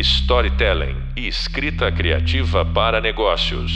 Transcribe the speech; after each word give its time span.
storytelling 0.00 0.96
e 1.16 1.28
escrita 1.28 1.92
criativa 1.92 2.64
para 2.64 3.00
negócios. 3.00 3.70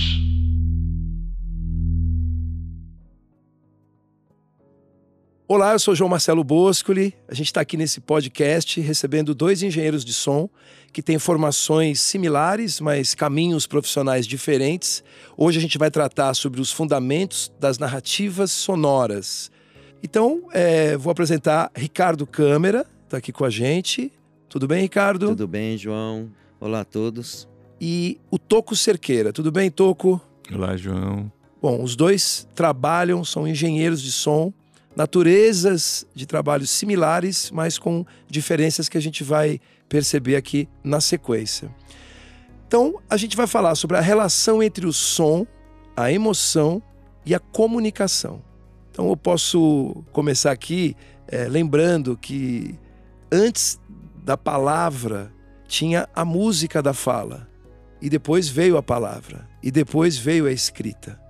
Olá, 5.47 5.73
eu 5.73 5.79
sou 5.79 5.95
João 5.95 6.09
Marcelo 6.09 6.43
Boscoli. 6.43 7.15
A 7.29 7.35
gente 7.35 7.49
está 7.49 7.61
aqui 7.61 7.77
nesse 7.77 8.01
podcast 8.01 8.81
recebendo 8.81 9.35
dois 9.35 9.63
engenheiros 9.63 10.03
de 10.03 10.15
som 10.15 10.49
que 10.91 11.03
têm 11.03 11.19
formações 11.19 12.01
similares, 12.01 12.81
mas 12.81 13.15
caminhos 13.15 13.67
profissionais 13.67 14.27
diferentes. 14.27 15.05
Hoje 15.37 15.59
a 15.59 15.61
gente 15.61 15.77
vai 15.77 15.91
tratar 15.91 16.33
sobre 16.33 16.61
os 16.61 16.73
fundamentos 16.73 17.53
das 17.61 17.79
narrativas 17.79 18.51
sonoras. 18.51 19.51
Então, 20.03 20.49
é, 20.53 20.97
vou 20.97 21.11
apresentar 21.11 21.71
Ricardo 21.75 22.27
Câmara, 22.27 22.87
está 23.05 23.19
aqui 23.19 23.31
com 23.31 23.45
a 23.45 23.51
gente. 23.51 24.11
Tudo 24.55 24.69
bem, 24.69 24.83
Ricardo? 24.83 25.31
Tudo 25.31 25.49
bem, 25.49 25.77
João. 25.77 26.31
Olá 26.61 26.83
a 26.83 26.85
todos. 26.85 27.49
E 27.81 28.21
o 28.31 28.39
Toco 28.39 28.77
Cerqueira. 28.77 29.33
Tudo 29.33 29.51
bem, 29.51 29.69
Toco? 29.69 30.21
Olá, 30.55 30.77
João. 30.77 31.29
Bom, 31.61 31.83
os 31.83 31.97
dois 31.97 32.47
trabalham, 32.55 33.25
são 33.25 33.49
engenheiros 33.49 34.01
de 34.01 34.13
som, 34.13 34.53
naturezas 34.95 36.07
de 36.15 36.25
trabalhos 36.25 36.71
similares, 36.71 37.51
mas 37.51 37.81
com 37.81 38.07
diferenças 38.29 38.89
que 38.89 38.97
a 38.97 39.01
gente 39.01 39.25
vai 39.25 39.61
perceber 39.89 40.37
aqui 40.37 40.69
na 40.85 41.01
sequência. 41.01 41.69
Então, 42.69 43.03
a 43.11 43.17
gente 43.17 43.37
vai 43.37 43.49
falar 43.49 43.75
sobre 43.75 43.97
a 43.97 44.01
relação 44.01 44.63
entre 44.63 44.87
o 44.87 44.93
som, 44.93 45.45
a 45.97 46.13
emoção 46.13 46.81
e 47.27 47.35
a 47.35 47.41
comunicação. 47.41 48.41
Então, 48.93 49.09
eu 49.09 49.17
posso 49.17 50.05
começar 50.13 50.53
aqui 50.53 50.97
é, 51.27 51.49
lembrando 51.49 52.17
que 52.17 52.79
antes 53.33 53.81
da 54.25 54.39
palavra 54.39 55.31
tinha 55.69 56.09
a 56.15 56.25
música 56.25 56.83
da 56.83 56.95
fala, 56.95 57.47
e 58.01 58.09
depois 58.09 58.49
veio 58.49 58.79
a 58.79 58.83
palavra, 58.83 59.47
e 59.63 59.71
depois 59.71 60.17
veio 60.17 60.47
a 60.47 60.53
escrita. 60.53 61.21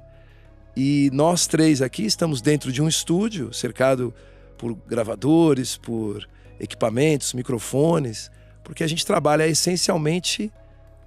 E 0.76 1.10
nós 1.12 1.48
três 1.48 1.82
aqui 1.82 2.04
estamos 2.06 2.40
dentro 2.40 2.70
de 2.70 2.80
um 2.80 2.86
estúdio, 2.86 3.52
cercado 3.52 4.14
por 4.56 4.74
gravadores, 4.74 5.76
por 5.76 6.28
equipamentos, 6.60 7.34
microfones, 7.34 8.30
porque 8.62 8.84
a 8.84 8.86
gente 8.86 9.04
trabalha 9.04 9.46
essencialmente 9.46 10.52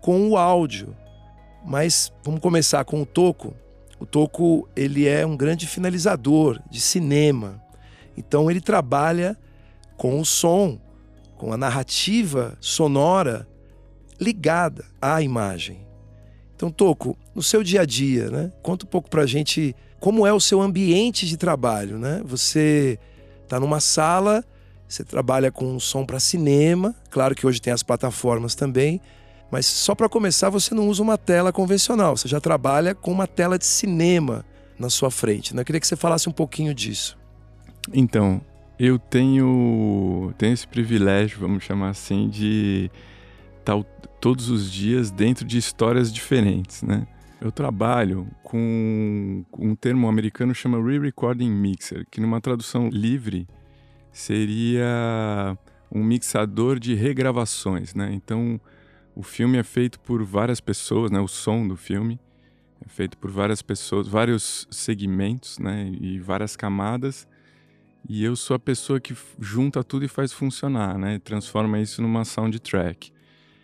com 0.01 0.29
o 0.29 0.37
áudio. 0.37 0.93
Mas 1.65 2.11
vamos 2.21 2.41
começar 2.41 2.83
com 2.83 3.01
o 3.01 3.05
Toco. 3.05 3.55
O 3.97 4.05
Toco, 4.05 4.67
ele 4.75 5.07
é 5.07 5.25
um 5.25 5.37
grande 5.37 5.65
finalizador 5.65 6.61
de 6.69 6.81
cinema. 6.81 7.61
Então 8.15 8.51
ele 8.51 8.61
trabalha 8.61 9.37
com 9.95 10.19
o 10.19 10.25
som, 10.25 10.79
com 11.37 11.53
a 11.53 11.57
narrativa 11.57 12.57
sonora 12.59 13.47
ligada 14.19 14.85
à 15.01 15.21
imagem. 15.21 15.85
Então, 16.55 16.71
Toco, 16.71 17.17
no 17.35 17.43
seu 17.43 17.63
dia 17.63 17.81
a 17.81 17.85
dia, 17.85 18.31
né? 18.31 18.51
Conta 18.63 18.85
um 18.85 18.89
pouco 18.89 19.09
pra 19.09 19.25
gente 19.25 19.75
como 19.99 20.25
é 20.25 20.33
o 20.33 20.39
seu 20.39 20.61
ambiente 20.61 21.27
de 21.27 21.37
trabalho, 21.37 21.99
né? 21.99 22.21
Você 22.25 22.99
está 23.43 23.59
numa 23.59 23.79
sala, 23.79 24.43
você 24.87 25.03
trabalha 25.03 25.51
com 25.51 25.79
som 25.79 26.05
para 26.05 26.19
cinema, 26.19 26.95
claro 27.11 27.35
que 27.35 27.45
hoje 27.45 27.61
tem 27.61 27.71
as 27.71 27.83
plataformas 27.83 28.55
também, 28.55 28.99
mas 29.51 29.65
só 29.65 29.93
para 29.93 30.09
começar 30.09 30.49
você 30.49 30.73
não 30.73 30.89
usa 30.89 31.03
uma 31.03 31.17
tela 31.17 31.53
convencional, 31.53 32.17
você 32.17 32.27
já 32.27 32.41
trabalha 32.41 32.95
com 32.95 33.11
uma 33.11 33.27
tela 33.27 33.57
de 33.57 33.65
cinema 33.65 34.43
na 34.79 34.89
sua 34.89 35.11
frente. 35.11 35.55
Né? 35.55 35.61
Eu 35.61 35.65
queria 35.65 35.79
que 35.79 35.87
você 35.87 35.95
falasse 35.95 36.27
um 36.27 36.31
pouquinho 36.31 36.73
disso. 36.73 37.17
Então, 37.93 38.41
eu 38.79 38.99
tenho, 38.99 40.33
tenho 40.37 40.53
esse 40.53 40.67
privilégio, 40.67 41.39
vamos 41.39 41.63
chamar 41.63 41.89
assim, 41.89 42.29
de 42.29 42.91
estar 43.59 43.81
todos 44.19 44.49
os 44.49 44.71
dias 44.71 45.11
dentro 45.11 45.45
de 45.45 45.57
histórias 45.57 46.11
diferentes, 46.11 46.83
né? 46.83 47.07
Eu 47.39 47.51
trabalho 47.51 48.27
com 48.43 49.45
um 49.57 49.75
termo 49.75 50.07
americano 50.07 50.55
chama 50.55 50.81
Re-Recording 50.81 51.51
Mixer, 51.51 52.05
que 52.09 52.19
numa 52.19 52.41
tradução 52.41 52.89
livre 52.89 53.47
seria 54.11 55.55
um 55.91 56.03
mixador 56.03 56.79
de 56.79 56.95
regravações, 56.95 57.93
né? 57.93 58.11
Então, 58.11 58.59
o 59.15 59.21
filme 59.21 59.57
é 59.57 59.63
feito 59.63 59.99
por 59.99 60.23
várias 60.23 60.59
pessoas, 60.59 61.11
né? 61.11 61.19
O 61.19 61.27
som 61.27 61.67
do 61.67 61.75
filme 61.75 62.19
é 62.83 62.89
feito 62.89 63.17
por 63.17 63.29
várias 63.29 63.61
pessoas, 63.61 64.07
vários 64.07 64.67
segmentos, 64.71 65.59
né? 65.59 65.91
E 65.99 66.19
várias 66.19 66.55
camadas. 66.55 67.27
E 68.09 68.23
eu 68.23 68.37
sou 68.37 68.55
a 68.55 68.59
pessoa 68.59 69.01
que 69.01 69.13
junta 69.37 69.83
tudo 69.83 70.05
e 70.05 70.07
faz 70.07 70.31
funcionar, 70.31 70.97
né? 70.97 71.19
Transforma 71.19 71.79
isso 71.79 72.01
numa 72.01 72.23
soundtrack. 72.23 73.11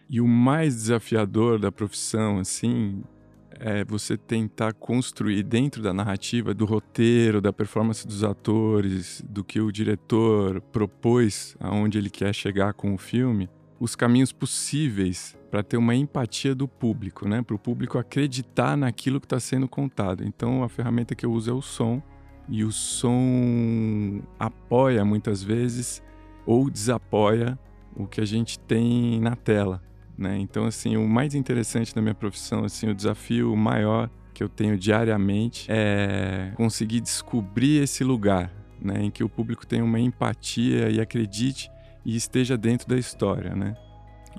E 0.10 0.20
o 0.20 0.28
mais 0.28 0.76
desafiador 0.76 1.58
da 1.58 1.72
profissão, 1.72 2.40
assim, 2.40 3.04
é 3.52 3.86
você 3.86 4.18
tentar 4.18 4.74
construir 4.74 5.44
dentro 5.44 5.82
da 5.82 5.94
narrativa, 5.94 6.54
do 6.54 6.66
roteiro, 6.66 7.40
da 7.40 7.54
performance 7.54 8.06
dos 8.06 8.22
atores, 8.22 9.24
do 9.28 9.46
que 9.46 9.62
o 9.62 9.72
diretor 9.72 10.60
propôs, 10.60 11.56
aonde 11.60 11.98
ele 11.98 12.10
quer 12.10 12.36
chegar 12.36 12.74
com 12.74 12.94
o 12.94 12.98
filme, 12.98 13.50
os 13.80 13.96
caminhos 13.96 14.34
possíveis 14.34 15.38
para 15.50 15.64
ter 15.64 15.78
uma 15.78 15.96
empatia 15.96 16.54
do 16.54 16.68
público, 16.68 17.28
né? 17.30 17.42
Para 17.42 17.56
o 17.56 17.60
público 17.60 17.98
acreditar 17.98 18.76
naquilo 18.76 19.22
que 19.22 19.26
está 19.26 19.40
sendo 19.40 19.70
contado. 19.70 20.24
Então, 20.26 20.64
a 20.64 20.70
ferramenta 20.70 21.16
que 21.16 21.26
eu 21.26 21.32
uso 21.32 21.50
é 21.50 21.54
o 21.54 21.62
som, 21.62 22.04
e 22.50 22.64
o 22.64 22.72
som 22.72 24.22
apoia 24.40 25.04
muitas 25.06 25.44
vezes 25.44 26.04
ou 26.46 26.70
desapoia 26.70 27.58
o 27.96 28.06
que 28.08 28.22
a 28.22 28.26
gente 28.26 28.60
tem 28.60 29.20
na 29.20 29.36
tela. 29.36 29.82
Né? 30.18 30.38
Então, 30.38 30.66
assim, 30.66 30.98
o 30.98 31.08
mais 31.08 31.34
interessante 31.34 31.94
da 31.94 32.02
minha 32.02 32.14
profissão, 32.14 32.64
assim, 32.64 32.88
o 32.88 32.94
desafio 32.94 33.56
maior 33.56 34.10
que 34.34 34.44
eu 34.44 34.50
tenho 34.50 34.78
diariamente 34.78 35.68
é 35.70 36.52
conseguir 36.56 37.02
descobrir 37.02 37.84
esse 37.84 38.04
lugar, 38.04 38.52
né, 38.82 39.04
em 39.04 39.12
que 39.12 39.24
o 39.24 39.30
público 39.30 39.66
tenha 39.66 39.84
uma 39.84 40.00
empatia 40.00 40.90
e 40.90 41.00
acredite 41.00 41.70
e 42.04 42.16
esteja 42.16 42.58
dentro 42.58 42.88
da 42.88 42.98
história, 42.98 43.56
né? 43.56 43.76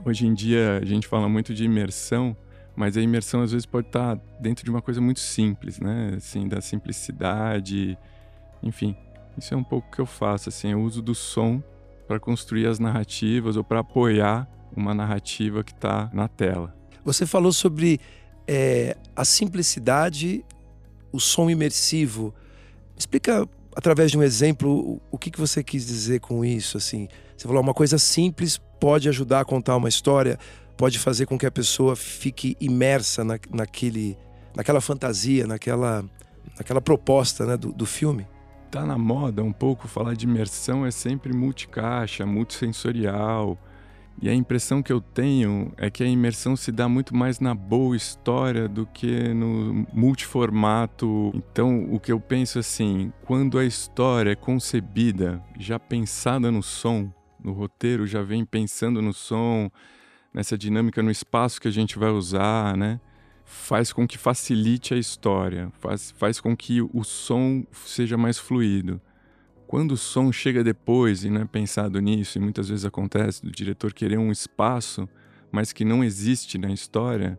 Hoje 0.05 0.27
em 0.27 0.35
dia 0.35 0.81
a 0.83 0.85
gente 0.85 1.07
fala 1.07 1.29
muito 1.29 1.55
de 1.55 1.65
imersão, 1.65 2.37
mas 2.77 2.97
a 2.97 3.03
imersão 3.03 3.43
às 3.43 3.53
vezes 3.53 3.67
pode 3.67 3.87
estar 3.87 4.19
dentro 4.41 4.65
de 4.65 4.71
uma 4.71 4.83
coisa 4.83 5.01
muito 5.01 5.21
simples, 5.21 5.79
né? 5.79 6.15
Assim, 6.17 6.49
da 6.49 6.61
simplicidade, 6.61 7.97
enfim. 8.62 8.97
Isso 9.37 9.55
é 9.55 9.57
um 9.57 9.65
pouco 9.65 9.89
o 9.89 9.91
que 9.91 10.01
eu 10.01 10.07
faço, 10.07 10.49
assim, 10.49 10.69
eu 10.69 10.81
uso 10.81 11.03
do 11.03 11.15
som 11.15 11.62
para 12.07 12.21
construir 12.21 12.67
as 12.67 12.79
narrativas 12.79 13.57
ou 13.57 13.65
para 13.65 13.81
apoiar 13.81 14.49
uma 14.77 14.95
narrativa 14.95 15.65
que 15.65 15.73
está 15.73 16.11
na 16.12 16.29
tela. 16.29 16.75
Você 17.05 17.27
falou 17.27 17.53
sobre 17.53 18.01
é, 18.47 18.97
a 19.15 19.25
simplicidade, 19.25 20.45
o 21.12 21.21
som 21.21 21.51
imersivo. 21.51 22.35
Explica 22.97 23.49
através 23.75 24.11
de 24.11 24.19
um 24.19 24.23
exemplo 24.23 25.01
o 25.11 25.19
que, 25.19 25.31
que 25.31 25.41
você 25.41 25.62
quis 25.62 25.87
dizer 25.87 26.21
com 26.21 26.45
isso. 26.45 26.77
Assim, 26.77 27.09
você 27.37 27.47
falou 27.47 27.62
uma 27.62 27.75
coisa 27.75 27.99
simples 27.99 28.61
pode 28.85 29.09
ajudar 29.09 29.41
a 29.41 29.45
contar 29.47 29.77
uma 29.77 29.89
história, 29.89 30.39
pode 30.77 30.99
fazer 30.99 31.27
com 31.27 31.39
que 31.39 31.47
a 31.47 31.51
pessoa 31.51 31.97
fique 31.97 32.57
imersa 32.61 33.25
na, 33.25 33.39
naquele, 33.51 34.19
naquela 34.55 34.81
fantasia, 34.81 35.47
naquela, 35.47 36.05
naquela 36.57 36.81
proposta 36.81 37.47
né, 37.47 37.57
do, 37.57 37.73
do 37.73 37.87
filme. 37.87 38.27
Tá 38.71 38.85
na 38.85 38.99
moda 38.99 39.43
um 39.43 39.53
pouco 39.53 39.87
falar 39.87 40.15
de 40.15 40.27
imersão 40.27 40.85
é 40.85 40.91
sempre 40.91 41.33
multicaixa, 41.33 42.27
multissensorial. 42.27 43.59
E 44.21 44.29
a 44.29 44.35
impressão 44.35 44.83
que 44.83 44.93
eu 44.93 45.01
tenho 45.01 45.73
é 45.77 45.91
que 45.91 46.03
a 46.03 46.07
imersão 46.07 46.57
se 46.57 46.71
dá 46.71 46.89
muito 46.89 47.15
mais 47.15 47.41
na 47.41 47.55
boa 47.55 47.97
história 47.97 48.69
do 48.69 48.87
que 48.87 49.35
no 49.35 49.87
multiformato. 49.93 51.33
Então, 51.35 51.87
o 51.93 51.99
que 51.99 52.12
eu 52.12 52.21
penso 52.21 52.59
assim, 52.59 53.12
quando 53.25 53.59
a 53.59 53.65
história 53.65 54.31
é 54.31 54.37
concebida, 54.37 55.43
já 55.59 55.79
pensada 55.79 56.51
no 56.51 56.62
som, 56.62 57.12
no 57.43 57.53
roteiro 57.53 58.06
já 58.06 58.23
vem 58.23 58.45
pensando 58.45 59.03
no 59.03 59.12
som, 59.12 59.71
nessa 60.35 60.59
dinâmica 60.59 61.01
no 61.01 61.11
espaço 61.11 61.61
que 61.61 61.69
a 61.69 61.71
gente 61.71 61.97
vai 61.97 62.11
usar, 62.11 62.77
né? 62.77 63.01
Faz 63.45 63.93
com 63.93 64.07
que 64.07 64.19
facilite 64.19 64.93
a 64.93 64.97
história, 64.97 65.71
faz, 65.79 66.11
faz 66.11 66.41
com 66.41 66.57
que 66.57 66.83
o 66.83 67.05
som 67.05 67.65
seja 67.73 68.17
mais 68.17 68.37
fluido. 68.37 69.01
Quando 69.67 69.93
o 69.93 69.97
som 69.97 70.33
chega 70.33 70.65
depois 70.65 71.25
e 71.25 71.31
não 71.31 71.43
é 71.43 71.45
pensado 71.45 72.01
nisso, 72.01 72.37
e 72.37 72.41
muitas 72.41 72.69
vezes 72.69 72.85
acontece 72.85 73.43
do 73.43 73.51
diretor 73.51 73.93
querer 73.93 74.19
um 74.19 74.33
espaço, 74.33 75.09
mas 75.53 75.73
que 75.73 75.85
não 75.85 76.03
existe 76.03 76.59
na 76.59 76.73
história, 76.73 77.39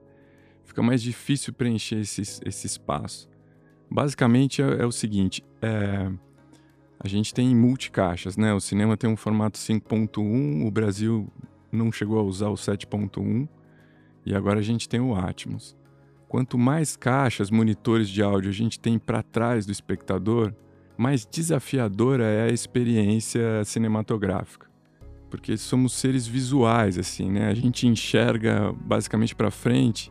fica 0.64 0.82
mais 0.82 1.02
difícil 1.02 1.54
preencher 1.54 2.00
esse, 2.00 2.22
esse 2.22 2.68
espaço. 2.68 3.28
Basicamente 3.90 4.62
é, 4.62 4.82
é 4.82 4.86
o 4.86 4.92
seguinte: 4.92 5.44
é, 5.62 6.10
a 7.00 7.08
gente 7.08 7.34
tem 7.34 7.56
multicaixas, 7.56 8.38
né? 8.38 8.54
O 8.54 8.60
cinema 8.60 8.96
tem 8.96 9.10
um 9.10 9.18
formato 9.18 9.58
5.1, 9.58 10.66
o 10.66 10.72
Brasil 10.72 11.32
não 11.76 11.92
chegou 11.92 12.20
a 12.20 12.24
usar 12.24 12.50
o 12.50 12.56
7.1 12.56 13.48
e 14.26 14.34
agora 14.34 14.60
a 14.60 14.64
gente 14.64 14.90
tem 14.90 15.00
o 15.00 15.16
Atmos. 15.16 15.78
Quanto 16.28 16.58
mais 16.58 16.96
caixas, 16.96 17.52
monitores 17.52 18.10
de 18.10 18.22
áudio 18.22 18.50
a 18.50 18.54
gente 18.54 18.80
tem 18.80 18.98
para 18.98 19.22
trás 19.22 19.66
do 19.66 19.72
espectador, 19.72 20.54
mais 20.98 21.26
desafiadora 21.26 22.24
é 22.24 22.50
a 22.50 22.54
experiência 22.54 23.64
cinematográfica. 23.64 24.66
porque 25.30 25.58
somos 25.58 25.92
seres 25.94 26.26
visuais, 26.26 26.98
assim, 26.98 27.30
né? 27.30 27.50
A 27.50 27.54
gente 27.54 27.86
enxerga 27.88 28.72
basicamente 28.72 29.36
para 29.36 29.52
frente 29.52 30.10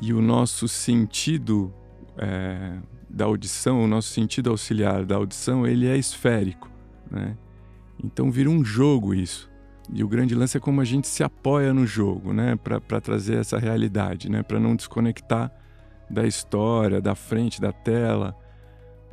e 0.00 0.12
o 0.12 0.20
nosso 0.20 0.66
sentido 0.66 1.72
é, 2.18 2.78
da 3.08 3.26
audição, 3.26 3.84
o 3.84 3.86
nosso 3.86 4.08
sentido 4.08 4.50
auxiliar 4.50 5.04
da 5.04 5.14
audição, 5.14 5.64
ele 5.64 5.86
é 5.86 5.96
esférico, 5.96 6.68
né? 7.08 7.36
Então 8.02 8.28
vira 8.30 8.50
um 8.50 8.64
jogo 8.64 9.14
isso. 9.14 9.48
E 9.92 10.02
o 10.02 10.08
grande 10.08 10.34
lance 10.34 10.56
é 10.56 10.60
como 10.60 10.80
a 10.80 10.84
gente 10.84 11.06
se 11.06 11.22
apoia 11.22 11.74
no 11.74 11.86
jogo, 11.86 12.32
né? 12.32 12.56
Para 12.56 13.00
trazer 13.00 13.36
essa 13.36 13.58
realidade, 13.58 14.30
né? 14.30 14.42
Para 14.42 14.58
não 14.58 14.74
desconectar 14.74 15.52
da 16.08 16.26
história, 16.26 17.00
da 17.00 17.14
frente, 17.14 17.60
da 17.60 17.72
tela, 17.72 18.36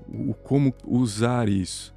o 0.08 0.34
como 0.34 0.74
usar 0.86 1.50
isso. 1.50 1.94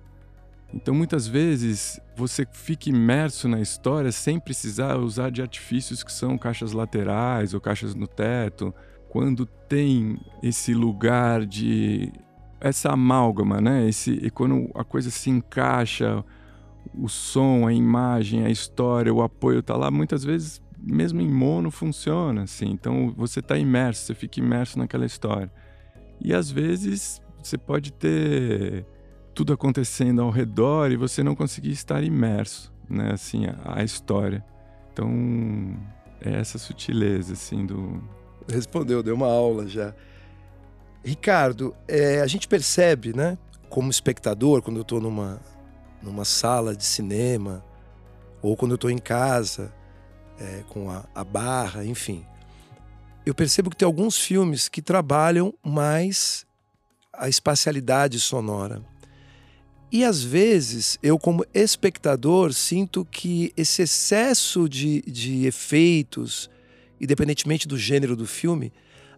Então, 0.72 0.92
muitas 0.92 1.26
vezes, 1.28 2.00
você 2.16 2.44
fica 2.50 2.88
imerso 2.88 3.46
na 3.46 3.60
história 3.60 4.10
sem 4.10 4.40
precisar 4.40 4.96
usar 4.96 5.30
de 5.30 5.40
artifícios 5.40 6.02
que 6.02 6.12
são 6.12 6.36
caixas 6.36 6.72
laterais 6.72 7.54
ou 7.54 7.60
caixas 7.60 7.94
no 7.94 8.08
teto. 8.08 8.74
Quando 9.08 9.46
tem 9.46 10.18
esse 10.42 10.74
lugar 10.74 11.46
de. 11.46 12.12
essa 12.60 12.90
amálgama, 12.90 13.60
né? 13.60 13.88
Esse, 13.88 14.12
e 14.14 14.30
quando 14.30 14.68
a 14.74 14.82
coisa 14.82 15.10
se 15.10 15.30
encaixa, 15.30 16.24
o 16.96 17.08
som, 17.08 17.66
a 17.66 17.72
imagem, 17.72 18.44
a 18.44 18.50
história, 18.50 19.12
o 19.12 19.22
apoio 19.22 19.62
tá 19.62 19.76
lá, 19.76 19.90
muitas 19.90 20.24
vezes, 20.24 20.62
mesmo 20.78 21.20
em 21.20 21.30
mono, 21.30 21.70
funciona 21.70 22.42
assim. 22.42 22.70
Então, 22.70 23.12
você 23.16 23.40
está 23.40 23.58
imerso, 23.58 24.06
você 24.06 24.14
fica 24.14 24.40
imerso 24.40 24.78
naquela 24.78 25.06
história. 25.06 25.50
E 26.20 26.32
às 26.32 26.50
vezes, 26.50 27.20
você 27.42 27.58
pode 27.58 27.92
ter 27.92 28.86
tudo 29.34 29.52
acontecendo 29.52 30.22
ao 30.22 30.30
redor 30.30 30.90
e 30.92 30.96
você 30.96 31.22
não 31.22 31.34
conseguir 31.34 31.72
estar 31.72 32.02
imerso, 32.02 32.72
né, 32.88 33.12
assim, 33.12 33.46
a, 33.46 33.80
a 33.80 33.84
história. 33.84 34.44
Então, 34.92 35.76
é 36.20 36.38
essa 36.38 36.58
sutileza, 36.58 37.32
assim, 37.32 37.66
do... 37.66 38.02
Respondeu, 38.48 39.02
deu 39.02 39.14
uma 39.14 39.26
aula 39.26 39.66
já. 39.66 39.94
Ricardo, 41.04 41.74
é, 41.88 42.20
a 42.20 42.26
gente 42.26 42.46
percebe, 42.46 43.14
né, 43.14 43.36
como 43.68 43.90
espectador, 43.90 44.62
quando 44.62 44.76
eu 44.76 44.82
estou 44.82 45.00
numa, 45.00 45.40
numa 46.04 46.24
sala 46.24 46.76
de 46.76 46.84
cinema, 46.84 47.64
ou 48.40 48.56
quando 48.56 48.72
eu 48.72 48.76
estou 48.76 48.90
em 48.90 48.98
casa, 48.98 49.72
é, 50.38 50.62
com 50.68 50.90
a, 50.90 51.04
a 51.14 51.24
barra, 51.24 51.84
enfim. 51.84 52.24
Eu 53.24 53.34
percebo 53.34 53.70
que 53.70 53.76
tem 53.76 53.86
alguns 53.86 54.18
filmes 54.18 54.68
que 54.68 54.82
trabalham 54.82 55.54
mais 55.62 56.46
a 57.12 57.28
espacialidade 57.28 58.20
sonora. 58.20 58.82
E 59.90 60.04
às 60.04 60.22
vezes 60.22 60.98
eu, 61.02 61.18
como 61.18 61.46
espectador, 61.54 62.52
sinto 62.52 63.04
que 63.04 63.52
esse 63.56 63.82
excesso 63.82 64.68
de, 64.68 65.00
de 65.02 65.46
efeitos, 65.46 66.50
independentemente 67.00 67.68
do 67.68 67.78
gênero 67.78 68.16
do 68.16 68.26
filme, 68.26 68.72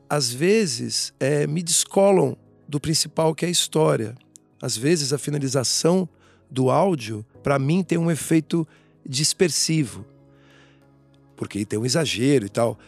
às 0.09 0.33
vezes 0.33 1.13
é, 1.19 1.47
me 1.47 1.63
descolam 1.63 2.37
do 2.69 2.79
principal 2.79 3.35
que 3.35 3.45
é 3.45 3.49
a 3.49 3.51
história. 3.51 4.15
Às 4.61 4.77
vezes 4.77 5.13
a 5.13 5.19
finalização 5.19 6.09
do 6.51 6.71
áudio, 6.71 7.25
para 7.43 7.59
mim, 7.59 7.83
tem 7.83 7.99
um 7.99 8.11
efeito 8.11 8.67
dispersivo, 9.05 10.05
porque 11.37 11.65
tem 11.65 11.79
um 11.79 11.85
exagero 11.85 12.47
e 12.47 12.49
tal. 12.49 12.79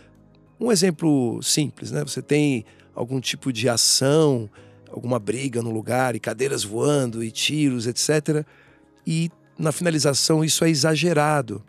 Um 0.61 0.73
exemplo 0.73 1.41
simples, 1.43 1.91
né? 1.91 2.03
Você 2.03 2.21
tem 2.23 2.65
algum 2.95 3.21
tipo 3.21 3.53
de 3.53 3.69
ação 3.69 4.51
alguma 4.93 5.19
briga 5.19 5.63
no 5.63 5.71
lugar 5.71 6.17
e 6.17 6.21
cadeiras 6.21 6.65
voando 6.65 7.23
e 7.23 7.31
tiros, 7.31 7.87
etc. 7.87 8.45
E 9.07 9.31
na 9.59 9.73
finalização 9.73 10.45
isso 10.45 10.65
é 10.65 10.71
exagerado 10.71 11.63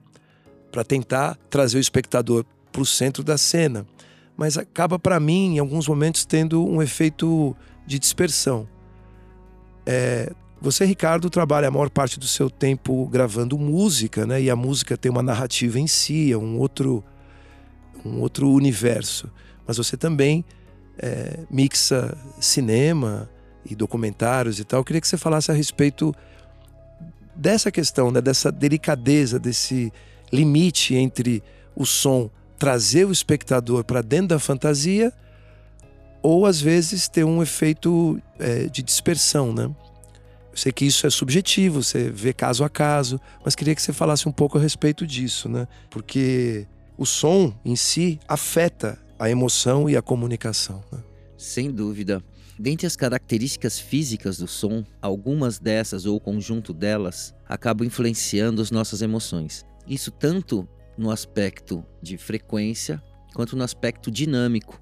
para 0.71 0.83
tentar 0.83 1.37
trazer 1.49 1.77
o 1.77 1.81
espectador 1.81 2.45
para 2.71 2.81
o 2.81 2.85
centro 2.85 3.23
da 3.23 3.37
cena, 3.37 3.85
mas 4.37 4.57
acaba 4.57 4.99
para 4.99 5.19
mim 5.19 5.55
em 5.55 5.59
alguns 5.59 5.87
momentos 5.87 6.25
tendo 6.25 6.65
um 6.65 6.81
efeito 6.81 7.55
de 7.85 7.97
dispersão. 7.97 8.67
É, 9.85 10.31
você, 10.61 10.85
Ricardo, 10.85 11.29
trabalha 11.29 11.67
a 11.67 11.71
maior 11.71 11.89
parte 11.89 12.19
do 12.19 12.27
seu 12.27 12.49
tempo 12.49 13.07
gravando 13.07 13.57
música, 13.57 14.25
né? 14.25 14.41
E 14.41 14.49
a 14.49 14.55
música 14.55 14.97
tem 14.97 15.11
uma 15.11 15.23
narrativa 15.23 15.79
em 15.79 15.87
si, 15.87 16.31
é 16.31 16.37
um 16.37 16.57
outro, 16.57 17.03
um 18.05 18.19
outro 18.19 18.49
universo. 18.51 19.31
Mas 19.65 19.77
você 19.77 19.95
também 19.95 20.43
é, 20.97 21.39
mixa 21.49 22.17
cinema 22.39 23.29
e 23.65 23.75
documentários 23.75 24.59
e 24.59 24.63
tal. 24.63 24.81
Eu 24.81 24.83
queria 24.83 25.01
que 25.01 25.07
você 25.07 25.17
falasse 25.17 25.49
a 25.49 25.53
respeito 25.53 26.13
dessa 27.35 27.71
questão, 27.71 28.11
né, 28.11 28.21
dessa 28.21 28.51
delicadeza, 28.51 29.39
desse 29.39 29.93
limite 30.31 30.93
entre 30.95 31.41
o 31.75 31.85
som 31.85 32.29
trazer 32.59 33.05
o 33.05 33.11
espectador 33.11 33.85
para 33.85 34.01
dentro 34.01 34.27
da 34.27 34.39
fantasia 34.39 35.13
ou 36.21 36.45
às 36.45 36.59
vezes 36.59 37.07
ter 37.07 37.23
um 37.23 37.41
efeito 37.41 38.21
é, 38.37 38.65
de 38.65 38.83
dispersão, 38.83 39.53
né? 39.53 39.73
Sei 40.59 40.73
que 40.73 40.83
isso 40.83 41.07
é 41.07 41.09
subjetivo, 41.09 41.81
você 41.81 42.09
vê 42.09 42.33
caso 42.33 42.65
a 42.65 42.69
caso, 42.69 43.17
mas 43.45 43.55
queria 43.55 43.73
que 43.73 43.81
você 43.81 43.93
falasse 43.93 44.27
um 44.27 44.31
pouco 44.33 44.57
a 44.57 44.61
respeito 44.61 45.07
disso, 45.07 45.47
né? 45.47 45.65
Porque 45.89 46.67
o 46.97 47.05
som 47.05 47.57
em 47.63 47.77
si 47.77 48.19
afeta 48.27 48.99
a 49.17 49.29
emoção 49.29 49.89
e 49.89 49.95
a 49.95 50.01
comunicação. 50.01 50.83
Né? 50.91 50.99
Sem 51.37 51.71
dúvida. 51.71 52.21
Dentre 52.59 52.85
as 52.85 52.97
características 52.97 53.79
físicas 53.79 54.37
do 54.37 54.49
som, 54.49 54.83
algumas 55.01 55.59
dessas 55.59 56.05
ou 56.05 56.17
o 56.17 56.19
conjunto 56.19 56.73
delas 56.73 57.33
acabam 57.47 57.87
influenciando 57.87 58.61
as 58.61 58.69
nossas 58.69 59.01
emoções. 59.01 59.65
Isso 59.87 60.11
tanto 60.11 60.67
no 60.97 61.09
aspecto 61.09 61.85
de 62.01 62.17
frequência 62.17 63.01
quanto 63.33 63.55
no 63.55 63.63
aspecto 63.63 64.11
dinâmico. 64.11 64.77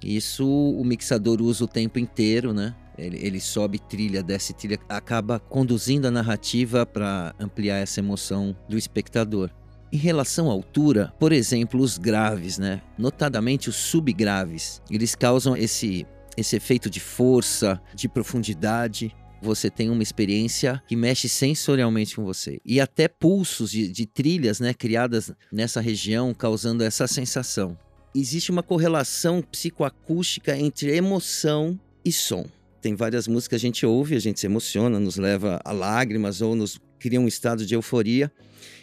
Isso 0.00 0.46
o 0.46 0.84
mixador 0.84 1.42
usa 1.42 1.64
o 1.64 1.68
tempo 1.68 1.98
inteiro, 1.98 2.54
né? 2.54 2.76
Ele, 2.96 3.18
ele 3.20 3.40
sobe 3.40 3.78
trilha, 3.78 4.22
desce 4.22 4.52
trilha, 4.52 4.78
acaba 4.88 5.38
conduzindo 5.38 6.06
a 6.06 6.10
narrativa 6.10 6.86
para 6.86 7.34
ampliar 7.38 7.78
essa 7.78 8.00
emoção 8.00 8.56
do 8.68 8.78
espectador. 8.78 9.50
Em 9.92 9.96
relação 9.96 10.50
à 10.50 10.52
altura, 10.52 11.12
por 11.20 11.32
exemplo, 11.32 11.80
os 11.80 11.98
graves, 11.98 12.58
né? 12.58 12.82
notadamente 12.98 13.68
os 13.68 13.76
subgraves, 13.76 14.82
eles 14.90 15.14
causam 15.14 15.56
esse, 15.56 16.04
esse 16.36 16.56
efeito 16.56 16.90
de 16.90 16.98
força, 16.98 17.80
de 17.94 18.08
profundidade. 18.08 19.14
Você 19.40 19.70
tem 19.70 19.90
uma 19.90 20.02
experiência 20.02 20.82
que 20.88 20.96
mexe 20.96 21.28
sensorialmente 21.28 22.16
com 22.16 22.24
você. 22.24 22.58
E 22.64 22.80
até 22.80 23.06
pulsos 23.06 23.70
de, 23.70 23.86
de 23.88 24.04
trilhas 24.04 24.58
né, 24.58 24.74
criadas 24.74 25.30
nessa 25.52 25.80
região 25.80 26.34
causando 26.34 26.82
essa 26.82 27.06
sensação. 27.06 27.78
Existe 28.12 28.50
uma 28.50 28.62
correlação 28.62 29.42
psicoacústica 29.42 30.56
entre 30.56 30.96
emoção 30.96 31.78
e 32.04 32.10
som. 32.10 32.46
Tem 32.84 32.94
várias 32.94 33.26
músicas 33.26 33.48
que 33.48 33.54
a 33.54 33.66
gente 33.66 33.86
ouve, 33.86 34.14
a 34.14 34.20
gente 34.20 34.38
se 34.38 34.44
emociona, 34.44 35.00
nos 35.00 35.16
leva 35.16 35.58
a 35.64 35.72
lágrimas 35.72 36.42
ou 36.42 36.54
nos 36.54 36.78
cria 36.98 37.18
um 37.18 37.26
estado 37.26 37.64
de 37.64 37.74
euforia. 37.74 38.30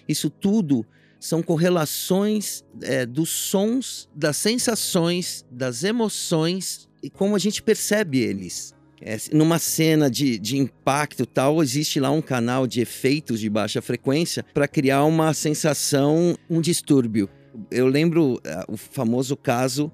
Isso 0.10 0.28
tudo 0.28 0.84
são 1.20 1.44
correlações 1.44 2.64
é, 2.82 3.06
dos 3.06 3.30
sons, 3.30 4.10
das 4.16 4.38
sensações, 4.38 5.46
das 5.52 5.84
emoções 5.84 6.90
e 7.04 7.12
como 7.12 7.36
a 7.36 7.38
gente 7.38 7.62
percebe 7.62 8.18
eles. 8.18 8.74
É, 9.00 9.18
numa 9.32 9.60
cena 9.60 10.10
de, 10.10 10.40
de 10.40 10.58
impacto 10.58 11.24
tal, 11.24 11.62
existe 11.62 12.00
lá 12.00 12.10
um 12.10 12.24
canal 12.24 12.66
de 12.66 12.82
efeitos 12.82 13.40
de 13.40 13.52
baixa 13.52 13.84
frequência 13.84 14.44
para 14.52 14.68
criar 14.68 15.04
uma 15.04 15.32
sensação, 15.32 16.36
um 16.50 16.60
distúrbio. 16.60 17.30
Eu 17.70 17.86
lembro 17.86 18.38
uh, 18.38 18.40
o 18.68 18.78
famoso 18.78 19.38
caso 19.38 19.92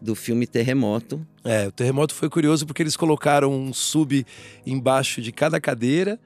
do 0.00 0.14
filme 0.14 0.46
Terremoto. 0.46 1.24
É, 1.44 1.66
o 1.66 1.72
Terremoto 1.72 2.14
foi 2.14 2.28
curioso 2.28 2.66
porque 2.66 2.82
eles 2.82 2.96
colocaram 2.96 3.52
um 3.52 3.72
sub 3.72 4.26
embaixo 4.66 5.20
de 5.20 5.32
cada 5.32 5.60
cadeira 5.60 6.18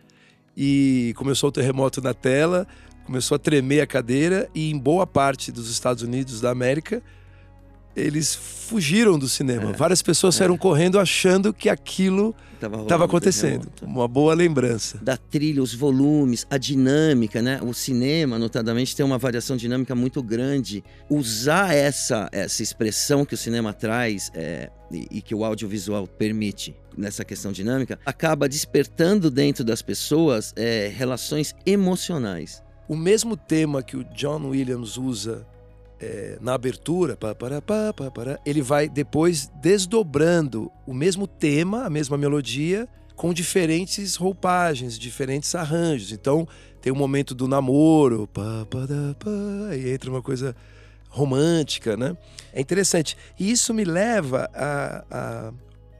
e 0.56 1.12
começou 1.16 1.48
o 1.48 1.52
terremoto 1.52 2.02
na 2.02 2.12
tela 2.12 2.66
começou 3.10 3.34
a 3.34 3.38
tremer 3.38 3.80
a 3.80 3.86
cadeira 3.88 4.48
e 4.54 4.70
em 4.70 4.78
boa 4.78 5.04
parte 5.04 5.50
dos 5.50 5.68
Estados 5.68 6.02
Unidos 6.02 6.40
da 6.40 6.50
América 6.50 7.02
eles 7.94 8.34
fugiram 8.34 9.18
do 9.18 9.28
cinema. 9.28 9.70
É, 9.70 9.72
Várias 9.72 10.02
pessoas 10.02 10.34
saíram 10.34 10.54
é. 10.54 10.58
correndo 10.58 10.98
achando 10.98 11.52
que 11.52 11.68
aquilo 11.68 12.34
estava 12.54 13.04
acontecendo. 13.04 13.70
Uma 13.82 14.06
boa 14.06 14.34
lembrança. 14.34 14.98
Da 15.02 15.16
trilha, 15.16 15.62
os 15.62 15.74
volumes, 15.74 16.46
a 16.50 16.58
dinâmica, 16.58 17.40
né? 17.40 17.60
O 17.62 17.72
cinema, 17.72 18.38
notadamente, 18.38 18.94
tem 18.94 19.04
uma 19.04 19.18
variação 19.18 19.56
dinâmica 19.56 19.94
muito 19.94 20.22
grande. 20.22 20.84
Usar 21.08 21.74
essa, 21.74 22.28
essa 22.32 22.62
expressão 22.62 23.24
que 23.24 23.34
o 23.34 23.38
cinema 23.38 23.72
traz 23.72 24.30
é, 24.34 24.70
e, 24.90 25.06
e 25.10 25.22
que 25.22 25.34
o 25.34 25.44
audiovisual 25.44 26.06
permite 26.06 26.76
nessa 26.96 27.24
questão 27.24 27.52
dinâmica 27.52 27.98
acaba 28.04 28.48
despertando 28.48 29.30
dentro 29.30 29.64
das 29.64 29.80
pessoas 29.80 30.52
é, 30.56 30.92
relações 30.94 31.54
emocionais 31.64 32.62
o 32.90 32.96
mesmo 32.96 33.36
tema 33.36 33.84
que 33.84 33.96
o 33.96 34.02
John 34.02 34.48
Williams 34.48 34.96
usa 34.96 35.46
é, 36.00 36.38
na 36.40 36.54
abertura, 36.54 37.16
pá, 37.16 37.34
pá, 37.34 37.60
pá, 37.60 37.92
pá, 37.92 38.10
pá, 38.10 38.40
ele 38.46 38.62
vai 38.62 38.88
depois 38.88 39.50
desdobrando 39.60 40.70
o 40.86 40.94
mesmo 40.94 41.26
tema, 41.26 41.84
a 41.84 41.90
mesma 41.90 42.16
melodia, 42.16 42.88
com 43.14 43.34
diferentes 43.34 44.16
roupagens, 44.16 44.98
diferentes 44.98 45.54
arranjos. 45.54 46.10
Então, 46.10 46.48
tem 46.80 46.90
o 46.90 46.96
momento 46.96 47.34
do 47.34 47.46
namoro, 47.46 48.26
pá, 48.28 48.66
pá, 48.70 48.86
dá, 48.86 49.14
pá, 49.18 49.76
e 49.76 49.90
entra 49.90 50.10
uma 50.10 50.22
coisa 50.22 50.56
romântica, 51.10 51.96
né? 51.96 52.16
É 52.52 52.60
interessante. 52.60 53.16
E 53.38 53.50
isso 53.50 53.74
me 53.74 53.84
leva 53.84 54.48
a, 54.54 55.04
a 55.10 55.52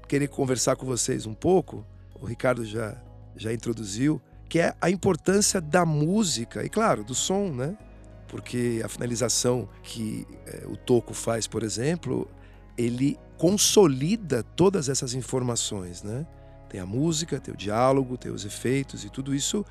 querer 0.09 0.29
conversar 0.29 0.77
com 0.77 0.87
vocês 0.87 1.27
um 1.27 1.35
pouco. 1.35 1.85
O 2.19 2.25
Ricardo 2.25 2.65
já, 2.65 2.97
já 3.37 3.53
introduziu, 3.53 4.21
que 4.49 4.59
é 4.59 4.75
a 4.81 4.89
importância 4.89 5.61
da 5.61 5.85
música 5.85 6.65
e, 6.65 6.71
claro, 6.71 7.05
do 7.05 7.15
som, 7.15 7.51
né? 7.51 7.77
Porque 8.31 8.81
a 8.85 8.89
finalização 8.89 9.69
que 9.83 10.25
é, 10.47 10.65
o 10.67 10.77
Toco 10.77 11.13
faz, 11.13 11.49
por 11.49 11.65
exemplo, 11.65 12.31
ele 12.79 13.19
consolida 13.37 14.45
todas 14.55 14.89
essas 14.89 15.15
informações, 15.15 16.05
né? 16.05 16.25
Tem 16.69 16.81
a 16.81 16.87
música, 16.87 17.41
tem 17.41 17.53
o 17.53 17.57
diálogo, 17.57 18.17
tem 18.17 18.31
os 18.31 18.45
efeitos 18.45 19.05
e 19.05 19.11
tudo 19.11 19.35
isso 19.35 19.67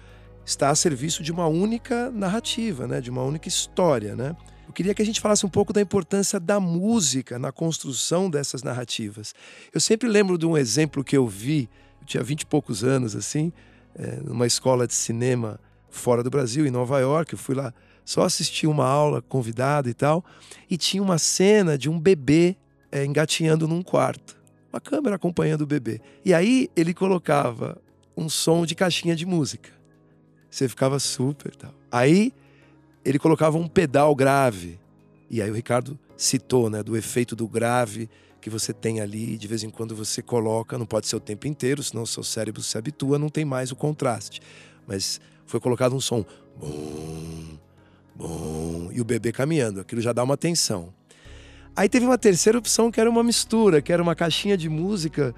está 0.46 0.70
a 0.70 0.76
serviço 0.76 1.24
de 1.24 1.32
uma 1.32 1.48
única 1.48 2.12
narrativa, 2.12 2.86
né? 2.86 3.00
De 3.00 3.10
uma 3.10 3.24
única 3.24 3.48
história, 3.48 4.14
né? 4.14 4.36
Eu 4.68 4.74
queria 4.74 4.94
que 4.94 5.02
a 5.02 5.06
gente 5.06 5.22
falasse 5.22 5.46
um 5.46 5.50
pouco 5.50 5.72
da 5.72 5.80
importância 5.80 6.38
da 6.38 6.60
música 6.60 7.40
na 7.40 7.52
construção 7.52 8.30
dessas 8.30 8.62
narrativas. 8.62 9.34
Eu 9.74 9.80
sempre 9.80 10.10
lembro 10.10 10.38
de 10.38 10.46
um 10.46 10.58
exemplo 10.58 11.02
que 11.02 11.16
eu 11.16 11.26
vi, 11.26 11.70
eu 12.02 12.06
tinha 12.06 12.22
vinte 12.22 12.42
e 12.42 12.46
poucos 12.46 12.84
anos, 12.84 13.16
assim, 13.16 13.54
é, 13.96 14.18
numa 14.18 14.46
escola 14.46 14.86
de 14.86 14.94
cinema 14.94 15.60
fora 15.90 16.22
do 16.22 16.30
Brasil, 16.30 16.68
em 16.68 16.72
Nova 16.72 17.00
York. 17.00 17.34
Eu 17.34 17.40
fui 17.40 17.56
lá 17.56 17.74
só 18.10 18.24
assistir 18.24 18.66
uma 18.66 18.88
aula 18.88 19.22
convidado 19.22 19.88
e 19.88 19.94
tal, 19.94 20.26
e 20.68 20.76
tinha 20.78 21.04
uma 21.04 21.20
cena 21.20 21.78
de 21.78 21.88
um 21.88 22.00
bebê 22.00 22.58
é, 22.92 23.06
engatinhando 23.06 23.68
num 23.68 23.84
quarto, 23.84 24.36
uma 24.74 24.82
câmera 24.82 25.16
acompanhando 25.16 25.62
o 25.62 25.68
bebê. 25.68 26.02
E 26.26 26.34
aí 26.34 26.72
ele 26.76 26.92
colocava 26.92 27.80
um 28.18 28.28
som 28.28 28.66
de 28.66 28.74
caixinha 28.74 29.16
de 29.16 29.28
música. 29.28 29.70
Você 30.50 30.68
ficava 30.68 30.98
super 30.98 31.56
tal. 31.56 31.72
Aí 31.92 32.34
ele 33.06 33.20
colocava 33.20 33.60
um 33.60 33.68
pedal 33.68 34.16
grave. 34.16 34.80
E 35.30 35.40
aí 35.40 35.52
o 35.52 35.54
Ricardo 35.54 35.96
citou, 36.18 36.68
né, 36.68 36.82
do 36.82 36.98
efeito 36.98 37.36
do 37.36 37.48
grave 37.48 38.10
que 38.42 38.50
você 38.50 38.74
tem 38.74 39.02
ali, 39.02 39.38
de 39.38 39.48
vez 39.48 39.64
em 39.64 39.70
quando 39.70 39.96
você 39.96 40.20
coloca, 40.20 40.80
não 40.80 40.86
pode 40.88 41.06
ser 41.06 41.16
o 41.16 41.20
tempo 41.20 41.46
inteiro, 41.46 41.84
senão 41.84 42.02
o 42.02 42.08
seu 42.08 42.24
cérebro 42.24 42.64
se 42.64 42.76
habitua, 42.76 43.20
não 43.20 43.30
tem 43.30 43.46
mais 43.46 43.72
o 43.72 43.76
contraste. 43.76 44.42
Mas 44.88 45.22
foi 45.46 45.60
colocado 45.60 45.96
um 45.96 46.02
som 46.02 46.26
bom, 48.20 48.90
e 48.92 49.00
o 49.00 49.06
bebê 49.06 49.32
caminhando, 49.32 49.80
aquilo 49.80 50.02
já 50.02 50.12
dá 50.12 50.22
uma 50.22 50.36
tensão. 50.36 50.94
Aí 51.74 51.88
teve 51.88 52.06
uma 52.06 52.18
terceira 52.18 52.60
opção 52.60 52.92
que 52.92 53.00
era 53.00 53.10
uma 53.10 53.24
mistura, 53.24 53.82
que 53.82 53.94
era 53.94 54.04
uma 54.04 54.14
caixinha 54.14 54.58
de 54.58 54.68
música, 54.68 55.34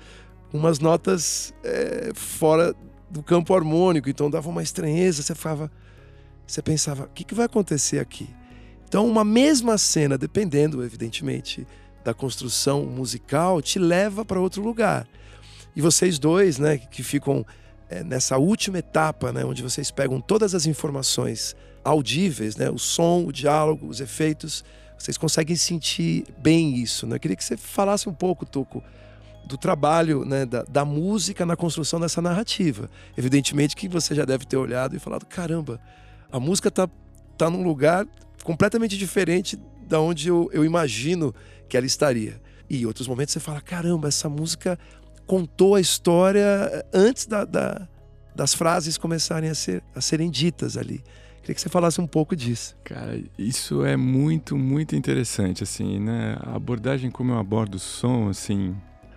umas 0.52 0.80
notas 0.80 1.54
é, 1.64 2.12
fora 2.16 2.74
do 3.08 3.22
campo 3.22 3.54
harmônico, 3.54 4.10
então 4.10 4.30
dava 4.32 4.50
uma 4.50 4.64
estranheza, 4.64 5.22
você 5.22 5.36
ficava 5.36 5.72
você 6.48 6.62
pensava, 6.62 7.06
o 7.06 7.10
que, 7.10 7.24
que 7.24 7.34
vai 7.34 7.46
acontecer 7.46 8.00
aqui? 8.00 8.28
Então, 8.86 9.08
uma 9.08 9.24
mesma 9.24 9.78
cena, 9.78 10.18
dependendo, 10.18 10.84
evidentemente, 10.84 11.66
da 12.04 12.14
construção 12.14 12.86
musical, 12.86 13.62
te 13.62 13.80
leva 13.80 14.26
para 14.26 14.38
outro 14.38 14.62
lugar. 14.62 15.08
E 15.74 15.82
vocês 15.82 16.20
dois, 16.20 16.60
né, 16.60 16.78
que 16.78 17.04
ficam 17.04 17.46
é, 17.92 18.06
nessa 18.06 18.38
última 18.38 18.78
etapa, 18.80 19.34
né, 19.34 19.44
onde 19.44 19.62
vocês 19.62 19.92
pegam 19.92 20.22
todas 20.22 20.56
as 20.56 20.66
informações 20.66 21.58
audíveis, 21.84 22.56
né, 22.56 22.70
o 22.70 22.80
som, 22.80 23.26
o 23.26 23.34
diálogo, 23.34 23.86
os 23.86 24.00
efeitos, 24.00 24.64
vocês 24.98 25.18
conseguem 25.18 25.58
sentir 25.58 26.24
bem 26.38 26.76
isso. 26.76 27.06
Né? 27.06 27.18
Eu 27.18 27.20
queria 27.20 27.36
que 27.36 27.44
você 27.44 27.58
falasse 27.58 28.08
um 28.08 28.14
pouco, 28.14 28.46
Tuco, 28.46 28.82
do 29.46 29.58
trabalho 29.58 30.24
né, 30.24 30.46
da, 30.46 30.64
da 30.64 30.86
música 30.86 31.46
na 31.46 31.58
construção 31.58 32.00
dessa 32.00 32.22
narrativa. 32.22 32.90
Evidentemente 33.18 33.76
que 33.76 33.90
você 33.90 34.16
já 34.16 34.24
deve 34.24 34.46
ter 34.46 34.56
olhado 34.56 34.96
e 34.96 35.00
falado: 35.00 35.26
caramba, 35.26 35.82
a 36.32 36.40
música 36.40 36.72
tá, 36.72 36.88
tá 37.38 37.50
num 37.50 37.64
lugar 37.64 38.08
completamente 38.44 38.98
diferente 38.98 39.60
da 39.86 40.00
onde 40.00 40.30
eu, 40.30 40.50
eu 40.54 40.64
imagino 40.64 41.36
que 41.68 41.76
ela 41.76 41.86
estaria. 41.86 42.40
E 42.70 42.84
em 42.84 42.86
outros 42.86 43.08
momentos 43.08 43.34
você 43.34 43.40
fala: 43.40 43.60
caramba, 43.60 44.08
essa 44.08 44.30
música 44.30 44.80
contou 45.32 45.76
a 45.76 45.80
história 45.80 46.86
antes 46.94 47.26
da, 47.26 47.46
da, 47.46 47.88
das 48.36 48.54
frases 48.54 48.98
começarem 48.98 49.50
a, 49.50 49.56
ser, 49.56 49.82
a 49.96 50.02
serem 50.02 50.30
ditas 50.30 50.76
ali. 50.76 51.02
Queria 51.40 51.56
que 51.56 51.62
você 51.62 51.70
falasse 51.70 52.02
um 52.02 52.06
pouco 52.06 52.36
disso. 52.36 52.76
Cara, 52.84 53.18
isso 53.38 53.86
é 53.86 53.96
muito, 53.96 54.58
muito 54.58 54.94
interessante, 54.94 55.64
assim, 55.64 56.02
né? 56.02 56.38
A 56.42 56.58
abordagem 56.58 57.10
como 57.10 57.32
eu 57.32 57.38
abordo 57.38 57.76
o 57.76 57.80
som, 57.80 58.28
assim, 58.28 58.76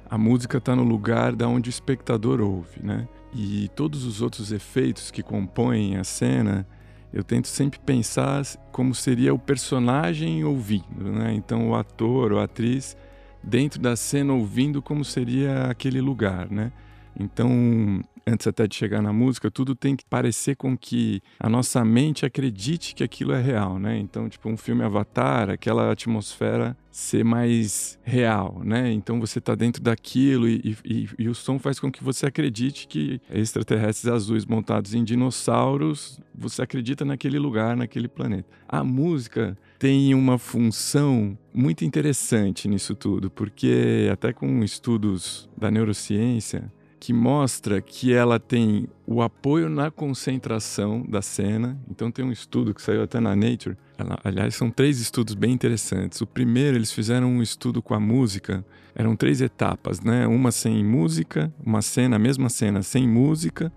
a 0.08 0.16
música 0.16 0.58
está 0.58 0.76
no 0.76 0.84
lugar 0.84 1.34
da 1.34 1.48
onde 1.48 1.68
o 1.68 1.72
espectador 1.72 2.40
ouve, 2.40 2.80
né? 2.80 3.08
E 3.34 3.68
todos 3.74 4.04
os 4.04 4.22
outros 4.22 4.52
efeitos 4.52 5.10
que 5.10 5.20
compõem 5.20 5.96
a 5.96 6.04
cena, 6.04 6.64
eu 7.12 7.24
tento 7.24 7.48
sempre 7.48 7.80
pensar 7.80 8.44
como 8.70 8.94
seria 8.94 9.34
o 9.34 9.38
personagem 9.38 10.44
ouvindo, 10.44 11.10
né? 11.10 11.34
Então 11.34 11.70
o 11.70 11.74
ator 11.74 12.34
ou 12.34 12.38
a 12.38 12.44
atriz 12.44 12.96
dentro 13.44 13.80
da 13.80 13.94
cena 13.94 14.32
ouvindo 14.32 14.80
como 14.80 15.04
seria 15.04 15.66
aquele 15.66 16.00
lugar, 16.00 16.50
né? 16.50 16.72
Então, 17.18 18.02
antes 18.26 18.46
até 18.46 18.66
de 18.66 18.74
chegar 18.74 19.02
na 19.02 19.12
música, 19.12 19.50
tudo 19.50 19.74
tem 19.74 19.94
que 19.96 20.04
parecer 20.04 20.56
com 20.56 20.76
que 20.76 21.20
a 21.38 21.48
nossa 21.48 21.84
mente 21.84 22.24
acredite 22.24 22.94
que 22.94 23.04
aquilo 23.04 23.32
é 23.32 23.40
real, 23.40 23.78
né? 23.78 23.98
Então, 23.98 24.28
tipo, 24.28 24.48
um 24.48 24.56
filme 24.56 24.82
Avatar, 24.82 25.50
aquela 25.50 25.90
atmosfera 25.90 26.76
ser 26.90 27.24
mais 27.24 27.98
real, 28.04 28.62
né? 28.64 28.92
Então 28.92 29.18
você 29.18 29.40
está 29.40 29.56
dentro 29.56 29.82
daquilo 29.82 30.48
e, 30.48 30.76
e, 30.84 31.08
e, 31.18 31.28
o 31.28 31.34
som 31.34 31.58
faz 31.58 31.80
com 31.80 31.90
que 31.90 32.04
você 32.04 32.26
acredite 32.26 32.86
que 32.86 33.20
extraterrestres 33.28 34.06
azuis 34.06 34.46
montados 34.46 34.94
em 34.94 35.02
dinossauros, 35.02 36.20
você 36.32 36.62
acredita 36.62 37.04
naquele 37.04 37.36
lugar, 37.36 37.76
naquele 37.76 38.06
planeta. 38.06 38.48
A 38.68 38.84
música 38.84 39.58
tem 39.76 40.14
uma 40.14 40.38
função 40.38 41.36
muito 41.52 41.84
interessante 41.84 42.68
nisso 42.68 42.94
tudo, 42.94 43.28
porque 43.28 44.08
até 44.12 44.32
com 44.32 44.62
estudos 44.62 45.48
da 45.58 45.72
neurociência, 45.72 46.72
que 47.04 47.12
mostra 47.12 47.82
que 47.82 48.14
ela 48.14 48.40
tem 48.40 48.88
o 49.06 49.20
apoio 49.20 49.68
na 49.68 49.90
concentração 49.90 51.04
da 51.06 51.20
cena. 51.20 51.78
Então 51.90 52.10
tem 52.10 52.24
um 52.24 52.32
estudo 52.32 52.72
que 52.72 52.80
saiu 52.80 53.02
até 53.02 53.20
na 53.20 53.36
Nature. 53.36 53.76
Aliás, 54.24 54.54
são 54.54 54.70
três 54.70 54.98
estudos 54.98 55.34
bem 55.34 55.52
interessantes. 55.52 56.22
O 56.22 56.26
primeiro, 56.26 56.78
eles 56.78 56.90
fizeram 56.90 57.28
um 57.28 57.42
estudo 57.42 57.82
com 57.82 57.92
a 57.92 58.00
música. 58.00 58.64
Eram 58.94 59.14
três 59.16 59.42
etapas, 59.42 60.00
né? 60.00 60.26
Uma 60.26 60.50
sem 60.50 60.82
música, 60.82 61.52
uma 61.62 61.82
cena, 61.82 62.16
a 62.16 62.18
mesma 62.18 62.48
cena 62.48 62.82
sem 62.82 63.06
música, 63.06 63.70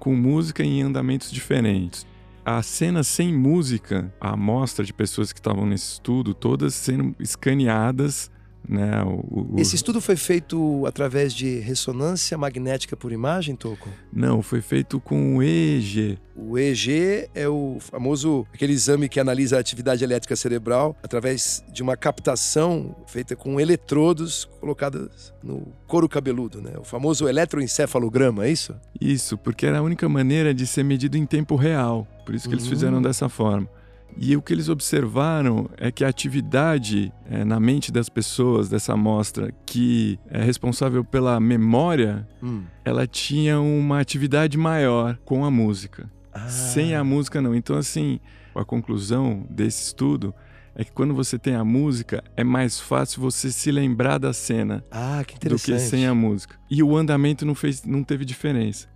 com 0.00 0.16
música 0.16 0.64
em 0.64 0.82
andamentos 0.82 1.30
diferentes. 1.30 2.04
A 2.44 2.64
cena 2.64 3.04
sem 3.04 3.32
música, 3.32 4.12
a 4.20 4.30
amostra 4.30 4.84
de 4.84 4.92
pessoas 4.92 5.32
que 5.32 5.38
estavam 5.38 5.66
nesse 5.66 5.92
estudo, 5.92 6.34
todas 6.34 6.74
sendo 6.74 7.14
escaneadas 7.20 8.28
né? 8.68 9.02
O, 9.02 9.54
o... 9.54 9.60
Esse 9.60 9.76
estudo 9.76 10.00
foi 10.00 10.16
feito 10.16 10.86
através 10.86 11.34
de 11.34 11.58
ressonância 11.58 12.36
magnética 12.38 12.96
por 12.96 13.12
imagem, 13.12 13.56
Toco? 13.56 13.88
Não, 14.12 14.42
foi 14.42 14.60
feito 14.60 15.00
com 15.00 15.36
o 15.36 15.42
EEG. 15.42 16.18
O 16.34 16.58
EEG 16.58 17.28
é 17.34 17.48
o 17.48 17.76
famoso 17.80 18.46
aquele 18.52 18.72
exame 18.72 19.08
que 19.08 19.20
analisa 19.20 19.56
a 19.56 19.60
atividade 19.60 20.02
elétrica 20.02 20.34
cerebral 20.34 20.96
através 21.02 21.62
de 21.72 21.82
uma 21.82 21.96
captação 21.96 22.96
feita 23.06 23.36
com 23.36 23.60
eletrodos 23.60 24.48
colocados 24.60 25.34
no 25.42 25.66
couro 25.86 26.08
cabeludo, 26.08 26.62
né? 26.62 26.72
O 26.78 26.84
famoso 26.84 27.28
eletroencefalograma, 27.28 28.46
é 28.46 28.50
isso? 28.50 28.74
Isso, 29.00 29.36
porque 29.36 29.66
era 29.66 29.78
a 29.78 29.82
única 29.82 30.08
maneira 30.08 30.54
de 30.54 30.66
ser 30.66 30.84
medido 30.84 31.16
em 31.16 31.26
tempo 31.26 31.56
real. 31.56 32.06
Por 32.24 32.34
isso 32.34 32.48
que 32.48 32.54
eles 32.54 32.66
fizeram 32.66 32.98
hum. 32.98 33.02
dessa 33.02 33.28
forma. 33.28 33.68
E 34.16 34.36
o 34.36 34.42
que 34.42 34.52
eles 34.52 34.68
observaram 34.68 35.68
é 35.76 35.90
que 35.90 36.04
a 36.04 36.08
atividade 36.08 37.12
é, 37.28 37.44
na 37.44 37.58
mente 37.58 37.90
das 37.90 38.08
pessoas 38.08 38.68
dessa 38.68 38.92
amostra 38.92 39.52
que 39.64 40.18
é 40.28 40.42
responsável 40.42 41.04
pela 41.04 41.38
memória, 41.40 42.26
hum. 42.42 42.62
ela 42.84 43.06
tinha 43.06 43.60
uma 43.60 44.00
atividade 44.00 44.56
maior 44.58 45.18
com 45.24 45.44
a 45.44 45.50
música. 45.50 46.10
Ah. 46.32 46.48
Sem 46.48 46.94
a 46.94 47.04
música, 47.04 47.40
não. 47.40 47.54
Então, 47.54 47.76
assim, 47.76 48.20
a 48.54 48.64
conclusão 48.64 49.46
desse 49.50 49.86
estudo 49.86 50.34
é 50.74 50.84
que 50.84 50.92
quando 50.92 51.14
você 51.14 51.38
tem 51.38 51.54
a 51.54 51.64
música, 51.64 52.24
é 52.36 52.42
mais 52.42 52.80
fácil 52.80 53.20
você 53.20 53.50
se 53.50 53.70
lembrar 53.70 54.18
da 54.18 54.32
cena 54.32 54.82
ah, 54.90 55.22
do 55.42 55.56
que 55.58 55.78
sem 55.78 56.06
a 56.06 56.14
música. 56.14 56.56
E 56.70 56.82
o 56.82 56.96
andamento 56.96 57.44
não, 57.44 57.54
fez, 57.54 57.84
não 57.84 58.02
teve 58.02 58.24
diferença. 58.24 58.88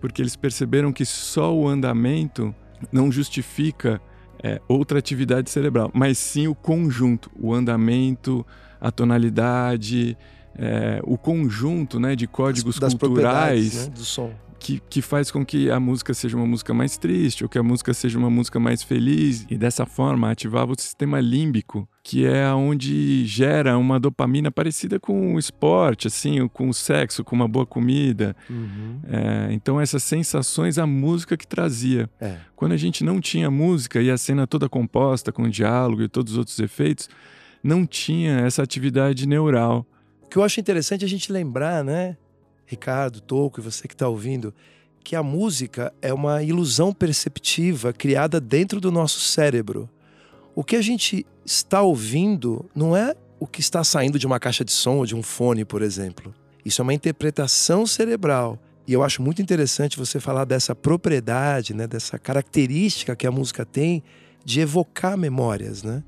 Porque 0.00 0.20
eles 0.20 0.36
perceberam 0.36 0.92
que 0.92 1.06
só 1.06 1.54
o 1.54 1.66
andamento 1.66 2.54
não 2.92 3.10
justifica 3.10 4.00
é, 4.44 4.60
outra 4.68 4.98
atividade 4.98 5.48
cerebral, 5.48 5.90
mas 5.94 6.18
sim 6.18 6.46
o 6.46 6.54
conjunto, 6.54 7.30
o 7.40 7.54
andamento, 7.54 8.44
a 8.78 8.90
tonalidade, 8.90 10.18
é, 10.54 11.00
o 11.02 11.16
conjunto 11.16 11.98
né, 11.98 12.14
de 12.14 12.26
códigos 12.26 12.78
das, 12.78 12.92
das 12.92 13.00
culturais 13.00 13.86
né, 13.86 13.94
do 13.94 14.04
som. 14.04 14.30
Que, 14.64 14.80
que 14.88 15.02
faz 15.02 15.30
com 15.30 15.44
que 15.44 15.70
a 15.70 15.78
música 15.78 16.14
seja 16.14 16.38
uma 16.38 16.46
música 16.46 16.72
mais 16.72 16.96
triste 16.96 17.44
ou 17.44 17.50
que 17.50 17.58
a 17.58 17.62
música 17.62 17.92
seja 17.92 18.18
uma 18.18 18.30
música 18.30 18.58
mais 18.58 18.82
feliz 18.82 19.44
e 19.50 19.58
dessa 19.58 19.84
forma 19.84 20.30
ativava 20.30 20.72
o 20.72 20.80
sistema 20.80 21.20
límbico 21.20 21.86
que 22.02 22.26
é 22.26 22.46
onde 22.52 23.26
gera 23.26 23.78
uma 23.78 23.98
dopamina 23.98 24.50
parecida 24.50 25.00
com 25.00 25.34
o 25.34 25.38
esporte, 25.38 26.06
assim, 26.06 26.46
com 26.48 26.68
o 26.68 26.74
sexo, 26.74 27.24
com 27.24 27.34
uma 27.34 27.48
boa 27.48 27.64
comida. 27.64 28.36
Uhum. 28.48 29.00
É, 29.06 29.52
então 29.52 29.80
essas 29.80 30.02
sensações 30.02 30.76
a 30.76 30.86
música 30.86 31.34
que 31.34 31.46
trazia. 31.46 32.08
É. 32.20 32.36
Quando 32.54 32.72
a 32.72 32.76
gente 32.76 33.02
não 33.02 33.20
tinha 33.20 33.50
música 33.50 34.02
e 34.02 34.10
a 34.10 34.18
cena 34.18 34.46
toda 34.46 34.68
composta 34.68 35.32
com 35.32 35.48
diálogo 35.48 36.02
e 36.02 36.08
todos 36.08 36.34
os 36.34 36.38
outros 36.38 36.58
efeitos, 36.58 37.08
não 37.62 37.86
tinha 37.86 38.40
essa 38.40 38.62
atividade 38.62 39.26
neural. 39.26 39.86
O 40.22 40.28
que 40.28 40.36
eu 40.36 40.42
acho 40.42 40.60
interessante 40.60 41.02
é 41.02 41.06
a 41.06 41.08
gente 41.08 41.32
lembrar, 41.32 41.82
né, 41.82 42.18
Ricardo, 42.74 43.20
Toco 43.20 43.60
e 43.60 43.62
você 43.62 43.88
que 43.88 43.94
está 43.94 44.08
ouvindo, 44.08 44.52
que 45.02 45.14
a 45.14 45.22
música 45.22 45.92
é 46.02 46.12
uma 46.12 46.42
ilusão 46.42 46.92
perceptiva 46.92 47.92
criada 47.92 48.40
dentro 48.40 48.80
do 48.80 48.90
nosso 48.90 49.20
cérebro. 49.20 49.88
O 50.54 50.64
que 50.64 50.76
a 50.76 50.82
gente 50.82 51.26
está 51.44 51.82
ouvindo 51.82 52.64
não 52.74 52.96
é 52.96 53.14
o 53.38 53.46
que 53.46 53.60
está 53.60 53.84
saindo 53.84 54.18
de 54.18 54.26
uma 54.26 54.40
caixa 54.40 54.64
de 54.64 54.72
som 54.72 54.96
ou 54.98 55.06
de 55.06 55.14
um 55.14 55.22
fone, 55.22 55.64
por 55.64 55.82
exemplo. 55.82 56.34
Isso 56.64 56.80
é 56.80 56.82
uma 56.82 56.94
interpretação 56.94 57.86
cerebral. 57.86 58.58
E 58.86 58.92
eu 58.92 59.02
acho 59.02 59.22
muito 59.22 59.42
interessante 59.42 59.98
você 59.98 60.18
falar 60.18 60.44
dessa 60.44 60.74
propriedade, 60.74 61.74
né, 61.74 61.86
dessa 61.86 62.18
característica 62.18 63.14
que 63.14 63.26
a 63.26 63.30
música 63.30 63.64
tem 63.64 64.02
de 64.44 64.60
evocar 64.60 65.16
memórias, 65.16 65.82
né? 65.82 66.02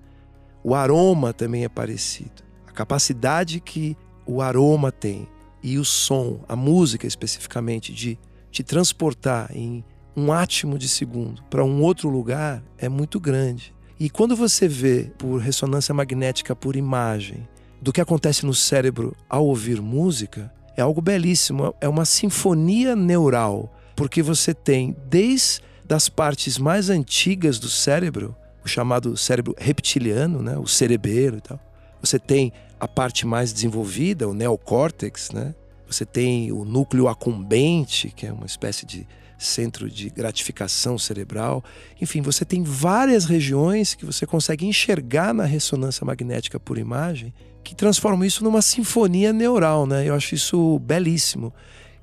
O 0.64 0.74
aroma 0.74 1.32
também 1.32 1.64
é 1.64 1.68
parecido. 1.68 2.42
A 2.66 2.72
capacidade 2.72 3.60
que 3.60 3.96
o 4.26 4.42
aroma 4.42 4.90
tem 4.90 5.28
e 5.62 5.78
o 5.78 5.84
som, 5.84 6.40
a 6.48 6.54
música 6.54 7.06
especificamente, 7.06 7.92
de 7.92 8.18
te 8.50 8.62
transportar 8.62 9.50
em 9.54 9.84
um 10.16 10.32
átimo 10.32 10.78
de 10.78 10.88
segundo 10.88 11.42
para 11.50 11.64
um 11.64 11.82
outro 11.82 12.08
lugar 12.08 12.62
é 12.78 12.88
muito 12.88 13.20
grande. 13.20 13.74
E 13.98 14.08
quando 14.08 14.34
você 14.34 14.66
vê 14.68 15.10
por 15.18 15.38
ressonância 15.38 15.94
magnética 15.94 16.54
por 16.54 16.76
imagem 16.76 17.46
do 17.80 17.92
que 17.92 18.00
acontece 18.00 18.44
no 18.44 18.54
cérebro 18.54 19.14
ao 19.28 19.46
ouvir 19.46 19.80
música, 19.80 20.52
é 20.76 20.82
algo 20.82 21.00
belíssimo, 21.00 21.74
é 21.80 21.88
uma 21.88 22.04
sinfonia 22.04 22.94
neural, 22.94 23.74
porque 23.94 24.22
você 24.22 24.52
tem 24.52 24.94
desde 25.08 25.62
das 25.84 26.08
partes 26.08 26.58
mais 26.58 26.90
antigas 26.90 27.58
do 27.58 27.68
cérebro, 27.68 28.34
o 28.64 28.68
chamado 28.68 29.16
cérebro 29.16 29.54
reptiliano, 29.56 30.42
né, 30.42 30.58
o 30.58 30.66
cerebelo 30.66 31.38
e 31.38 31.40
tal. 31.40 31.60
Você 32.02 32.18
tem 32.18 32.52
a 32.78 32.86
parte 32.86 33.26
mais 33.26 33.52
desenvolvida, 33.52 34.28
o 34.28 34.34
neocórtex, 34.34 35.30
né? 35.30 35.54
Você 35.86 36.04
tem 36.04 36.50
o 36.52 36.64
núcleo 36.64 37.08
acumbente, 37.08 38.12
que 38.14 38.26
é 38.26 38.32
uma 38.32 38.46
espécie 38.46 38.84
de 38.84 39.06
centro 39.38 39.90
de 39.90 40.10
gratificação 40.10 40.98
cerebral. 40.98 41.62
Enfim, 42.00 42.22
você 42.22 42.44
tem 42.44 42.62
várias 42.62 43.24
regiões 43.24 43.94
que 43.94 44.04
você 44.04 44.26
consegue 44.26 44.66
enxergar 44.66 45.32
na 45.34 45.44
ressonância 45.44 46.04
magnética 46.04 46.58
por 46.58 46.78
imagem 46.78 47.32
que 47.62 47.74
transformam 47.74 48.24
isso 48.24 48.44
numa 48.44 48.62
sinfonia 48.62 49.32
neural, 49.32 49.86
né? 49.86 50.08
Eu 50.08 50.14
acho 50.14 50.34
isso 50.34 50.78
belíssimo. 50.80 51.52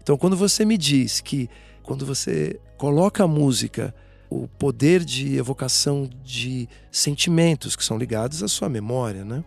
Então, 0.01 0.18
quando 0.18 0.36
você 0.36 0.65
me 0.65 0.77
diz 0.77 1.22
que 1.22 1.50
quando 1.82 2.06
você 2.06 2.60
coloca 2.77 3.24
a 3.24 3.27
música, 3.27 3.96
o 4.30 4.48
poder 4.48 5.03
de 5.03 5.38
evocação 5.38 6.10
de 6.24 6.68
sentimentos 6.92 7.75
que 7.75 7.84
são 7.84 7.98
ligados 7.98 8.44
à 8.44 8.48
sua 8.48 8.68
memória, 8.68 9.24
né? 9.24 9.44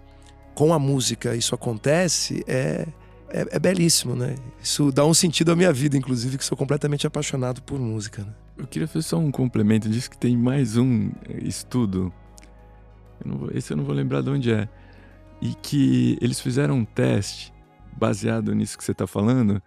Com 0.57 0.75
a 0.75 0.79
música 0.79 1.37
isso 1.37 1.55
acontece, 1.55 2.43
é 2.49 2.89
é, 3.29 3.47
é, 3.51 3.59
belíssimo, 3.59 4.15
né? 4.15 4.35
Isso 4.63 4.91
dá 4.93 5.05
um 5.05 5.15
sentido 5.15 5.53
à 5.53 5.57
minha 5.57 5.73
vida, 5.73 5.97
inclusive, 5.97 6.39
que 6.39 6.45
sou 6.45 6.57
completamente 6.57 7.07
apaixonado 7.07 7.63
por 7.63 7.79
música. 7.79 8.23
Né? 8.23 8.33
Eu 8.57 8.67
queria 8.67 8.87
fazer 8.87 9.03
só 9.03 9.19
um 9.19 9.31
complemento. 9.31 9.89
Diz 9.89 10.09
que 10.09 10.17
tem 10.17 10.37
mais 10.37 10.77
um 10.77 11.11
estudo, 11.43 12.13
eu 13.25 13.37
vou, 13.37 13.51
esse 13.53 13.73
eu 13.73 13.77
não 13.77 13.85
vou 13.85 13.95
lembrar 13.95 14.23
de 14.23 14.31
onde 14.31 14.53
é, 14.53 14.69
e 15.41 15.55
que 15.55 16.17
eles 16.21 16.41
fizeram 16.41 16.77
um 16.77 16.85
teste 16.85 17.53
baseado 17.97 18.55
nisso 18.55 18.79
que 18.79 18.85
você 18.85 18.93
está 18.93 19.07
falando, 19.07 19.63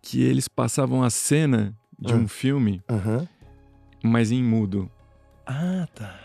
que 0.00 0.22
eles 0.22 0.48
passavam 0.48 1.02
a 1.02 1.10
cena 1.10 1.76
de 1.98 2.14
um 2.14 2.26
filme, 2.26 2.82
uhum. 2.90 3.26
mas 4.02 4.30
em 4.30 4.42
mudo. 4.42 4.90
Ah, 5.46 5.86
tá. 5.94 6.18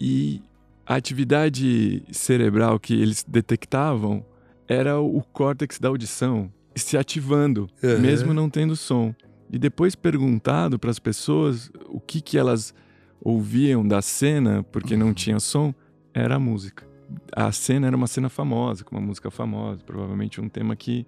E 0.00 0.42
a 0.86 0.94
atividade 0.94 2.02
cerebral 2.12 2.78
que 2.78 2.94
eles 2.94 3.24
detectavam 3.26 4.24
era 4.68 5.00
o 5.00 5.22
córtex 5.32 5.78
da 5.78 5.88
audição 5.88 6.50
se 6.74 6.96
ativando, 6.96 7.68
uhum. 7.82 7.98
mesmo 8.00 8.34
não 8.34 8.50
tendo 8.50 8.76
som. 8.76 9.14
E 9.50 9.58
depois 9.58 9.94
perguntado 9.94 10.78
para 10.78 10.90
as 10.90 10.98
pessoas 10.98 11.70
o 11.88 12.00
que, 12.00 12.20
que 12.20 12.36
elas 12.36 12.74
ouviam 13.20 13.86
da 13.86 14.02
cena, 14.02 14.62
porque 14.70 14.96
não 14.96 15.08
uhum. 15.08 15.14
tinha 15.14 15.40
som, 15.40 15.74
era 16.12 16.36
a 16.36 16.38
música. 16.38 16.86
A 17.32 17.50
cena 17.52 17.86
era 17.86 17.96
uma 17.96 18.06
cena 18.06 18.28
famosa, 18.28 18.84
com 18.84 18.96
uma 18.96 19.04
música 19.04 19.30
famosa, 19.30 19.82
provavelmente 19.84 20.40
um 20.40 20.48
tema 20.48 20.76
que 20.76 21.06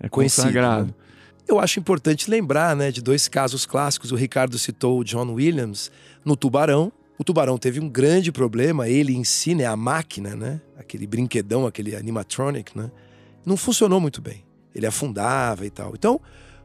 é 0.00 0.08
consagrado. 0.08 0.86
Né? 0.86 0.94
Eu 1.46 1.58
acho 1.58 1.78
importante 1.78 2.30
lembrar 2.30 2.74
né, 2.76 2.90
de 2.90 3.02
dois 3.02 3.28
casos 3.28 3.66
clássicos. 3.66 4.12
O 4.12 4.16
Ricardo 4.16 4.58
citou 4.58 5.00
o 5.00 5.04
John 5.04 5.32
Williams 5.32 5.90
no 6.24 6.36
Tubarão. 6.36 6.92
O 7.18 7.24
Tubarão 7.24 7.58
teve 7.58 7.78
um 7.78 7.88
grande 7.88 8.32
problema, 8.32 8.88
ele 8.88 9.14
em 9.14 9.24
si, 9.24 9.54
né, 9.54 9.66
a 9.66 9.76
máquina, 9.76 10.34
né, 10.34 10.60
aquele 10.76 11.06
brinquedão, 11.06 11.66
aquele 11.66 11.94
animatronic, 11.94 12.76
né, 12.76 12.90
não 13.44 13.56
funcionou 13.56 14.00
muito 14.00 14.20
bem. 14.20 14.44
Ele 14.74 14.86
afundava 14.86 15.66
e 15.66 15.70
tal. 15.70 15.92
Então, 15.94 16.20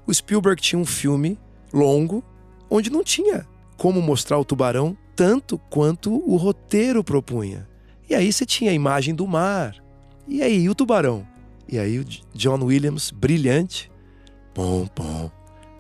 o 0.05 0.13
Spielberg 0.13 0.61
tinha 0.61 0.79
um 0.79 0.85
filme 0.85 1.37
longo 1.73 2.23
onde 2.69 2.89
não 2.89 3.03
tinha 3.03 3.45
como 3.77 4.01
mostrar 4.01 4.39
o 4.39 4.45
tubarão 4.45 4.97
tanto 5.15 5.57
quanto 5.69 6.13
o 6.13 6.35
roteiro 6.35 7.03
propunha. 7.03 7.67
E 8.09 8.15
aí 8.15 8.31
você 8.31 8.45
tinha 8.45 8.71
a 8.71 8.73
imagem 8.73 9.13
do 9.13 9.27
mar. 9.27 9.75
E 10.27 10.41
aí 10.41 10.69
o 10.69 10.75
tubarão? 10.75 11.25
E 11.67 11.77
aí 11.77 11.99
o 11.99 12.05
John 12.33 12.63
Williams, 12.63 13.11
brilhante, 13.11 13.91
pom 14.53 14.87
pom, 14.87 15.31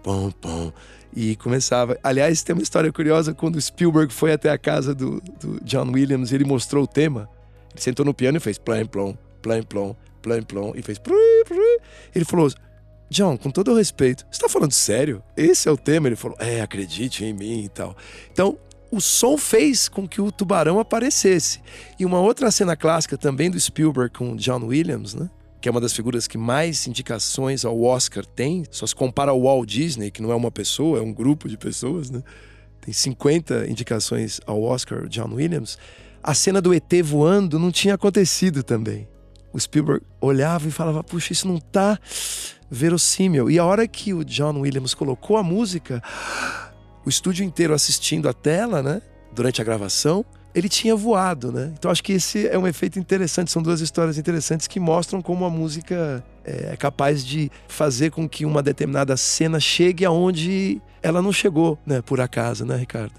pom 0.03 0.31
pom, 0.31 0.71
e 1.15 1.35
começava. 1.35 1.97
Aliás, 2.03 2.43
tem 2.43 2.53
uma 2.53 2.61
história 2.61 2.91
curiosa 2.91 3.33
quando 3.33 3.59
Spielberg 3.59 4.13
foi 4.13 4.33
até 4.33 4.49
a 4.49 4.57
casa 4.57 4.93
do, 4.93 5.21
do 5.39 5.59
John 5.63 5.91
Williams 5.91 6.31
e 6.31 6.35
ele 6.35 6.45
mostrou 6.45 6.83
o 6.83 6.87
tema. 6.87 7.29
Ele 7.71 7.81
sentou 7.81 8.05
no 8.05 8.13
piano 8.13 8.37
e 8.37 8.39
fez 8.39 8.57
plum 8.57 8.85
plom, 8.85 9.15
plum 9.41 9.63
plom, 9.63 9.95
plum 10.21 10.41
plom 10.43 10.73
e 10.75 10.81
fez. 10.81 10.99
Ele 12.13 12.25
falou: 12.25 12.51
John, 13.09 13.37
com 13.37 13.49
todo 13.49 13.71
o 13.71 13.75
respeito, 13.75 14.25
você 14.29 14.37
está 14.37 14.49
falando 14.49 14.73
sério? 14.73 15.23
Esse 15.35 15.69
é 15.69 15.71
o 15.71 15.77
tema? 15.77 16.07
Ele 16.07 16.15
falou: 16.15 16.37
É, 16.39 16.61
acredite 16.61 17.23
em 17.23 17.33
mim 17.33 17.63
e 17.63 17.69
tal. 17.69 17.95
Então, 18.31 18.57
o 18.91 19.01
som 19.01 19.37
fez 19.37 19.89
com 19.89 20.07
que 20.07 20.21
o 20.21 20.31
tubarão 20.31 20.79
aparecesse. 20.79 21.61
E 21.99 22.05
uma 22.05 22.19
outra 22.19 22.51
cena 22.51 22.75
clássica 22.75 23.17
também 23.17 23.49
do 23.49 23.59
Spielberg 23.59 24.13
com 24.13 24.35
John 24.35 24.65
Williams, 24.65 25.13
né? 25.13 25.29
Que 25.59 25.67
é 25.67 25.71
uma 25.71 25.81
das 25.81 25.93
figuras 25.93 26.27
que 26.27 26.37
mais 26.37 26.87
indicações 26.87 27.65
ao 27.65 27.81
Oscar 27.81 28.25
tem, 28.25 28.63
só 28.69 28.85
se 28.85 28.95
compara 28.95 29.31
ao 29.31 29.41
Walt 29.41 29.67
Disney, 29.67 30.11
que 30.11 30.21
não 30.21 30.31
é 30.31 30.35
uma 30.35 30.51
pessoa, 30.51 30.99
é 30.99 31.01
um 31.01 31.13
grupo 31.13 31.49
de 31.49 31.57
pessoas, 31.57 32.09
né? 32.09 32.21
Tem 32.81 32.93
50 32.93 33.67
indicações 33.67 34.39
ao 34.45 34.61
Oscar, 34.61 35.07
John 35.07 35.33
Williams. 35.33 35.77
A 36.23 36.33
cena 36.33 36.61
do 36.61 36.73
ET 36.73 36.91
voando 37.03 37.59
não 37.59 37.71
tinha 37.71 37.95
acontecido 37.95 38.63
também. 38.63 39.07
O 39.51 39.59
Spielberg 39.59 40.05
olhava 40.21 40.67
e 40.67 40.71
falava: 40.71 41.03
puxa, 41.03 41.33
isso 41.33 41.47
não 41.47 41.59
tá 41.59 41.99
verossímil. 42.69 43.49
E 43.49 43.57
a 43.57 43.65
hora 43.65 43.87
que 43.87 44.13
o 44.13 44.23
John 44.23 44.59
Williams 44.59 44.93
colocou 44.93 45.37
a 45.37 45.43
música, 45.43 46.01
o 47.05 47.09
estúdio 47.09 47.43
inteiro 47.43 47.73
assistindo 47.73 48.29
a 48.29 48.33
tela, 48.33 48.83
né? 48.83 49.01
Durante 49.33 49.61
a 49.61 49.65
gravação, 49.65 50.23
ele 50.57 50.67
tinha 50.67 50.95
voado, 50.95 51.51
né? 51.51 51.71
Então 51.77 51.91
acho 51.91 52.03
que 52.03 52.13
esse 52.13 52.47
é 52.47 52.57
um 52.57 52.65
efeito 52.65 52.97
interessante. 52.97 53.51
São 53.51 53.61
duas 53.61 53.79
histórias 53.79 54.17
interessantes 54.17 54.65
que 54.65 54.79
mostram 54.79 55.21
como 55.21 55.45
a 55.45 55.51
música 55.51 56.23
é, 56.43 56.73
é 56.73 56.75
capaz 56.75 57.23
de 57.23 57.51
fazer 57.67 58.09
com 58.09 58.27
que 58.27 58.43
uma 58.43 58.63
determinada 58.63 59.15
cena 59.15 59.59
chegue 59.59 60.03
aonde 60.03 60.81
ela 61.03 61.21
não 61.21 61.31
chegou, 61.31 61.77
né? 61.85 62.01
Por 62.01 62.19
acaso, 62.19 62.65
né, 62.65 62.75
Ricardo? 62.75 63.13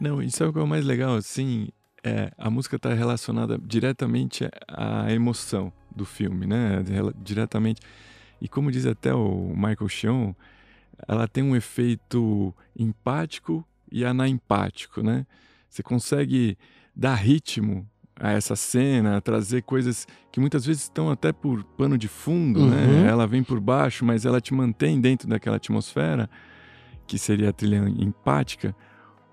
Não, 0.00 0.20
isso 0.20 0.42
é 0.42 0.48
o 0.48 0.52
que 0.52 0.58
é 0.58 0.64
mais 0.64 0.84
legal, 0.84 1.14
assim, 1.14 1.68
é, 2.02 2.32
a 2.36 2.50
música 2.50 2.74
está 2.74 2.92
relacionada 2.92 3.56
diretamente 3.56 4.48
à 4.66 5.12
emoção 5.12 5.72
do 5.94 6.04
filme, 6.04 6.44
né? 6.44 6.82
Diretamente. 7.22 7.80
E 8.42 8.48
como 8.48 8.72
diz 8.72 8.84
até 8.84 9.14
o 9.14 9.52
Michael 9.54 9.88
Sheon, 9.88 10.32
ela 11.06 11.28
tem 11.28 11.44
um 11.44 11.54
efeito 11.54 12.52
empático 12.76 13.64
e 13.92 14.04
anaempático, 14.04 15.04
né? 15.04 15.24
Você 15.74 15.82
consegue 15.82 16.56
dar 16.94 17.16
ritmo 17.16 17.84
a 18.14 18.30
essa 18.30 18.54
cena, 18.54 19.20
trazer 19.20 19.62
coisas 19.62 20.06
que 20.30 20.38
muitas 20.38 20.64
vezes 20.64 20.82
estão 20.82 21.10
até 21.10 21.32
por 21.32 21.64
pano 21.64 21.98
de 21.98 22.06
fundo, 22.06 22.64
né? 22.64 22.86
uhum. 22.86 23.02
né? 23.02 23.10
Ela 23.10 23.26
vem 23.26 23.42
por 23.42 23.58
baixo, 23.58 24.04
mas 24.04 24.24
ela 24.24 24.40
te 24.40 24.54
mantém 24.54 25.00
dentro 25.00 25.26
daquela 25.26 25.56
atmosfera, 25.56 26.30
que 27.08 27.18
seria 27.18 27.48
a 27.48 27.52
trilha 27.52 27.78
empática, 27.98 28.72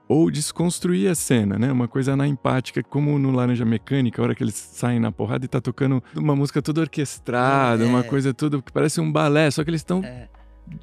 ou 0.08 0.32
desconstruir 0.32 1.12
a 1.12 1.13
cena, 1.13 1.60
né? 1.60 1.71
Uma 1.71 1.88
coisa 1.88 2.15
na 2.15 2.27
empática, 2.27 2.82
como 2.82 3.19
no 3.19 3.30
Laranja 3.30 3.63
Mecânica, 3.63 4.19
a 4.19 4.23
hora 4.25 4.34
que 4.34 4.43
eles 4.43 4.56
saem 4.56 4.99
na 4.99 5.12
porrada 5.12 5.45
e 5.45 5.47
tá 5.47 5.62
tocando 5.62 6.04
uma 6.15 6.36
música 6.36 6.60
toda 6.60 6.82
orquestrada, 6.82 7.84
é. 7.84 7.88
uma 7.88 8.04
coisa 8.04 8.34
toda 8.34 8.60
que 8.63 8.71
parece 8.71 8.99
um 8.99 9.12
balé, 9.12 9.51
só 9.51 9.63
que 9.63 9.69
eles 9.69 9.82
estão 9.82 10.04
é 10.04 10.27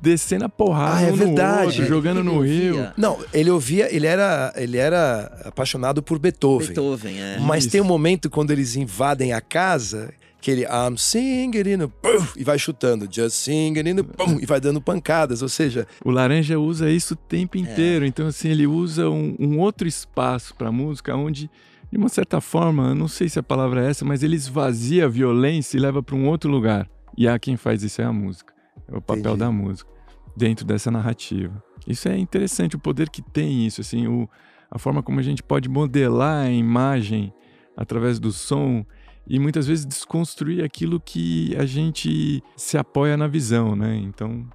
descendo 0.01 0.44
a 0.44 0.48
porrada 0.48 0.96
Ah, 0.98 1.03
é 1.03 1.12
um 1.12 1.16
verdade. 1.16 1.61
no 1.62 1.66
outro, 1.66 1.87
jogando 1.87 2.22
no 2.24 2.40
rio. 2.40 2.88
Não, 2.96 3.18
ele 3.33 3.51
ouvia, 3.51 3.94
ele 3.94 4.07
era, 4.07 4.53
ele 4.57 4.77
era 4.77 5.42
apaixonado 5.44 6.03
por 6.03 6.18
Beethoven. 6.18 6.66
Beethoven, 6.68 7.20
é. 7.20 7.38
Mas 7.40 7.64
Isso. 7.64 7.72
tem 7.72 7.81
um 7.81 7.85
momento 7.85 8.29
quando 8.31 8.51
eles 8.51 8.77
invadem 8.77 9.33
a 9.33 9.40
casa 9.40 10.12
que 10.40 10.51
ele 10.53 10.62
I'm 10.62 10.96
singing 10.96 11.51
in 11.57 11.90
e 12.37 12.44
vai 12.44 12.59
chutando, 12.59 13.09
just 13.11 13.35
singing 13.37 13.81
in 13.88 13.96
e 14.40 14.46
vai 14.46 14.61
dando 14.61 14.81
pancadas, 14.81 15.42
ou 15.42 15.48
seja, 15.48 15.85
O 16.05 16.11
Laranja 16.12 16.59
usa 16.61 16.88
isso 16.90 17.14
o 17.14 17.16
tempo 17.16 17.57
É. 17.57 17.61
inteiro. 17.61 18.07
Então, 18.07 18.27
assim, 18.29 18.48
ele 18.48 18.66
usa 18.66 19.11
um, 19.11 19.35
um 19.38 19.59
outro 19.59 19.88
espaço 19.88 20.55
para 20.55 20.70
música 20.70 21.16
onde, 21.16 21.51
de 21.90 21.98
uma 21.98 22.09
certa 22.09 22.40
forma, 22.40 22.90
eu 22.90 22.94
não 22.94 23.09
sei 23.09 23.29
se 23.29 23.38
a 23.38 23.42
palavra 23.42 23.85
é 23.85 23.90
essa, 23.90 24.05
mas 24.05 24.22
ele 24.22 24.37
esvazia 24.37 25.07
a 25.07 25.09
violência 25.09 25.77
e 25.77 25.81
leva 25.81 26.03
para 26.05 26.14
um 26.14 26.29
outro 26.29 26.48
lugar. 26.48 26.88
E 27.16 27.27
há 27.27 27.37
quem 27.37 27.57
faz 27.57 27.83
isso 27.83 28.01
é 28.01 28.05
a 28.05 28.12
música. 28.12 28.53
É 28.90 28.96
o 28.96 29.01
papel 29.01 29.20
Entendi. 29.20 29.38
da 29.38 29.53
música 29.53 29.90
dentro 30.37 30.64
dessa 30.64 30.90
narrativa. 30.90 31.62
Isso 31.87 32.09
é 32.09 32.16
interessante, 32.16 32.77
o 32.77 32.79
poder 32.79 33.11
que 33.11 33.22
tem 33.22 33.66
isso, 33.66 33.81
assim, 33.81 34.07
o, 34.07 34.29
a 34.70 34.79
forma 34.79 35.03
como 35.03 35.18
a 35.18 35.22
gente 35.22 35.42
pode 35.42 35.68
modelar 35.68 36.46
a 36.46 36.51
imagem 36.51 37.33
através 37.77 38.18
do 38.18 38.33
som 38.33 38.85
e 39.27 39.38
muitas 39.38 39.66
vezes 39.66 39.85
desconstruir 39.85 40.64
aquilo 40.64 41.01
que 41.01 41.55
a 41.57 41.66
gente 41.66 42.42
se 42.57 42.79
apoia 42.79 43.16
na 43.16 43.27
visão, 43.27 43.77
né? 43.77 43.96
Então, 43.96 44.48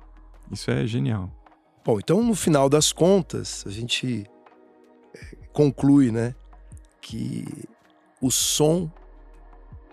isso 0.52 0.72
é 0.72 0.86
genial. 0.86 1.32
Bom, 1.86 2.00
então 2.00 2.24
no 2.24 2.34
final 2.34 2.70
das 2.70 2.92
contas, 2.92 3.64
a 3.68 3.70
gente 3.70 4.26
eh, 5.14 5.38
conclui, 5.52 6.12
né, 6.12 6.34
que 7.02 7.46
o 8.22 8.32
som 8.32 8.90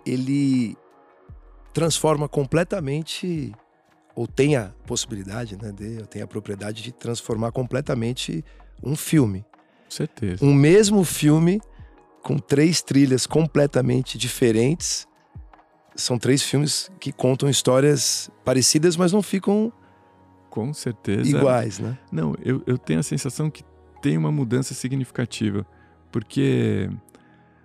ele 0.07 0.77
transforma 1.73 2.29
completamente 2.29 3.53
ou 4.21 4.27
tem 4.27 4.55
a 4.55 4.71
possibilidade, 4.87 5.57
né, 5.57 5.73
de, 5.73 5.97
ou 5.99 6.05
tem 6.05 6.21
a 6.21 6.27
propriedade 6.27 6.83
de 6.83 6.93
transformar 6.93 7.53
completamente 7.53 8.45
um 8.83 8.95
filme. 8.95 9.47
Com 9.85 9.91
certeza. 9.91 10.45
Um 10.45 10.53
mesmo 10.53 11.03
filme 11.05 11.59
com 12.23 12.37
três 12.37 12.83
trilhas 12.83 13.27
completamente 13.27 14.19
diferentes. 14.19 15.09
São 15.97 16.19
três 16.19 16.43
filmes 16.43 16.91
que 17.01 17.13
contam 17.13 17.49
histórias 17.49 18.31
parecidas, 18.45 18.95
mas 18.95 19.11
não 19.11 19.23
ficam 19.23 19.73
Com 20.51 20.75
certeza. 20.75 21.27
iguais, 21.27 21.79
né? 21.79 21.99
Não, 22.13 22.35
eu, 22.45 22.63
eu 22.67 22.77
tenho 22.77 23.01
a 23.01 23.03
sensação 23.03 23.51
que 23.51 23.65
tem 24.03 24.19
uma 24.19 24.31
mudança 24.31 24.75
significativa, 24.75 25.67
porque 26.13 26.91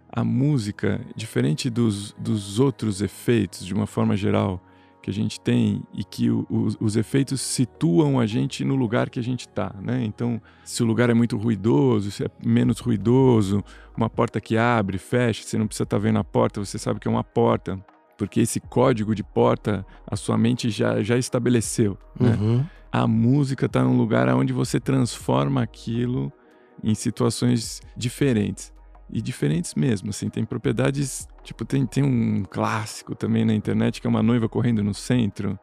a 0.08 0.24
música, 0.24 1.02
diferente 1.18 1.70
dos, 1.70 2.13
dos 2.13 2.62
outros 2.62 3.02
efeitos, 3.02 3.65
de 3.65 3.74
uma 3.74 3.86
forma 3.86 4.15
geral, 4.15 4.63
que 5.06 5.12
a 5.12 5.13
gente 5.13 5.39
tem 5.39 5.84
e 5.94 6.04
que 6.04 6.32
o- 6.32 6.48
os, 6.50 6.76
os 6.82 6.96
efeitos 6.96 7.39
situam 7.39 8.20
a 8.20 8.26
gente 8.26 8.65
no 8.65 8.74
lugar 8.76 9.08
que 9.08 9.20
a 9.20 9.24
gente 9.24 9.41
está, 9.41 9.72
né? 9.80 10.04
Então, 10.04 10.41
se 10.63 10.82
o 10.82 10.86
lugar 10.86 11.12
é 11.12 11.13
muito 11.13 11.38
ruidoso, 11.38 12.10
se 12.10 12.24
é 12.24 12.28
menos 12.44 12.80
ruidoso, 12.80 13.63
uma 13.96 14.10
porta 14.10 14.41
que 14.41 14.58
abre, 14.58 14.98
fecha, 14.98 15.44
você 15.44 15.60
não 15.60 15.68
precisa 15.68 15.84
estar 15.84 16.00
vendo 16.00 16.18
a 16.18 16.24
porta, 16.24 16.60
você 16.63 16.80
sabe 16.80 17.00
que 17.00 17.08
é 17.08 17.12
uma 17.12 17.24
porta, 17.24 17.80
porque 18.18 18.39
esse 18.39 18.60
código 18.60 19.13
de 19.13 19.24
porta 19.24 19.86
a 20.10 20.15
sua 20.15 20.38
mente 20.39 20.72
já, 20.72 21.04
já 21.04 21.15
estabeleceu, 21.18 21.98
né? 22.20 22.36
Uhum. 22.41 22.65
a 22.91 23.06
música 23.06 23.68
está 23.68 23.84
num 23.84 23.96
lugar 23.98 24.28
onde 24.36 24.54
você 24.54 24.80
transforma 24.80 25.62
aquilo 25.62 26.34
em 26.84 26.96
situações 26.96 27.80
diferentes. 27.96 28.74
E 29.13 29.22
diferentes 29.22 29.76
mesmo, 29.76 30.10
assim, 30.10 30.30
tem 30.30 30.44
propriedades, 30.44 31.28
tipo, 31.45 31.63
tem, 31.63 31.86
tem 31.86 32.03
um 32.03 32.43
clássico 32.43 33.15
também 33.15 33.45
na 33.45 33.53
internet 33.53 34.01
que 34.01 34.08
é 34.08 34.10
uma 34.10 34.23
noiva 34.23 34.49
correndo 34.49 34.84
no 34.84 34.93
centro, 34.93 35.58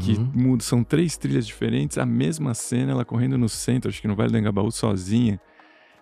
que 0.00 0.12
Uhum. 0.12 0.30
muda, 0.34 0.62
são 0.62 0.82
três 0.82 1.16
trilhas 1.16 1.46
diferentes, 1.46 1.98
a 1.98 2.06
mesma 2.06 2.54
cena, 2.54 2.92
ela 2.92 3.04
correndo 3.04 3.36
no 3.36 3.48
centro, 3.48 3.90
acho 3.90 4.00
que 4.00 4.08
no 4.08 4.16
Vale 4.16 4.30
do 4.30 4.38
Engabaú 4.38 4.70
sozinha, 4.70 5.40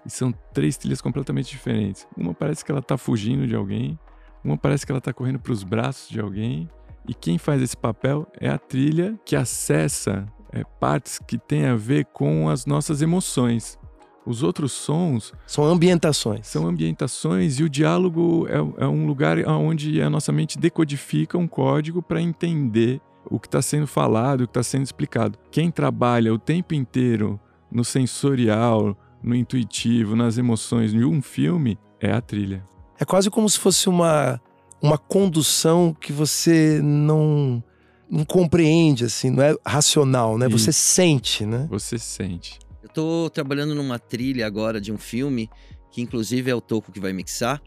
e 0.06 0.10
são 0.10 0.32
três 0.52 0.76
trilhas 0.76 1.00
completamente 1.00 1.50
diferentes. 1.50 2.06
Uma 2.16 2.34
parece 2.34 2.64
que 2.64 2.70
ela 2.70 2.82
tá 2.82 2.96
fugindo 2.96 3.46
de 3.46 3.54
alguém, 3.54 3.98
uma 4.44 4.56
parece 4.56 4.84
que 4.84 4.92
ela 4.92 5.00
tá 5.00 5.12
correndo 5.12 5.38
para 5.38 5.52
os 5.52 5.64
braços 5.64 6.08
de 6.08 6.20
alguém, 6.20 6.68
e 7.08 7.14
quem 7.14 7.36
faz 7.38 7.60
esse 7.62 7.76
papel 7.76 8.26
é 8.40 8.48
a 8.48 8.58
trilha 8.58 9.18
que 9.24 9.36
acessa 9.36 10.26
é, 10.52 10.62
partes 10.78 11.18
que 11.18 11.36
têm 11.36 11.66
a 11.66 11.74
ver 11.74 12.06
com 12.06 12.48
as 12.48 12.64
nossas 12.66 13.02
emoções. 13.02 13.78
Os 14.26 14.42
outros 14.42 14.72
sons 14.72 15.32
São 15.46 15.64
ambientações. 15.64 16.46
são 16.46 16.66
ambientações 16.66 17.58
e 17.58 17.62
o 17.62 17.68
diálogo 17.68 18.46
é, 18.48 18.84
é 18.84 18.86
um 18.86 19.06
lugar 19.06 19.38
onde 19.46 20.00
a 20.00 20.08
nossa 20.08 20.32
mente 20.32 20.58
decodifica 20.58 21.36
um 21.36 21.46
código 21.46 22.02
para 22.02 22.20
entender 22.20 23.00
o 23.30 23.38
que 23.38 23.46
está 23.46 23.60
sendo 23.60 23.86
falado, 23.86 24.42
o 24.42 24.46
que 24.46 24.50
está 24.50 24.62
sendo 24.62 24.84
explicado. 24.84 25.38
Quem 25.50 25.70
trabalha 25.70 26.32
o 26.32 26.38
tempo 26.38 26.74
inteiro 26.74 27.38
no 27.70 27.84
sensorial, 27.84 28.96
no 29.22 29.34
intuitivo, 29.34 30.14
nas 30.14 30.38
emoções 30.38 30.92
de 30.92 31.04
um 31.04 31.20
filme 31.20 31.78
é 32.00 32.12
a 32.12 32.20
trilha. 32.20 32.64
É 32.98 33.04
quase 33.04 33.30
como 33.30 33.48
se 33.48 33.58
fosse 33.58 33.88
uma, 33.88 34.40
uma 34.80 34.98
condução 34.98 35.96
que 35.98 36.12
você 36.12 36.80
não, 36.82 37.62
não 38.10 38.24
compreende, 38.24 39.04
assim, 39.04 39.30
não 39.30 39.42
é 39.42 39.54
racional, 39.66 40.38
né? 40.38 40.48
Você 40.48 40.70
Isso. 40.70 40.80
sente, 40.80 41.44
né? 41.44 41.66
Você 41.70 41.98
sente. 41.98 42.58
Eu 42.84 42.90
tô 42.90 43.30
trabalhando 43.30 43.74
numa 43.74 43.98
trilha 43.98 44.46
agora 44.46 44.78
de 44.78 44.92
um 44.92 44.98
filme, 44.98 45.48
que 45.90 46.02
inclusive 46.02 46.50
é 46.50 46.54
o 46.54 46.60
Toco 46.60 46.92
que 46.92 47.00
vai 47.00 47.14
mixar. 47.14 47.62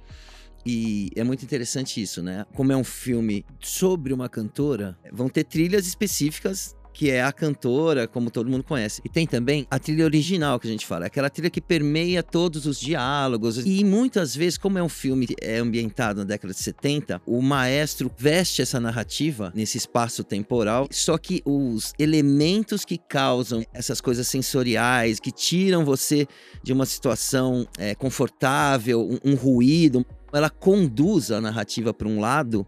E 0.63 1.09
é 1.15 1.23
muito 1.23 1.43
interessante 1.43 1.99
isso, 1.99 2.21
né? 2.21 2.45
Como 2.53 2.71
é 2.71 2.77
um 2.77 2.83
filme 2.83 3.43
sobre 3.59 4.13
uma 4.13 4.29
cantora, 4.29 4.95
vão 5.11 5.27
ter 5.27 5.43
trilhas 5.43 5.87
específicas 5.87 6.75
que 6.97 7.11
é 7.11 7.21
a 7.21 7.31
cantora, 7.31 8.07
como 8.07 8.31
todo 8.31 8.49
mundo 8.49 8.63
conhece. 8.63 9.03
E 9.05 9.09
tem 9.09 9.27
também 9.27 9.67
a 9.69 9.77
trilha 9.77 10.03
original 10.03 10.59
que 10.59 10.67
a 10.67 10.71
gente 10.71 10.83
fala, 10.83 11.05
aquela 11.05 11.29
trilha 11.29 11.47
que 11.47 11.61
permeia 11.61 12.23
todos 12.23 12.65
os 12.65 12.79
diálogos. 12.79 13.59
E 13.63 13.83
muitas 13.83 14.35
vezes, 14.35 14.57
como 14.57 14.79
é 14.79 14.83
um 14.83 14.89
filme 14.89 15.27
que 15.27 15.35
é 15.39 15.59
ambientado 15.59 16.21
na 16.21 16.25
década 16.25 16.55
de 16.55 16.59
70, 16.59 17.21
o 17.23 17.39
maestro 17.39 18.09
veste 18.17 18.63
essa 18.63 18.79
narrativa 18.79 19.51
nesse 19.53 19.77
espaço 19.77 20.23
temporal, 20.23 20.87
só 20.89 21.19
que 21.19 21.43
os 21.45 21.93
elementos 21.99 22.83
que 22.83 22.97
causam 22.97 23.63
essas 23.71 24.01
coisas 24.01 24.27
sensoriais, 24.27 25.19
que 25.19 25.31
tiram 25.31 25.85
você 25.85 26.27
de 26.63 26.73
uma 26.73 26.87
situação 26.87 27.67
é, 27.77 27.93
confortável, 27.93 29.07
um, 29.07 29.33
um 29.33 29.35
ruído, 29.35 30.03
ela 30.33 30.49
conduz 30.49 31.29
a 31.29 31.39
narrativa 31.39 31.93
para 31.93 32.07
um 32.07 32.19
lado 32.19 32.65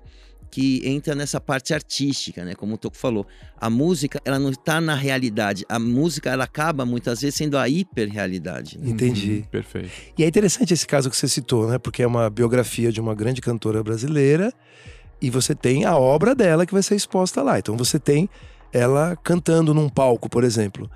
que 0.50 0.82
entra 0.88 1.14
nessa 1.14 1.40
parte 1.40 1.74
artística, 1.74 2.44
né? 2.44 2.56
Como 2.56 2.76
o 2.76 2.78
Toco 2.78 2.98
falou, 2.98 3.26
a 3.60 3.70
música 3.70 4.20
ela 4.26 4.40
não 4.40 4.50
está 4.50 4.82
na 4.82 4.96
realidade, 4.96 5.66
a 5.70 5.78
música 5.78 6.30
ela 6.30 6.44
acaba 6.44 6.86
muitas 6.86 7.22
vezes 7.22 7.36
sendo 7.36 7.58
a 7.58 7.70
hiperrealidade. 7.70 8.78
Né? 8.78 8.90
Entendi. 8.90 9.32
Uhum, 9.32 9.44
perfeito. 9.44 9.92
E 10.18 10.24
é 10.24 10.28
interessante 10.28 10.74
esse 10.74 10.88
caso 10.88 11.10
que 11.10 11.16
você 11.16 11.28
citou, 11.28 11.68
né? 11.68 11.78
Porque 11.78 12.02
é 12.02 12.08
uma 12.08 12.30
biografia 12.30 12.92
de 12.92 13.00
uma 13.00 13.14
grande 13.14 13.42
cantora 13.42 13.84
brasileira 13.84 14.52
e 15.22 15.30
você 15.30 15.54
tem 15.54 15.86
a 15.86 15.98
obra 15.98 16.34
dela 16.34 16.66
que 16.66 16.74
vai 16.74 16.82
ser 16.82 16.96
exposta 16.96 17.42
lá. 17.44 17.60
Então 17.60 17.78
você 17.78 18.00
tem 18.00 18.30
ela 18.72 19.16
cantando 19.24 19.74
num 19.74 19.90
palco, 19.90 20.30
por 20.30 20.44
exemplo. 20.44 20.90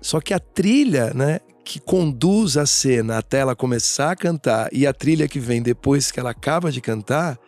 Só 0.00 0.20
que 0.20 0.32
a 0.32 0.38
trilha, 0.38 1.12
né, 1.14 1.40
que 1.64 1.78
conduz 1.78 2.56
a 2.56 2.66
cena 2.66 3.18
até 3.18 3.38
ela 3.38 3.54
começar 3.54 4.10
a 4.10 4.16
cantar 4.16 4.68
e 4.72 4.86
a 4.86 4.92
trilha 4.92 5.28
que 5.28 5.38
vem 5.38 5.62
depois 5.62 6.10
que 6.10 6.18
ela 6.18 6.30
acaba 6.30 6.72
de 6.72 6.80
cantar 6.80 7.38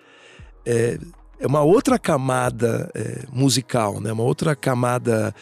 é, 0.65 0.99
é 1.39 1.47
uma 1.47 1.63
outra 1.63 1.99
camada 1.99 2.91
é, 2.95 3.25
musical, 3.33 4.01
né? 4.01 4.13
Uma 4.13 4.23
outra 4.25 4.55
camada 4.55 5.35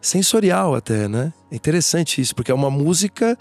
sensorial 0.00 0.74
até, 0.74 1.08
né? 1.08 1.32
É 1.50 1.56
interessante 1.56 2.20
isso, 2.20 2.34
porque 2.34 2.50
é 2.50 2.54
uma 2.54 2.70
música 2.70 3.36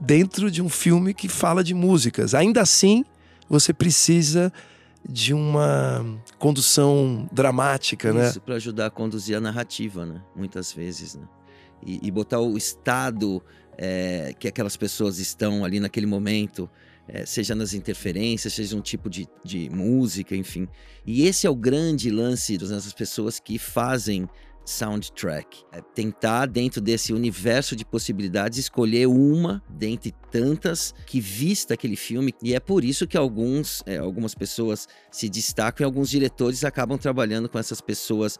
dentro 0.00 0.50
de 0.50 0.60
um 0.60 0.68
filme 0.68 1.14
que 1.14 1.28
fala 1.28 1.62
de 1.62 1.74
músicas. 1.74 2.34
Ainda 2.34 2.60
assim, 2.60 3.04
você 3.48 3.72
precisa 3.72 4.52
de 5.08 5.34
uma 5.34 6.04
condução 6.38 7.28
dramática, 7.32 8.12
né? 8.12 8.28
Isso 8.28 8.40
para 8.40 8.54
ajudar 8.56 8.86
a 8.86 8.90
conduzir 8.90 9.36
a 9.36 9.40
narrativa, 9.40 10.06
né? 10.06 10.20
Muitas 10.34 10.72
vezes, 10.72 11.14
né? 11.14 11.24
E, 11.84 12.00
e 12.02 12.10
botar 12.10 12.40
o 12.40 12.56
estado 12.56 13.42
é, 13.76 14.34
que 14.38 14.46
aquelas 14.46 14.76
pessoas 14.76 15.18
estão 15.18 15.64
ali 15.64 15.80
naquele 15.80 16.06
momento, 16.06 16.70
é, 17.08 17.26
seja 17.26 17.54
nas 17.54 17.74
interferências, 17.74 18.52
seja 18.52 18.76
um 18.76 18.80
tipo 18.80 19.10
de, 19.10 19.26
de 19.44 19.68
música, 19.70 20.36
enfim. 20.36 20.68
E 21.06 21.26
esse 21.26 21.46
é 21.46 21.50
o 21.50 21.56
grande 21.56 22.10
lance 22.10 22.56
dessas 22.56 22.92
pessoas 22.92 23.40
que 23.40 23.58
fazem 23.58 24.28
soundtrack. 24.64 25.64
É 25.72 25.80
tentar, 25.80 26.46
dentro 26.46 26.80
desse 26.80 27.12
universo 27.12 27.74
de 27.74 27.84
possibilidades, 27.84 28.58
escolher 28.58 29.06
uma 29.06 29.62
dentre 29.68 30.14
tantas 30.30 30.94
que 31.06 31.20
vista 31.20 31.74
aquele 31.74 31.96
filme. 31.96 32.34
E 32.42 32.54
é 32.54 32.60
por 32.60 32.84
isso 32.84 33.06
que 33.06 33.16
alguns, 33.16 33.82
é, 33.86 33.98
algumas 33.98 34.34
pessoas 34.34 34.88
se 35.10 35.28
destacam 35.28 35.84
e 35.84 35.86
alguns 35.86 36.08
diretores 36.08 36.64
acabam 36.64 36.98
trabalhando 36.98 37.48
com 37.48 37.58
essas 37.58 37.80
pessoas 37.80 38.38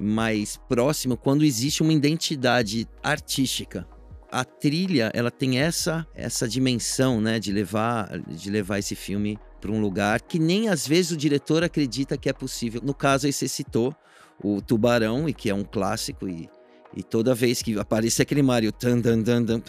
mais 0.00 0.56
próximas 0.68 1.18
quando 1.22 1.44
existe 1.44 1.82
uma 1.82 1.92
identidade 1.92 2.88
artística. 3.02 3.86
A 4.34 4.44
trilha, 4.44 5.10
ela 5.14 5.30
tem 5.30 5.58
essa 5.58 6.06
essa 6.14 6.48
dimensão, 6.48 7.20
né, 7.20 7.38
de 7.38 7.52
levar 7.52 8.18
de 8.18 8.50
levar 8.50 8.78
esse 8.78 8.94
filme 8.94 9.38
para 9.60 9.70
um 9.70 9.80
lugar 9.80 10.20
que 10.20 10.38
nem 10.38 10.68
às 10.68 10.86
vezes 10.86 11.12
o 11.12 11.16
diretor 11.16 11.62
acredita 11.62 12.16
que 12.16 12.28
é 12.28 12.32
possível. 12.32 12.80
No 12.84 12.92
caso 12.92 13.26
aí 13.26 13.32
você 13.32 13.46
citou 13.46 13.94
o 14.42 14.60
Tubarão 14.60 15.28
e 15.28 15.32
que 15.32 15.48
é 15.48 15.54
um 15.54 15.64
clássico 15.64 16.28
e 16.28 16.48
E 16.96 17.02
toda 17.02 17.34
vez 17.34 17.62
que 17.62 17.78
aparecia 17.78 18.22
aquele 18.22 18.42
Mario, 18.42 18.70
tan, 18.70 19.00
tan, 19.00 19.22
tan, 19.22 19.44
tan, 19.44 19.62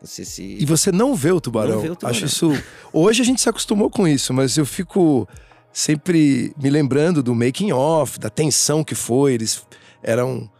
você 0.00 0.24
se. 0.24 0.42
E 0.42 0.64
você 0.64 0.90
não 0.92 1.14
vê 1.14 1.32
o 1.32 1.40
tubarão. 1.40 1.74
Não 1.74 1.82
vê 1.82 1.90
o 1.90 1.96
tubarão. 1.96 2.16
Acho 2.16 2.26
isso. 2.26 2.50
Hoje 2.92 3.22
a 3.22 3.24
gente 3.24 3.40
se 3.40 3.48
acostumou 3.48 3.90
com 3.90 4.06
isso, 4.06 4.32
mas 4.32 4.56
eu 4.56 4.66
fico 4.66 5.28
sempre 5.72 6.52
me 6.60 6.70
lembrando 6.70 7.22
do 7.22 7.34
making 7.34 7.72
off, 7.72 8.18
da 8.18 8.30
tensão 8.30 8.82
que 8.82 8.94
foi. 8.94 9.34
Eles 9.34 9.66
eram, 10.02 10.50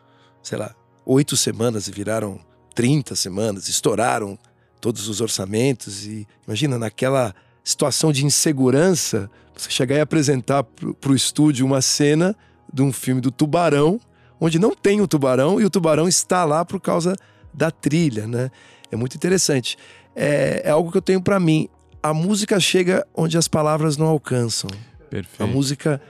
sei 0.42 0.58
lá, 0.58 0.74
oito 1.04 1.36
semanas 1.36 1.88
e 1.88 1.90
viraram 1.90 2.40
30 2.74 3.14
semanas, 3.16 3.68
estouraram 3.68 4.38
todos 4.80 5.08
os 5.08 5.20
orçamentos. 5.20 6.06
E 6.06 6.26
imagina, 6.46 6.78
naquela 6.78 7.34
situação 7.62 8.12
de 8.12 8.24
insegurança, 8.24 9.30
você 9.54 9.70
chegar 9.70 9.96
e 9.96 10.00
apresentar 10.00 10.62
para 10.62 11.12
o 11.12 11.14
estúdio 11.14 11.66
uma 11.66 11.82
cena 11.82 12.34
de 12.72 12.82
um 12.82 12.92
filme 12.92 13.20
do 13.20 13.30
tubarão, 13.30 14.00
onde 14.40 14.58
não 14.58 14.74
tem 14.74 15.00
o 15.00 15.08
tubarão 15.08 15.60
e 15.60 15.64
o 15.64 15.70
tubarão 15.70 16.08
está 16.08 16.44
lá 16.44 16.64
por 16.64 16.80
causa 16.80 17.14
da 17.52 17.70
trilha, 17.70 18.26
né? 18.26 18.50
É 18.90 18.96
muito 18.96 19.14
interessante. 19.14 19.76
É, 20.16 20.62
é 20.64 20.70
algo 20.70 20.90
que 20.90 20.98
eu 20.98 21.02
tenho 21.02 21.20
para 21.20 21.38
mim. 21.38 21.68
A 22.02 22.14
música 22.14 22.58
chega 22.58 23.06
onde 23.14 23.36
as 23.36 23.46
palavras 23.46 23.96
não 23.96 24.06
alcançam. 24.06 24.70
Perfeito. 25.10 25.42
A 25.42 25.46
música, 25.46 26.00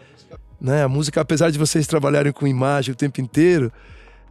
né? 0.61 0.85
A 0.85 0.89
música, 0.89 1.21
apesar 1.21 1.51
de 1.51 1.59
vocês 1.59 1.87
trabalharem 1.87 2.33
com 2.33 2.47
imagem 2.47 2.93
o 2.93 2.97
tempo 2.97 3.21
inteiro, 3.21 3.73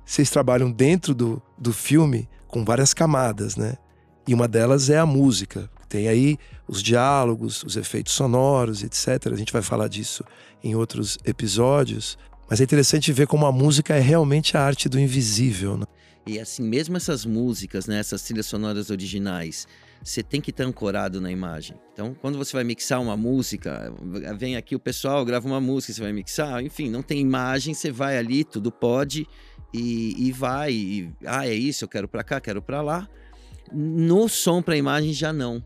vocês 0.10 0.32
trabalham 0.32 0.72
dentro 0.72 1.14
do, 1.14 1.40
do 1.56 1.72
filme 1.72 2.28
com 2.48 2.66
várias 2.66 2.96
camadas, 2.96 3.56
né? 3.56 3.78
E 4.28 4.34
uma 4.34 4.48
delas 4.48 4.90
é 4.90 4.98
a 4.98 5.06
música. 5.06 5.70
Tem 5.88 6.08
aí 6.08 6.36
os 6.68 6.82
diálogos, 6.82 7.62
os 7.62 7.78
efeitos 7.78 8.14
sonoros, 8.14 8.82
etc. 8.82 9.32
A 9.32 9.36
gente 9.36 9.54
vai 9.54 9.62
falar 9.62 9.88
disso 9.88 10.24
em 10.64 10.74
outros 10.74 11.20
episódios. 11.24 12.18
Mas 12.50 12.60
é 12.60 12.64
interessante 12.64 13.14
ver 13.14 13.28
como 13.28 13.46
a 13.46 13.52
música 13.52 13.96
é 13.96 14.00
realmente 14.00 14.58
a 14.58 14.64
arte 14.64 14.90
do 14.90 15.00
invisível. 15.00 15.78
Né? 15.78 15.86
E 16.26 16.40
assim, 16.40 16.64
mesmo 16.64 16.98
essas 16.98 17.24
músicas, 17.24 17.86
né, 17.86 18.00
essas 18.00 18.24
trilhas 18.24 18.48
sonoras 18.48 18.90
originais, 18.90 19.68
você 20.04 20.24
tem 20.24 20.42
que 20.42 20.50
estar 20.50 20.64
ancorado 20.64 21.22
na 21.22 21.32
imagem. 21.32 21.78
Então, 21.94 22.16
quando 22.20 22.36
você 22.36 22.54
vai 22.54 22.64
mixar 22.64 23.00
uma 23.00 23.16
música, 23.16 23.94
vem 24.40 24.56
aqui 24.56 24.76
o 24.76 24.80
pessoal, 24.80 25.24
grava 25.24 25.46
uma 25.46 25.62
música, 25.62 25.94
você 25.94 26.02
vai 26.02 26.14
mixar, 26.14 26.64
enfim, 26.64 26.90
não 26.90 27.04
tem 27.04 27.20
imagem, 27.20 27.76
você 27.76 27.92
vai 27.92 28.18
ali, 28.18 28.44
tudo 28.44 28.72
pode 28.72 29.28
e, 29.74 30.28
e 30.28 30.32
vai. 30.32 30.72
E, 30.72 31.12
ah, 31.26 31.48
é 31.48 31.54
isso, 31.54 31.86
eu 31.86 31.90
quero 31.90 32.08
para 32.08 32.24
cá, 32.24 32.40
quero 32.40 32.62
para 32.62 32.82
lá. 32.82 33.08
No 33.72 34.28
som 34.28 34.62
para 34.62 34.78
imagem 34.78 35.14
já 35.14 35.32
não 35.32 35.64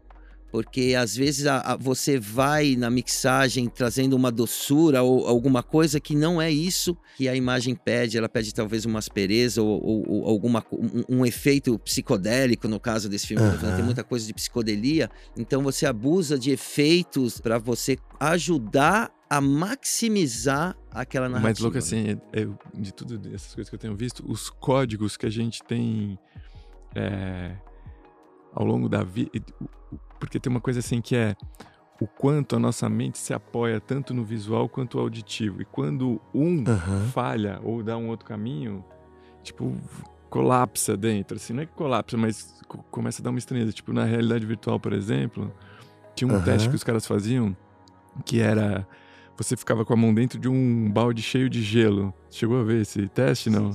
porque 0.53 0.93
às 0.95 1.15
vezes 1.15 1.47
a, 1.47 1.61
a, 1.61 1.75
você 1.75 2.19
vai 2.19 2.75
na 2.75 2.87
mixagem 2.87 3.67
trazendo 3.67 4.15
uma 4.15 4.31
doçura 4.31 5.01
ou 5.01 5.25
alguma 5.27 5.63
coisa 5.63 5.99
que 5.99 6.15
não 6.15 6.39
é 6.39 6.51
isso 6.51 6.95
que 7.17 7.27
a 7.27 7.35
imagem 7.35 7.73
pede. 7.73 8.19
Ela 8.19 8.29
pede 8.29 8.53
talvez 8.53 8.85
uma 8.85 8.99
aspereza 8.99 9.63
ou, 9.63 9.83
ou, 9.83 10.05
ou 10.07 10.29
alguma, 10.29 10.63
um, 10.71 11.21
um, 11.21 11.25
efeito 11.25 11.79
psicodélico, 11.79 12.67
no 12.67 12.79
caso 12.79 13.09
desse 13.09 13.25
filme. 13.25 13.41
Uhum. 13.41 13.75
Tem 13.75 13.83
muita 13.83 14.03
coisa 14.03 14.27
de 14.27 14.33
psicodelia. 14.35 15.09
Então 15.35 15.63
você 15.63 15.87
abusa 15.87 16.37
de 16.37 16.51
efeitos 16.51 17.41
para 17.41 17.57
você 17.57 17.97
ajudar 18.19 19.11
a 19.27 19.41
maximizar 19.41 20.77
aquela 20.91 21.27
narrativa. 21.27 21.49
Mas, 21.49 21.59
louco, 21.61 21.77
assim, 21.79 22.21
é, 22.31 22.47
de 22.79 22.93
tudo 22.93 23.19
essas 23.33 23.55
coisas 23.55 23.71
que 23.71 23.75
eu 23.75 23.79
tenho 23.79 23.95
visto, 23.95 24.23
os 24.31 24.51
códigos 24.51 25.17
que 25.17 25.25
a 25.25 25.31
gente 25.31 25.63
tem 25.63 26.19
é, 26.93 27.55
ao 28.53 28.63
longo 28.63 28.87
da 28.87 29.03
vida 29.03 29.31
porque 30.23 30.39
tem 30.39 30.49
uma 30.49 30.61
coisa 30.61 30.79
assim 30.79 31.01
que 31.01 31.17
é 31.17 31.35
o 31.99 32.07
quanto 32.07 32.55
a 32.55 32.59
nossa 32.59 32.87
mente 32.87 33.17
se 33.17 33.33
apoia 33.33 33.79
tanto 33.81 34.13
no 34.13 34.23
visual 34.23 34.69
quanto 34.69 34.95
no 34.95 35.03
auditivo. 35.03 35.61
E 35.61 35.65
quando 35.65 36.21
um 36.33 36.63
uhum. 36.65 37.07
falha 37.11 37.59
ou 37.61 37.83
dá 37.83 37.97
um 37.97 38.07
outro 38.07 38.25
caminho, 38.25 38.85
tipo, 39.43 39.75
colapsa 40.29 40.95
dentro. 40.95 41.35
Assim, 41.35 41.51
não 41.51 41.63
é 41.63 41.65
que 41.65 41.73
colapsa, 41.73 42.15
mas 42.15 42.61
começa 42.89 43.21
a 43.21 43.23
dar 43.23 43.31
uma 43.31 43.39
estranheza. 43.39 43.73
Tipo, 43.73 43.91
na 43.91 44.05
realidade 44.05 44.45
virtual, 44.45 44.79
por 44.79 44.93
exemplo, 44.93 45.53
tinha 46.15 46.31
um 46.31 46.35
uhum. 46.35 46.41
teste 46.41 46.69
que 46.69 46.75
os 46.75 46.85
caras 46.85 47.05
faziam 47.05 47.55
que 48.25 48.39
era. 48.39 48.87
Você 49.37 49.57
ficava 49.57 49.83
com 49.83 49.93
a 49.93 49.97
mão 49.97 50.13
dentro 50.13 50.39
de 50.39 50.47
um 50.47 50.89
balde 50.89 51.21
cheio 51.21 51.49
de 51.49 51.61
gelo. 51.61 52.13
Chegou 52.31 52.61
a 52.61 52.63
ver 52.63 52.81
esse 52.81 53.09
teste, 53.09 53.49
não? 53.49 53.73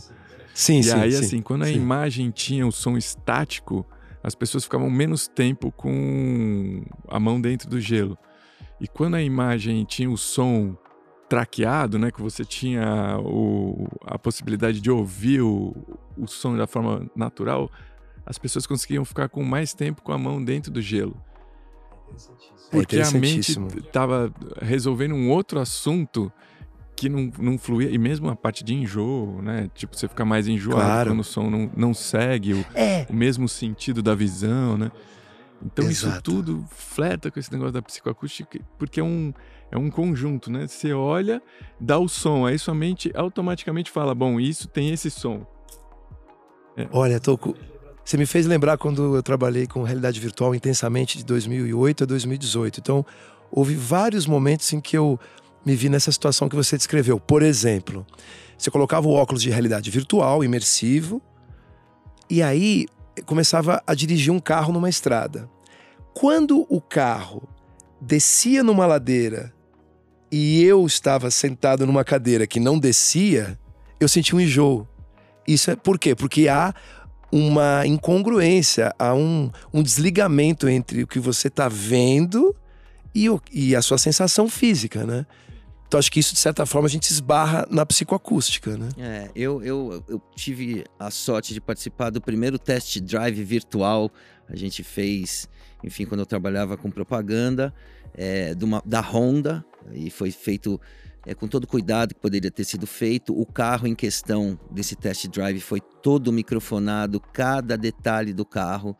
Sim, 0.54 0.78
e 0.78 0.82
sim. 0.82 0.90
E 0.90 0.92
aí, 0.92 1.12
sim, 1.12 1.24
assim, 1.24 1.42
quando 1.42 1.66
sim. 1.66 1.72
a 1.72 1.74
imagem 1.74 2.30
tinha 2.30 2.66
o 2.66 2.72
som 2.72 2.96
estático, 2.96 3.84
as 4.22 4.34
pessoas 4.34 4.64
ficavam 4.64 4.90
menos 4.90 5.28
tempo 5.28 5.70
com 5.72 6.84
a 7.08 7.18
mão 7.18 7.40
dentro 7.40 7.68
do 7.68 7.80
gelo. 7.80 8.18
E 8.80 8.86
quando 8.86 9.14
a 9.14 9.22
imagem 9.22 9.84
tinha 9.84 10.10
o 10.10 10.16
som 10.16 10.76
traqueado, 11.28 11.98
né, 11.98 12.10
que 12.10 12.22
você 12.22 12.44
tinha 12.44 13.18
o, 13.20 13.86
a 14.04 14.18
possibilidade 14.18 14.80
de 14.80 14.90
ouvir 14.90 15.42
o, 15.42 15.74
o 16.16 16.26
som 16.26 16.56
da 16.56 16.66
forma 16.66 17.08
natural, 17.14 17.70
as 18.24 18.38
pessoas 18.38 18.66
conseguiam 18.66 19.04
ficar 19.04 19.28
com 19.28 19.42
mais 19.42 19.74
tempo 19.74 20.02
com 20.02 20.12
a 20.12 20.18
mão 20.18 20.42
dentro 20.42 20.70
do 20.70 20.80
gelo. 20.80 21.16
É 22.10 22.70
Porque 22.70 23.00
a 23.00 23.10
mente 23.10 23.58
estava 23.78 24.32
resolvendo 24.60 25.14
um 25.14 25.30
outro 25.30 25.60
assunto 25.60 26.32
que 26.98 27.08
não, 27.08 27.30
não 27.38 27.56
fluía, 27.56 27.88
e 27.90 27.96
mesmo 27.96 28.28
a 28.28 28.34
parte 28.34 28.64
de 28.64 28.74
enjoo, 28.74 29.40
né? 29.40 29.70
Tipo, 29.72 29.96
você 29.96 30.08
fica 30.08 30.24
mais 30.24 30.48
enjoado 30.48 30.80
claro. 30.80 31.10
quando 31.10 31.20
o 31.20 31.24
som 31.24 31.48
não, 31.48 31.70
não 31.76 31.94
segue 31.94 32.54
o, 32.54 32.66
é. 32.74 33.06
o 33.08 33.14
mesmo 33.14 33.48
sentido 33.48 34.02
da 34.02 34.16
visão, 34.16 34.76
né? 34.76 34.90
Então 35.64 35.84
Exato. 35.88 36.12
isso 36.12 36.22
tudo 36.22 36.64
flerta 36.70 37.30
com 37.30 37.38
esse 37.38 37.52
negócio 37.52 37.72
da 37.72 37.82
psicoacústica, 37.82 38.58
porque 38.76 38.98
é 38.98 39.04
um, 39.04 39.32
é 39.70 39.78
um 39.78 39.90
conjunto, 39.90 40.50
né? 40.50 40.66
Você 40.66 40.92
olha, 40.92 41.40
dá 41.80 41.98
o 41.98 42.08
som, 42.08 42.44
aí 42.44 42.58
sua 42.58 42.74
mente 42.74 43.12
automaticamente 43.14 43.92
fala, 43.92 44.12
bom, 44.12 44.40
isso 44.40 44.66
tem 44.66 44.90
esse 44.90 45.08
som. 45.08 45.46
É. 46.76 46.88
Olha, 46.90 47.20
Toco, 47.20 47.56
você 48.04 48.16
me 48.16 48.26
fez 48.26 48.44
lembrar 48.44 48.76
quando 48.76 49.14
eu 49.14 49.22
trabalhei 49.22 49.68
com 49.68 49.84
realidade 49.84 50.18
virtual 50.18 50.52
intensamente 50.52 51.18
de 51.18 51.24
2008 51.24 52.02
a 52.02 52.06
2018. 52.06 52.80
Então, 52.80 53.06
houve 53.50 53.74
vários 53.74 54.26
momentos 54.26 54.72
em 54.72 54.80
que 54.80 54.96
eu 54.96 55.18
me 55.64 55.74
vi 55.74 55.88
nessa 55.88 56.10
situação 56.10 56.48
que 56.48 56.56
você 56.56 56.76
descreveu. 56.76 57.18
Por 57.18 57.42
exemplo, 57.42 58.06
você 58.56 58.70
colocava 58.70 59.06
o 59.06 59.12
óculos 59.12 59.42
de 59.42 59.50
realidade 59.50 59.90
virtual, 59.90 60.42
imersivo, 60.42 61.22
e 62.28 62.42
aí 62.42 62.86
começava 63.26 63.82
a 63.86 63.94
dirigir 63.94 64.32
um 64.32 64.38
carro 64.38 64.72
numa 64.72 64.88
estrada. 64.88 65.48
Quando 66.14 66.66
o 66.68 66.80
carro 66.80 67.48
descia 68.00 68.62
numa 68.62 68.86
ladeira 68.86 69.52
e 70.30 70.62
eu 70.62 70.84
estava 70.86 71.30
sentado 71.30 71.86
numa 71.86 72.04
cadeira 72.04 72.46
que 72.46 72.60
não 72.60 72.78
descia, 72.78 73.58
eu 74.00 74.08
senti 74.08 74.34
um 74.34 74.40
enjoo. 74.40 74.86
Isso 75.46 75.70
é 75.70 75.76
por 75.76 75.98
quê? 75.98 76.14
Porque 76.14 76.48
há 76.48 76.74
uma 77.30 77.86
incongruência, 77.86 78.94
há 78.98 79.14
um, 79.14 79.50
um 79.72 79.82
desligamento 79.82 80.68
entre 80.68 81.02
o 81.02 81.06
que 81.06 81.18
você 81.18 81.48
está 81.48 81.68
vendo 81.68 82.54
e, 83.14 83.28
o, 83.28 83.40
e 83.52 83.74
a 83.74 83.82
sua 83.82 83.98
sensação 83.98 84.48
física, 84.48 85.04
né? 85.04 85.26
Então 85.88 85.98
acho 85.98 86.12
que 86.12 86.20
isso, 86.20 86.34
de 86.34 86.38
certa 86.38 86.66
forma, 86.66 86.86
a 86.86 86.90
gente 86.90 87.10
esbarra 87.10 87.66
na 87.70 87.84
psicoacústica, 87.86 88.76
né? 88.76 88.90
É, 88.98 89.30
eu, 89.34 89.62
eu, 89.62 90.04
eu 90.06 90.22
tive 90.36 90.84
a 90.98 91.10
sorte 91.10 91.54
de 91.54 91.62
participar 91.62 92.10
do 92.10 92.20
primeiro 92.20 92.58
test 92.58 93.00
drive 93.00 93.42
virtual. 93.42 94.12
A 94.46 94.54
gente 94.54 94.84
fez, 94.84 95.48
enfim, 95.82 96.04
quando 96.04 96.20
eu 96.20 96.26
trabalhava 96.26 96.76
com 96.76 96.90
propaganda, 96.90 97.72
é, 98.14 98.54
uma, 98.62 98.82
da 98.84 99.00
Honda, 99.00 99.64
e 99.90 100.10
foi 100.10 100.30
feito 100.30 100.78
é, 101.24 101.34
com 101.34 101.48
todo 101.48 101.66
cuidado 101.66 102.14
que 102.14 102.20
poderia 102.20 102.50
ter 102.50 102.64
sido 102.64 102.86
feito. 102.86 103.38
O 103.38 103.46
carro 103.46 103.86
em 103.86 103.94
questão 103.94 104.60
desse 104.70 104.94
test 104.94 105.26
drive 105.28 105.58
foi 105.58 105.80
todo 105.80 106.30
microfonado, 106.30 107.18
cada 107.18 107.78
detalhe 107.78 108.34
do 108.34 108.44
carro. 108.44 108.94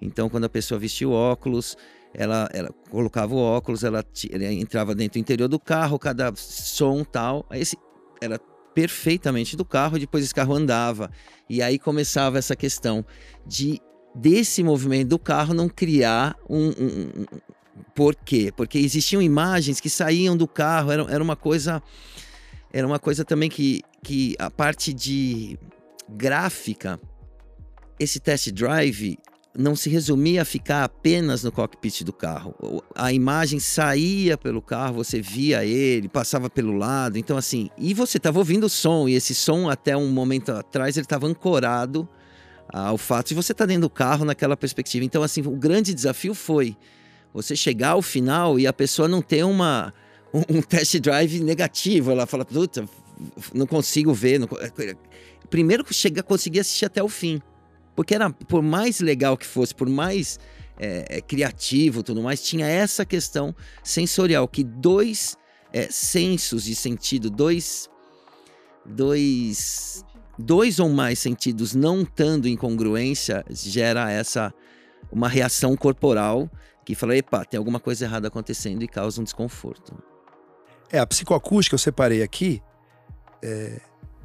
Então, 0.00 0.28
quando 0.28 0.44
a 0.44 0.48
pessoa 0.48 0.80
vestiu 0.80 1.12
óculos, 1.12 1.76
ela, 2.14 2.48
ela 2.52 2.70
colocava 2.90 3.34
o 3.34 3.38
óculos, 3.38 3.84
ela, 3.84 4.04
ela, 4.30 4.44
entrava 4.52 4.94
dentro 4.94 5.14
do 5.14 5.22
interior 5.22 5.48
do 5.48 5.58
carro, 5.58 5.98
cada 5.98 6.32
som 6.36 7.04
tal. 7.04 7.46
Aí 7.48 7.60
esse 7.60 7.76
era 8.20 8.38
perfeitamente 8.74 9.56
do 9.56 9.64
carro, 9.64 9.98
depois 9.98 10.24
esse 10.24 10.34
carro 10.34 10.54
andava. 10.54 11.10
E 11.48 11.62
aí 11.62 11.78
começava 11.78 12.38
essa 12.38 12.56
questão 12.56 13.04
de 13.46 13.80
desse 14.14 14.62
movimento 14.62 15.08
do 15.08 15.18
carro 15.18 15.54
não 15.54 15.70
criar 15.70 16.36
um, 16.48 16.66
um, 16.66 17.22
um 17.22 17.26
por 17.94 18.14
quê? 18.14 18.52
Porque 18.54 18.78
existiam 18.78 19.22
imagens 19.22 19.80
que 19.80 19.88
saíam 19.88 20.36
do 20.36 20.46
carro, 20.46 20.92
era, 20.92 21.02
era 21.10 21.22
uma 21.22 21.36
coisa 21.36 21.82
era 22.72 22.86
uma 22.86 22.98
coisa 22.98 23.24
também 23.24 23.50
que, 23.50 23.82
que 24.02 24.34
a 24.38 24.50
parte 24.50 24.92
de 24.92 25.58
gráfica 26.08 27.00
esse 27.98 28.18
test 28.18 28.50
drive 28.50 29.18
não 29.56 29.76
se 29.76 29.90
resumia 29.90 30.42
a 30.42 30.44
ficar 30.44 30.84
apenas 30.84 31.44
no 31.44 31.52
cockpit 31.52 32.02
do 32.02 32.12
carro. 32.12 32.54
A 32.94 33.12
imagem 33.12 33.60
saía 33.60 34.38
pelo 34.38 34.62
carro, 34.62 34.94
você 34.94 35.20
via 35.20 35.64
ele, 35.64 36.08
passava 36.08 36.48
pelo 36.48 36.76
lado. 36.76 37.18
Então, 37.18 37.36
assim, 37.36 37.68
e 37.76 37.92
você 37.92 38.16
estava 38.16 38.38
ouvindo 38.38 38.64
o 38.64 38.68
som, 38.68 39.08
e 39.08 39.14
esse 39.14 39.34
som, 39.34 39.68
até 39.68 39.96
um 39.96 40.08
momento 40.08 40.52
atrás, 40.52 40.96
ele 40.96 41.04
estava 41.04 41.26
ancorado 41.26 42.08
ao 42.68 42.96
fato 42.96 43.28
de 43.28 43.34
você 43.34 43.52
estar 43.52 43.64
tá 43.64 43.68
dentro 43.68 43.82
do 43.82 43.90
carro 43.90 44.24
naquela 44.24 44.56
perspectiva. 44.56 45.04
Então, 45.04 45.22
assim, 45.22 45.42
o 45.42 45.50
grande 45.50 45.92
desafio 45.92 46.34
foi 46.34 46.74
você 47.34 47.54
chegar 47.54 47.90
ao 47.90 48.02
final 48.02 48.58
e 48.58 48.66
a 48.66 48.72
pessoa 48.72 49.06
não 49.06 49.20
ter 49.20 49.44
uma, 49.44 49.92
um, 50.32 50.58
um 50.58 50.62
test 50.62 50.98
drive 50.98 51.40
negativo. 51.40 52.10
Ela 52.10 52.26
fala, 52.26 52.44
puta, 52.44 52.88
não 53.52 53.66
consigo 53.66 54.14
ver. 54.14 54.38
Não... 54.38 54.48
primeiro 55.50 55.84
chegar, 55.92 56.22
conseguir 56.22 56.60
assistir 56.60 56.86
até 56.86 57.02
o 57.02 57.08
fim. 57.08 57.42
Porque 57.94 58.14
era, 58.14 58.30
por 58.30 58.62
mais 58.62 59.00
legal 59.00 59.36
que 59.36 59.46
fosse, 59.46 59.74
por 59.74 59.88
mais 59.88 60.38
é, 60.78 61.18
é, 61.18 61.20
criativo 61.20 62.02
tudo 62.02 62.22
mais, 62.22 62.42
tinha 62.42 62.66
essa 62.66 63.04
questão 63.04 63.54
sensorial, 63.82 64.48
que 64.48 64.64
dois 64.64 65.36
é, 65.72 65.88
sensos 65.90 66.64
de 66.64 66.74
sentido, 66.74 67.30
dois, 67.30 67.88
dois, 68.84 70.04
dois 70.38 70.78
ou 70.78 70.88
mais 70.88 71.18
sentidos 71.18 71.74
não 71.74 72.02
estando 72.02 72.46
em 72.46 72.56
congruência, 72.56 73.44
gera 73.50 74.10
essa 74.10 74.52
uma 75.10 75.28
reação 75.28 75.76
corporal 75.76 76.50
que 76.84 76.94
fala, 76.94 77.16
epa, 77.16 77.44
tem 77.44 77.58
alguma 77.58 77.78
coisa 77.78 78.04
errada 78.04 78.28
acontecendo 78.28 78.82
e 78.82 78.88
causa 78.88 79.20
um 79.20 79.24
desconforto. 79.24 79.94
É, 80.90 80.98
a 80.98 81.06
psicoacústica, 81.06 81.74
eu 81.74 81.78
separei 81.78 82.22
aqui, 82.22 82.62
é, 83.42 83.80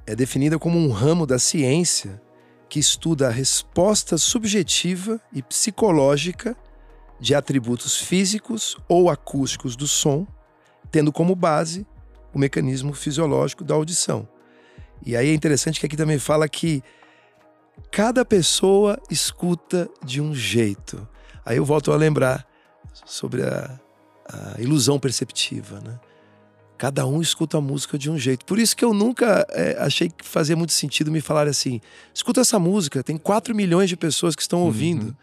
é 0.06 0.16
definida 0.16 0.58
como 0.58 0.80
um 0.80 0.90
ramo 0.90 1.26
da 1.26 1.38
ciência 1.38 2.22
que 2.70 2.80
estuda 2.80 3.28
a 3.28 3.32
resposta 3.32 4.18
subjetiva 4.18 5.20
e 5.32 5.42
psicológica 5.42 6.56
de 7.20 7.34
atributos 7.34 7.98
físicos 7.98 8.78
ou 8.88 9.10
acústicos 9.10 9.76
do 9.76 9.88
som, 9.88 10.28
tendo 10.92 11.12
como 11.12 11.36
base 11.36 11.86
o 12.34 12.40
mecanismo 12.40 12.94
fisiológico 12.94 13.64
da 13.64 13.74
audição. 13.74 14.28
E 15.06 15.16
aí 15.16 15.30
é 15.30 15.34
interessante 15.34 15.80
que 15.80 15.86
aqui 15.86 15.98
também 15.98 16.20
fala 16.20 16.48
que 16.48 16.84
cada 17.92 18.26
pessoa 18.26 19.00
escuta 19.10 19.90
de 20.04 20.22
um 20.22 20.34
jeito. 20.34 21.08
Aí 21.46 21.58
eu 21.58 21.66
volto 21.66 21.92
a 21.92 21.96
lembrar 21.96 22.46
sobre 23.06 23.44
a, 23.44 23.80
a 24.28 24.62
ilusão 24.62 25.00
perceptiva, 25.00 25.80
né? 25.80 26.00
Cada 26.78 27.08
um 27.08 27.22
escuta 27.22 27.58
a 27.58 27.62
música 27.62 27.98
de 27.98 28.10
um 28.10 28.18
jeito. 28.18 28.46
Por 28.46 28.60
isso 28.60 28.78
que 28.78 28.86
eu 28.86 28.94
nunca 28.94 29.46
é, 29.50 29.78
achei 29.80 30.10
que 30.10 30.24
fazia 30.24 30.56
muito 30.56 30.74
sentido 30.74 31.12
me 31.12 31.22
falar 31.22 31.48
assim: 31.48 31.82
escuta 32.14 32.42
essa 32.42 32.60
música, 32.60 33.04
tem 33.04 33.18
4 33.18 33.56
milhões 33.56 33.90
de 33.90 33.98
pessoas 33.98 34.36
que 34.36 34.42
estão 34.42 34.62
ouvindo. 34.62 35.08
Uhum. 35.08 35.16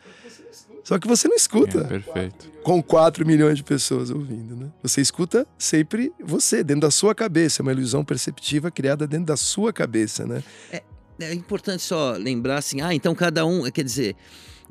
Só 0.82 0.98
que 0.98 1.08
você 1.08 1.26
não 1.26 1.34
escuta. 1.34 1.80
É, 1.80 1.84
perfeito. 1.84 2.50
Com 2.62 2.82
4 2.82 3.26
milhões 3.26 3.56
de 3.56 3.64
pessoas 3.64 4.10
ouvindo, 4.10 4.54
né? 4.54 4.70
Você 4.82 5.00
escuta 5.00 5.46
sempre 5.56 6.12
você, 6.22 6.62
dentro 6.62 6.82
da 6.82 6.90
sua 6.90 7.14
cabeça. 7.14 7.60
É 7.60 7.62
uma 7.62 7.72
ilusão 7.72 8.04
perceptiva 8.04 8.70
criada 8.70 9.06
dentro 9.06 9.26
da 9.26 9.36
sua 9.36 9.72
cabeça, 9.72 10.26
né? 10.26 10.42
É, 10.70 10.82
é 11.20 11.32
importante 11.32 11.82
só 11.82 12.12
lembrar 12.12 12.58
assim: 12.58 12.82
ah, 12.82 12.94
então 12.94 13.14
cada 13.14 13.46
um. 13.46 13.70
Quer 13.70 13.84
dizer. 13.84 14.16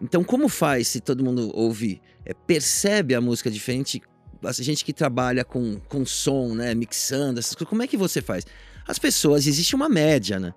Então, 0.02 0.24
como 0.24 0.50
faz 0.50 0.90
se 0.90 1.00
todo 1.00 1.24
mundo 1.24 1.50
ouvir? 1.56 2.02
É, 2.26 2.34
percebe 2.34 3.16
a 3.16 3.22
música 3.22 3.50
diferente 3.50 4.02
a 4.46 4.52
gente 4.64 4.84
que 4.84 4.94
trabalha 4.94 5.44
com, 5.44 5.80
com 5.88 6.06
som, 6.06 6.54
né, 6.54 6.74
mixando, 6.74 7.40
essas 7.40 7.56
coisas, 7.56 7.70
como 7.70 7.84
é 7.84 7.88
que 7.88 7.98
você 7.98 8.22
faz? 8.22 8.46
As 8.88 9.00
pessoas, 9.00 9.48
existe 9.48 9.76
uma 9.76 9.90
média, 9.90 10.40
né? 10.40 10.54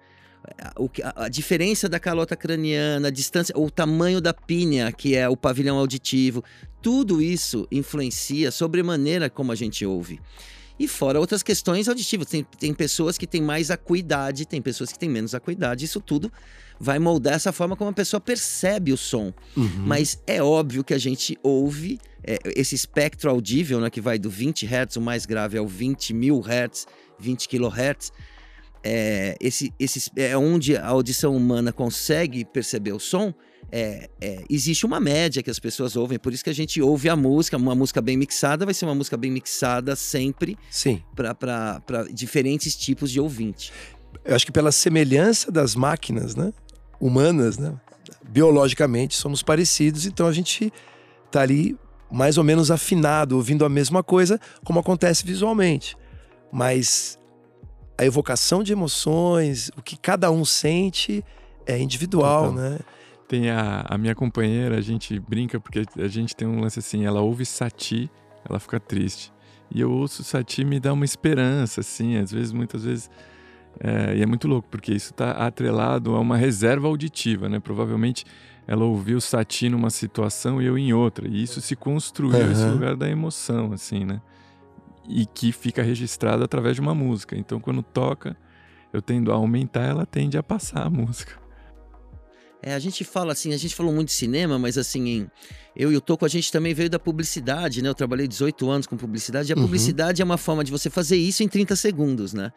A, 1.02 1.24
a, 1.24 1.28
diferença 1.28 1.88
da 1.88 1.98
calota 1.98 2.36
craniana, 2.36 3.08
a 3.08 3.10
distância, 3.10 3.52
o 3.58 3.68
tamanho 3.68 4.20
da 4.20 4.32
pínea, 4.32 4.92
que 4.92 5.16
é 5.16 5.28
o 5.28 5.36
pavilhão 5.36 5.76
auditivo, 5.76 6.44
tudo 6.80 7.20
isso 7.20 7.66
influencia 7.70 8.52
sobre 8.52 8.80
a 8.80 8.84
maneira 8.84 9.28
como 9.28 9.50
a 9.50 9.56
gente 9.56 9.84
ouve. 9.84 10.20
E 10.78 10.86
fora 10.86 11.18
outras 11.18 11.42
questões 11.42 11.88
auditivas. 11.88 12.28
Tem, 12.28 12.46
tem 12.58 12.74
pessoas 12.74 13.16
que 13.16 13.26
têm 13.26 13.42
mais 13.42 13.70
acuidade, 13.70 14.46
tem 14.46 14.60
pessoas 14.60 14.92
que 14.92 14.98
têm 14.98 15.08
menos 15.08 15.34
acuidade. 15.34 15.84
Isso 15.84 16.00
tudo 16.00 16.30
vai 16.78 16.98
moldar 16.98 17.34
essa 17.34 17.50
forma 17.50 17.74
como 17.74 17.90
a 17.90 17.94
pessoa 17.94 18.20
percebe 18.20 18.92
o 18.92 18.96
som. 18.96 19.32
Uhum. 19.56 19.68
Mas 19.86 20.22
é 20.26 20.42
óbvio 20.42 20.84
que 20.84 20.92
a 20.92 20.98
gente 20.98 21.38
ouve 21.42 21.98
é, 22.26 22.38
esse 22.56 22.74
espectro 22.74 23.30
audível, 23.30 23.80
né, 23.80 23.88
que 23.88 24.00
vai 24.00 24.18
do 24.18 24.28
20 24.28 24.66
Hz, 24.66 24.96
o 24.96 25.00
mais 25.00 25.24
grave, 25.24 25.56
ao 25.56 25.66
20 25.66 26.12
mil 26.12 26.40
Hz, 26.40 26.86
20 27.18 27.48
kHz. 27.48 28.12
É, 28.82 29.36
esse, 29.40 29.72
esse, 29.78 30.10
é 30.16 30.36
onde 30.36 30.76
a 30.76 30.86
audição 30.86 31.36
humana 31.36 31.72
consegue 31.72 32.44
perceber 32.44 32.92
o 32.92 33.00
som, 33.00 33.32
é, 33.70 34.08
é, 34.20 34.44
existe 34.48 34.86
uma 34.86 35.00
média 35.00 35.42
que 35.42 35.50
as 35.50 35.58
pessoas 35.58 35.96
ouvem, 35.96 36.18
por 36.18 36.32
isso 36.32 36.44
que 36.44 36.50
a 36.50 36.54
gente 36.54 36.80
ouve 36.80 37.08
a 37.08 37.16
música, 37.16 37.56
uma 37.56 37.74
música 37.74 38.00
bem 38.00 38.16
mixada 38.16 38.64
vai 38.64 38.72
ser 38.72 38.84
uma 38.84 38.94
música 38.94 39.16
bem 39.16 39.30
mixada 39.30 39.96
sempre 39.96 40.56
para 41.36 42.04
diferentes 42.12 42.76
tipos 42.76 43.10
de 43.10 43.18
ouvinte. 43.18 43.72
Eu 44.24 44.36
acho 44.36 44.46
que 44.46 44.52
pela 44.52 44.70
semelhança 44.70 45.50
das 45.50 45.74
máquinas 45.74 46.36
né, 46.36 46.52
humanas, 47.00 47.58
né, 47.58 47.74
biologicamente 48.28 49.16
somos 49.16 49.42
parecidos, 49.42 50.06
então 50.06 50.28
a 50.28 50.32
gente 50.32 50.72
tá 51.30 51.40
ali 51.40 51.76
mais 52.10 52.38
ou 52.38 52.44
menos 52.44 52.70
afinado, 52.70 53.36
ouvindo 53.36 53.64
a 53.64 53.68
mesma 53.68 54.02
coisa, 54.02 54.40
como 54.64 54.78
acontece 54.78 55.24
visualmente. 55.24 55.96
Mas 56.52 57.18
a 57.98 58.04
evocação 58.04 58.62
de 58.62 58.72
emoções, 58.72 59.70
o 59.76 59.82
que 59.82 59.96
cada 59.96 60.30
um 60.30 60.44
sente 60.44 61.24
é 61.66 61.78
individual, 61.78 62.52
então, 62.52 62.54
né? 62.54 62.78
Tem 63.28 63.50
a, 63.50 63.84
a 63.88 63.98
minha 63.98 64.14
companheira, 64.14 64.76
a 64.76 64.80
gente 64.80 65.18
brinca 65.18 65.58
porque 65.58 65.82
a 65.98 66.06
gente 66.08 66.36
tem 66.36 66.46
um 66.46 66.60
lance 66.60 66.78
assim, 66.78 67.04
ela 67.04 67.20
ouve 67.20 67.44
Sati, 67.44 68.08
ela 68.48 68.60
fica 68.60 68.78
triste. 68.78 69.32
E 69.74 69.80
eu 69.80 69.90
ouço 69.90 70.22
Sati 70.22 70.64
me 70.64 70.78
dá 70.78 70.92
uma 70.92 71.04
esperança, 71.04 71.80
assim, 71.80 72.16
às 72.16 72.30
vezes, 72.30 72.52
muitas 72.52 72.84
vezes. 72.84 73.10
É, 73.80 74.16
e 74.16 74.22
é 74.22 74.26
muito 74.26 74.46
louco, 74.46 74.68
porque 74.70 74.92
isso 74.92 75.10
está 75.10 75.32
atrelado 75.32 76.14
a 76.14 76.20
uma 76.20 76.36
reserva 76.36 76.86
auditiva, 76.86 77.48
né? 77.48 77.58
Provavelmente 77.58 78.24
ela 78.66 78.84
ouviu 78.84 79.20
Sati 79.20 79.68
numa 79.68 79.90
situação 79.90 80.60
e 80.60 80.66
eu 80.66 80.76
em 80.76 80.92
outra. 80.92 81.28
E 81.28 81.42
isso 81.42 81.60
se 81.60 81.76
construiu 81.76 82.44
uhum. 82.44 82.52
esse 82.52 82.64
lugar 82.64 82.96
da 82.96 83.08
emoção, 83.08 83.72
assim, 83.72 84.04
né? 84.04 84.20
E 85.08 85.24
que 85.24 85.52
fica 85.52 85.82
registrado 85.82 86.42
através 86.42 86.74
de 86.74 86.80
uma 86.80 86.94
música. 86.94 87.36
Então, 87.36 87.60
quando 87.60 87.82
toca, 87.82 88.36
eu 88.92 89.00
tendo 89.00 89.30
a 89.30 89.36
aumentar, 89.36 89.84
ela 89.84 90.04
tende 90.04 90.36
a 90.36 90.42
passar 90.42 90.84
a 90.84 90.90
música. 90.90 91.46
É, 92.60 92.74
a 92.74 92.78
gente 92.80 93.04
fala 93.04 93.32
assim, 93.32 93.52
a 93.52 93.56
gente 93.56 93.76
falou 93.76 93.92
muito 93.92 94.08
de 94.08 94.14
cinema, 94.14 94.58
mas 94.58 94.76
assim, 94.76 95.08
em, 95.08 95.30
eu 95.76 95.92
e 95.92 95.96
o 95.96 96.00
Toco, 96.00 96.24
a 96.24 96.28
gente 96.28 96.50
também 96.50 96.74
veio 96.74 96.90
da 96.90 96.98
publicidade, 96.98 97.80
né? 97.80 97.88
Eu 97.88 97.94
trabalhei 97.94 98.26
18 98.26 98.68
anos 98.68 98.86
com 98.88 98.96
publicidade, 98.96 99.50
e 99.50 99.52
a 99.52 99.56
uhum. 99.56 99.62
publicidade 99.62 100.20
é 100.20 100.24
uma 100.24 100.36
forma 100.36 100.64
de 100.64 100.72
você 100.72 100.90
fazer 100.90 101.16
isso 101.16 101.44
em 101.44 101.48
30 101.48 101.76
segundos, 101.76 102.32
né? 102.32 102.50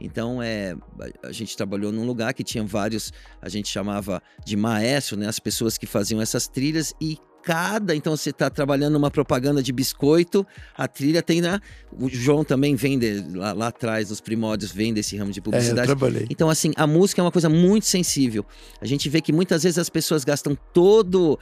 Então, 0.00 0.42
é, 0.42 0.76
a 1.22 1.32
gente 1.32 1.56
trabalhou 1.56 1.92
num 1.92 2.06
lugar 2.06 2.34
que 2.34 2.44
tinha 2.44 2.64
vários, 2.64 3.12
a 3.40 3.48
gente 3.48 3.68
chamava 3.68 4.22
de 4.44 4.56
maestro, 4.56 5.16
né? 5.16 5.26
As 5.28 5.38
pessoas 5.38 5.78
que 5.78 5.86
faziam 5.86 6.20
essas 6.20 6.48
trilhas 6.48 6.94
e 7.00 7.18
cada. 7.44 7.94
Então 7.94 8.16
você 8.16 8.30
está 8.30 8.48
trabalhando 8.48 8.96
uma 8.96 9.10
propaganda 9.10 9.62
de 9.62 9.72
biscoito, 9.72 10.46
a 10.76 10.88
trilha 10.88 11.22
tem 11.22 11.40
na. 11.40 11.60
O 11.92 12.08
João 12.08 12.42
também 12.42 12.74
vende 12.74 13.24
lá, 13.34 13.52
lá 13.52 13.66
atrás, 13.68 14.10
nos 14.10 14.20
primórdios, 14.20 14.72
vende 14.72 15.00
esse 15.00 15.16
ramo 15.16 15.30
de 15.30 15.40
publicidade. 15.40 15.80
É, 15.80 15.82
eu 15.82 15.96
trabalhei. 15.96 16.26
Então, 16.30 16.48
assim, 16.48 16.72
a 16.74 16.86
música 16.86 17.20
é 17.20 17.24
uma 17.24 17.30
coisa 17.30 17.48
muito 17.48 17.86
sensível. 17.86 18.44
A 18.80 18.86
gente 18.86 19.08
vê 19.08 19.20
que 19.20 19.32
muitas 19.32 19.62
vezes 19.62 19.78
as 19.78 19.90
pessoas 19.90 20.24
gastam 20.24 20.56
todo, 20.72 21.38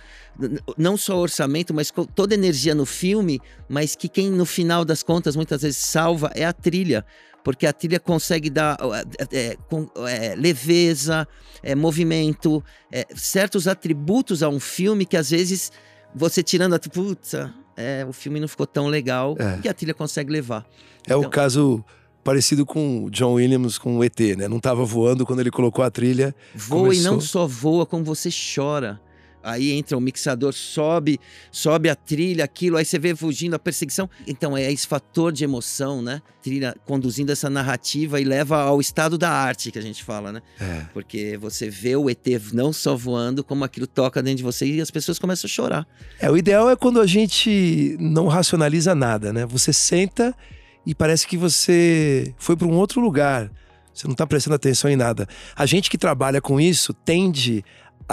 não 0.77 0.97
só 0.97 1.19
orçamento, 1.19 1.73
mas 1.73 1.93
toda 2.15 2.35
energia 2.35 2.75
no 2.75 2.85
filme, 2.85 3.41
mas 3.69 3.95
que 3.97 4.09
quem 4.09 4.31
no 4.31 4.45
final 4.45 4.85
das 4.85 5.03
contas 5.03 5.37
muitas 5.37 5.63
vezes 5.63 5.79
salva 5.79 6.31
é 6.35 6.45
a 6.45 6.53
trilha 6.53 7.05
porque 7.43 7.67
a 7.67 7.73
trilha 7.73 7.99
consegue 8.01 8.49
dar 8.49 8.77
é, 9.31 9.37
é, 9.37 9.57
é, 10.09 10.35
leveza, 10.35 11.27
é, 11.63 11.75
movimento, 11.75 12.63
é, 12.91 13.07
certos 13.15 13.67
atributos 13.67 14.43
a 14.43 14.49
um 14.49 14.61
filme 14.61 15.05
que 15.05 15.17
às 15.17 15.31
vezes 15.31 15.73
você 16.15 16.43
tirando 16.43 16.75
a. 16.75 16.79
Putz, 16.79 17.35
é, 17.77 18.05
o 18.09 18.13
filme 18.13 18.39
não 18.39 18.49
ficou 18.49 18.67
tão 18.67 18.87
legal 18.87 19.37
é. 19.39 19.61
e 19.65 19.69
a 19.69 19.75
trilha 19.75 19.95
consegue 19.95 20.31
levar. 20.31 20.67
É 21.07 21.13
então, 21.15 21.21
o 21.21 21.31
caso 21.31 21.85
parecido 22.23 22.65
com 22.65 23.05
o 23.05 23.11
John 23.11 23.35
Williams 23.35 23.79
com 23.79 23.99
o 23.99 24.05
ET, 24.05 24.19
né? 24.37 24.47
Não 24.47 24.59
estava 24.59 24.85
voando 24.85 25.27
quando 25.27 25.41
ele 25.41 25.51
colocou 25.51 25.85
a 25.85 25.91
trilha. 25.91 26.35
Voa 26.55 26.83
começou... 26.83 27.03
e 27.03 27.05
não 27.05 27.21
só 27.21 27.47
voa, 27.47 27.85
como 27.85 28.05
você 28.05 28.29
chora. 28.31 29.01
Aí 29.43 29.73
entra 29.73 29.97
o 29.97 30.01
mixador, 30.01 30.53
sobe, 30.53 31.19
sobe 31.51 31.89
a 31.89 31.95
trilha, 31.95 32.45
aquilo, 32.45 32.77
aí 32.77 32.85
você 32.85 32.99
vê 32.99 33.15
fugindo 33.15 33.55
a 33.55 33.59
perseguição. 33.59 34.09
Então 34.27 34.57
é 34.57 34.71
esse 34.71 34.87
fator 34.87 35.33
de 35.33 35.45
emoção, 35.45 36.01
né? 36.01 36.23
Trilha 36.43 36.75
conduzindo 36.85 37.31
essa 37.31 37.51
narrativa 37.51 38.21
e 38.21 38.25
leva 38.25 38.63
ao 38.63 38.81
estado 38.81 39.19
da 39.19 39.31
arte 39.31 39.71
que 39.71 39.79
a 39.79 39.83
gente 39.83 40.03
fala, 40.05 40.33
né? 40.33 40.43
É. 40.61 40.87
Porque 40.93 41.37
você 41.39 41.69
vê 41.69 41.97
o 41.97 42.09
ET 42.09 42.27
não 42.53 42.73
só 42.73 42.97
voando, 42.97 43.43
como 43.43 43.65
aquilo 43.65 43.87
toca 43.87 44.23
dentro 44.23 44.39
de 44.39 44.43
você 44.43 44.67
e 44.67 44.81
as 44.81 44.91
pessoas 44.91 45.19
começam 45.19 45.49
a 45.49 45.51
chorar. 45.51 45.87
É, 46.21 46.31
o 46.31 46.37
ideal 46.37 46.71
é 46.71 46.77
quando 46.77 47.01
a 47.01 47.07
gente 47.07 47.97
não 47.99 48.27
racionaliza 48.27 48.95
nada, 48.95 49.33
né? 49.33 49.47
Você 49.47 49.73
senta 49.73 50.35
e 50.85 50.95
parece 50.95 51.27
que 51.27 51.37
você 51.37 52.35
foi 52.39 52.57
para 52.57 52.67
um 52.67 52.75
outro 52.75 53.01
lugar. 53.01 53.51
Você 53.95 54.07
não 54.07 54.13
está 54.13 54.27
prestando 54.27 54.57
atenção 54.57 54.91
em 54.91 54.97
nada. 54.97 55.29
A 55.55 55.67
gente 55.67 55.91
que 55.91 55.99
trabalha 55.99 56.41
com 56.41 56.61
isso 56.61 56.95
tende 56.95 57.65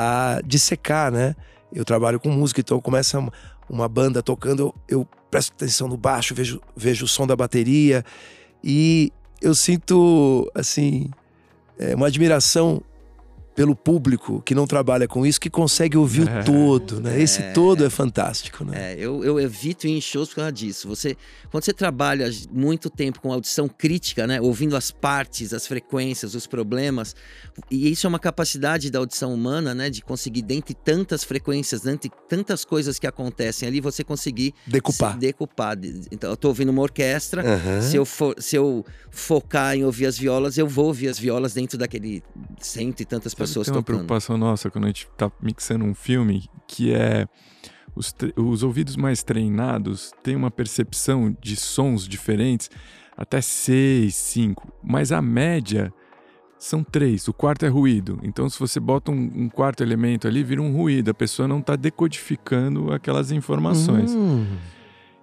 a 0.02 0.40
dissecar, 0.46 1.12
né? 1.12 1.36
Eu 1.73 1.84
trabalho 1.84 2.21
com 2.21 2.30
música, 2.30 2.62
então 2.62 2.80
começa 2.80 3.21
uma 3.69 3.90
banda 3.90 4.23
tocando, 4.23 4.73
eu, 4.88 5.06
presto 5.30 5.52
atenção 5.52 5.90
no 5.90 5.98
baixo, 5.98 6.34
vejo, 6.34 6.62
vejo 6.73 7.04
o 7.04 7.08
som 7.08 7.28
da 7.28 7.36
bateria 7.36 8.06
e 8.63 9.12
eu 9.42 9.54
sinto, 9.54 10.50
assim, 10.56 11.10
é, 11.78 11.94
uma 11.96 12.08
admiração 12.08 12.82
pelo 13.56 13.75
público 13.75 14.41
que 14.43 14.56
não 14.56 14.65
trabalha 14.65 15.08
com 15.08 15.25
isso, 15.25 15.39
que 15.39 15.50
consegue 15.50 15.97
ouvir 15.97 16.27
É. 16.29 16.41
o 16.41 16.43
todo, 16.45 17.02
né? 17.02 17.19
Esse 17.21 17.41
todo 17.54 17.83
é 17.83 17.89
fantástico, 17.89 18.63
né? 18.63 18.93
É, 18.93 18.95
eu, 18.97 19.23
eu 19.23 19.39
evito 19.39 19.85
ir 19.87 19.91
em 19.91 20.02
shows 20.02 20.29
por 20.29 20.35
causa 20.35 20.52
disso. 20.52 20.87
Você, 20.87 21.17
quando 21.52 21.63
você 21.65 21.73
trabalha 21.73 22.29
muito 22.52 22.89
tempo 22.89 23.19
com 23.19 23.33
audição 23.33 23.67
crítica, 23.67 24.25
né, 24.27 24.39
ouvindo 24.39 24.75
as 24.77 24.91
partes, 24.91 25.54
as 25.54 25.67
frequências, 25.67 26.35
os 26.35 26.47
problemas, 26.47 27.15
e 27.69 27.91
isso 27.91 28.06
é 28.06 28.10
uma 28.10 28.19
capacidade 28.19 28.89
da 28.89 29.00
audição 29.00 29.33
humana, 29.33 29.73
né, 29.73 29.89
de 29.89 30.02
conseguir 30.02 30.41
dentre 30.43 30.73
tantas 30.73 31.23
frequências, 31.23 31.81
dentre 31.81 32.10
tantas 32.29 32.63
coisas 32.63 32.97
que 33.00 33.08
acontecem 33.08 33.67
ali, 33.67 33.81
você 33.81 34.04
conseguir 34.04 34.54
Decupar. 34.65 35.13
se 35.13 35.19
decupar. 35.19 35.77
Então, 36.12 36.29
eu 36.29 36.37
tô 36.37 36.47
ouvindo 36.50 36.69
uma 36.69 36.81
orquestra, 36.81 37.41
Aham. 37.41 37.81
se 37.81 37.95
eu, 37.97 38.06
for, 38.06 38.35
se 38.39 38.56
eu 38.56 38.85
focar 39.12 39.75
em 39.75 39.83
ouvir 39.83 40.06
as 40.06 40.17
violas, 40.17 40.58
eu 40.58 40.67
vou 40.67 40.85
ouvir 40.85 41.10
as 41.10 41.19
violas 41.19 41.54
dentro 41.54 41.77
daquele 41.77 42.23
cento 42.62 43.02
e 43.02 43.06
tantas 43.06 43.33
que 43.33 43.48
pessoas 43.50 43.67
tem 43.67 43.73
uma 43.73 43.81
tocando. 43.81 43.95
preocupação 43.97 44.37
nossa 44.37 44.69
quando 44.69 44.85
a 44.85 44.87
gente 44.87 45.08
tá 45.17 45.31
mixando 45.41 45.85
um 45.85 45.93
filme 45.93 46.50
que 46.67 46.93
é 46.93 47.27
os, 47.95 48.15
os 48.35 48.63
ouvidos 48.63 48.95
mais 48.95 49.23
treinados 49.23 50.12
têm 50.23 50.35
uma 50.35 50.50
percepção 50.52 51.35
de 51.41 51.56
sons 51.56 52.08
diferentes 52.08 52.69
até 53.17 53.41
seis, 53.41 54.15
cinco, 54.15 54.71
mas 54.81 55.12
a 55.12 55.21
média 55.21 55.93
são 56.58 56.83
três. 56.83 57.27
O 57.27 57.33
quarto 57.33 57.65
é 57.65 57.69
ruído. 57.69 58.19
Então, 58.23 58.50
se 58.50 58.60
você 58.60 58.79
bota 58.79 59.12
um, 59.12 59.31
um 59.35 59.50
quarto 59.50 59.81
elemento 59.81 60.27
ali, 60.27 60.43
vira 60.43 60.62
um 60.62 60.73
ruído. 60.75 61.10
A 61.10 61.13
pessoa 61.13 61.47
não 61.47 61.60
está 61.60 61.75
decodificando 61.75 62.93
aquelas 62.93 63.31
informações. 63.31 64.13
Hum. 64.13 64.45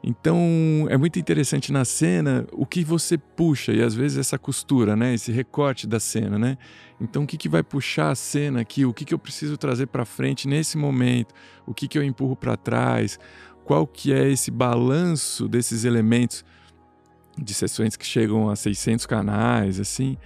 Então 0.09 0.86
é 0.88 0.96
muito 0.96 1.18
interessante 1.18 1.72
na 1.72 1.84
cena 1.84 2.46
o 2.52 2.64
que 2.64 2.84
você 2.84 3.18
puxa 3.18 3.72
e 3.72 3.82
às 3.82 3.92
vezes 3.92 4.18
essa 4.18 4.38
costura, 4.38 4.94
né? 4.94 5.12
Esse 5.12 5.32
recorte 5.32 5.84
da 5.84 5.98
cena, 5.98 6.38
né? 6.38 6.57
Então 7.00 7.24
o 7.24 7.26
que, 7.26 7.36
que 7.36 7.48
vai 7.48 7.64
puxar 7.64 8.12
a 8.12 8.14
cena 8.14 8.61
aqui? 8.61 8.86
O 8.86 8.94
que, 8.94 9.04
que 9.04 9.12
eu 9.12 9.18
preciso 9.18 9.57
trazer 9.57 9.86
para 9.86 10.04
frente 10.04 10.46
nesse 10.46 10.78
momento? 10.78 11.34
O 11.66 11.74
que, 11.74 11.88
que 11.88 11.98
eu 11.98 12.04
empurro 12.04 12.36
para 12.36 12.57
trás? 12.57 13.18
Qual 13.64 13.84
que 13.84 14.12
é 14.12 14.30
esse 14.30 14.48
balanço 14.48 15.48
desses 15.48 15.84
elementos 15.84 16.44
de 17.36 17.52
sessões 17.52 17.96
que 17.96 18.07
chegam 18.07 18.48
a 18.48 18.54
600 18.54 19.07
canais, 19.07 19.80
assim? 19.80 20.16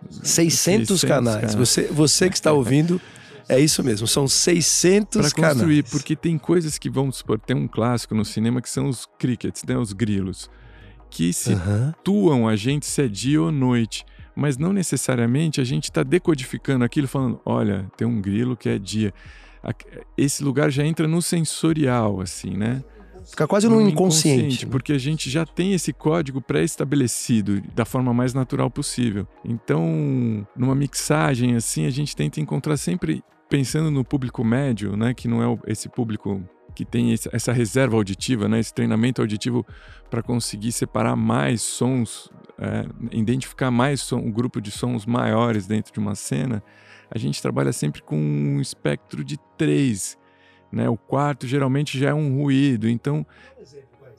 600, 0.00 0.28
600 0.28 1.04
canais. 1.04 1.36
canais. 1.36 1.54
Você, 1.56 1.82
você 1.88 2.30
que 2.30 2.36
está 2.36 2.52
ouvindo, 2.52 3.00
é 3.50 3.60
isso 3.60 3.82
mesmo. 3.82 4.06
São 4.06 4.28
600 4.28 5.32
Para 5.32 5.48
construir, 5.50 5.82
canais. 5.82 5.90
porque 5.90 6.14
tem 6.14 6.38
coisas 6.38 6.78
que 6.78 6.88
vamos 6.88 7.16
supor, 7.16 7.38
tem 7.38 7.56
um 7.56 7.66
clássico 7.66 8.14
no 8.14 8.24
cinema 8.24 8.62
que 8.62 8.70
são 8.70 8.88
os 8.88 9.06
crickets, 9.18 9.64
né? 9.64 9.76
Os 9.76 9.92
grilos, 9.92 10.48
que 11.10 11.30
Aham. 11.48 11.94
atuam 11.98 12.48
a 12.48 12.54
gente 12.54 12.86
se 12.86 13.02
é 13.02 13.08
dia 13.08 13.42
ou 13.42 13.50
noite, 13.50 14.04
mas 14.36 14.56
não 14.56 14.72
necessariamente 14.72 15.60
a 15.60 15.64
gente 15.64 15.84
está 15.84 16.02
decodificando 16.02 16.84
aquilo 16.84 17.08
falando, 17.08 17.40
olha, 17.44 17.90
tem 17.96 18.06
um 18.06 18.20
grilo 18.20 18.56
que 18.56 18.68
é 18.68 18.78
dia. 18.78 19.12
Esse 20.16 20.42
lugar 20.42 20.70
já 20.70 20.84
entra 20.84 21.06
no 21.06 21.20
sensorial, 21.20 22.20
assim, 22.20 22.56
né? 22.56 22.82
Fica 23.28 23.46
quase 23.46 23.68
no 23.68 23.80
inconsciente. 23.80 23.92
inconsciente, 24.36 24.66
né? 24.66 24.72
porque 24.72 24.92
a 24.92 24.98
gente 24.98 25.28
já 25.28 25.44
tem 25.44 25.74
esse 25.74 25.92
código 25.92 26.40
pré-estabelecido 26.40 27.60
da 27.74 27.84
forma 27.84 28.14
mais 28.14 28.32
natural 28.32 28.70
possível. 28.70 29.26
Então, 29.44 30.46
numa 30.56 30.74
mixagem 30.74 31.54
assim, 31.54 31.86
a 31.86 31.90
gente 31.90 32.16
tenta 32.16 32.40
encontrar 32.40 32.76
sempre 32.78 33.22
pensando 33.50 33.90
no 33.90 34.04
público 34.04 34.44
médio, 34.44 34.96
né, 34.96 35.12
que 35.12 35.26
não 35.26 35.42
é 35.42 35.58
esse 35.66 35.88
público 35.88 36.42
que 36.72 36.84
tem 36.84 37.12
essa 37.32 37.52
reserva 37.52 37.96
auditiva, 37.96 38.48
né, 38.48 38.60
esse 38.60 38.72
treinamento 38.72 39.20
auditivo 39.20 39.66
para 40.08 40.22
conseguir 40.22 40.70
separar 40.70 41.16
mais 41.16 41.60
sons, 41.60 42.30
é, 42.56 42.86
identificar 43.10 43.70
mais 43.70 44.00
som, 44.00 44.18
um 44.18 44.30
grupo 44.30 44.60
de 44.60 44.70
sons 44.70 45.04
maiores 45.04 45.66
dentro 45.66 45.92
de 45.92 45.98
uma 45.98 46.14
cena. 46.14 46.62
A 47.10 47.18
gente 47.18 47.42
trabalha 47.42 47.72
sempre 47.72 48.00
com 48.00 48.16
um 48.16 48.60
espectro 48.60 49.24
de 49.24 49.36
três. 49.58 50.16
Né? 50.70 50.88
O 50.88 50.96
quarto 50.96 51.44
geralmente 51.46 51.98
já 51.98 52.10
é 52.10 52.14
um 52.14 52.40
ruído, 52.40 52.88
então 52.88 53.26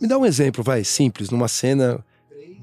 Me 0.01 0.07
dá 0.07 0.17
um 0.17 0.25
exemplo, 0.25 0.61
vai, 0.61 0.83
simples, 0.83 1.29
numa 1.29 1.47
cena, 1.47 2.03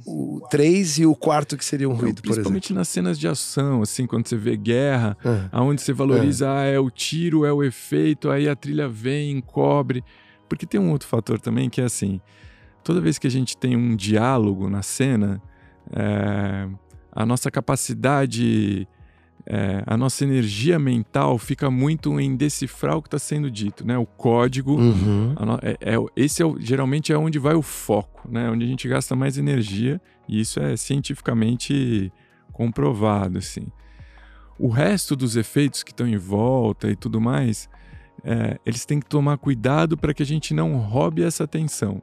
o 0.07 0.41
3 0.51 0.99
e 0.99 1.07
o 1.07 1.15
quarto 1.15 1.57
que 1.57 1.65
seria 1.65 1.89
um 1.89 1.93
ruído, 1.93 2.23
por 2.23 2.31
exemplo. 2.31 2.33
principalmente 2.53 2.73
nas 2.73 2.89
cenas 2.89 3.19
de 3.19 3.27
ação, 3.29 3.83
assim, 3.83 4.07
quando 4.07 4.27
você 4.27 4.37
vê 4.37 4.57
guerra, 4.57 5.17
Ah, 5.25 5.49
aonde 5.53 5.83
você 5.83 5.93
valoriza, 5.93 6.51
ah, 6.51 6.65
é 6.65 6.79
o 6.79 6.91
tiro, 6.91 7.45
é 7.45 7.53
o 7.53 7.63
efeito, 7.63 8.31
aí 8.31 8.49
a 8.49 8.57
trilha 8.57 8.89
vem, 8.89 9.31
encobre. 9.33 10.03
Porque 10.49 10.65
tem 10.67 10.81
um 10.81 10.91
outro 10.91 11.07
fator 11.09 11.41
também 11.41 11.69
que 11.69 11.81
é 11.81 11.85
assim, 11.85 12.21
toda 12.83 13.01
vez 13.01 13.19
que 13.19 13.27
a 13.27 13.31
gente 13.31 13.57
tem 13.57 13.77
um 13.77 13.95
diálogo 13.95 14.69
na 14.71 14.83
cena, 14.83 15.43
é, 15.93 16.69
a 17.13 17.27
nossa 17.27 17.51
capacidade, 17.51 18.87
é, 19.51 19.83
a 19.87 19.97
nossa 19.97 20.25
energia 20.25 20.79
mental 20.79 21.39
fica 21.39 21.71
muito 21.71 22.21
em 22.21 22.37
decifrar 22.37 22.97
o 22.99 23.03
que 23.03 23.09
está 23.09 23.19
sendo 23.19 23.51
dito, 23.51 23.87
né? 23.87 23.97
O 23.97 24.05
código, 24.05 24.73
uhum. 24.79 25.33
no- 25.35 25.59
é- 25.63 25.79
é 25.81 25.97
esse 26.15 26.43
é 26.43 26.45
o- 26.47 26.61
geralmente 26.61 27.13
é 27.13 27.17
onde 27.17 27.39
vai 27.39 27.55
o 27.55 27.63
foco, 27.63 28.29
né? 28.31 28.51
Onde 28.51 28.65
a 28.65 28.69
gente 28.69 28.87
gasta 28.87 29.17
mais 29.17 29.39
energia 29.39 29.99
e 30.29 30.39
isso 30.41 30.61
é 30.61 30.77
cientificamente 30.77 32.13
comprovado, 32.53 33.39
assim. 33.39 33.67
O 34.59 34.69
resto 34.69 35.15
dos 35.17 35.37
efeitos 35.37 35.83
que 35.83 35.93
estão 35.93 36.07
em 36.07 36.17
volta 36.19 36.91
e 36.91 36.97
tudo 36.97 37.21
mais, 37.21 37.69
é, 38.25 38.59
eles 38.67 38.85
têm 38.85 38.99
que 39.01 39.07
tomar 39.07 39.39
cuidado 39.39 39.97
para 39.97 40.13
que 40.13 40.23
a 40.23 40.27
gente 40.27 40.53
não 40.53 40.77
roube 40.77 41.23
essa 41.23 41.45
atenção. 41.45 42.03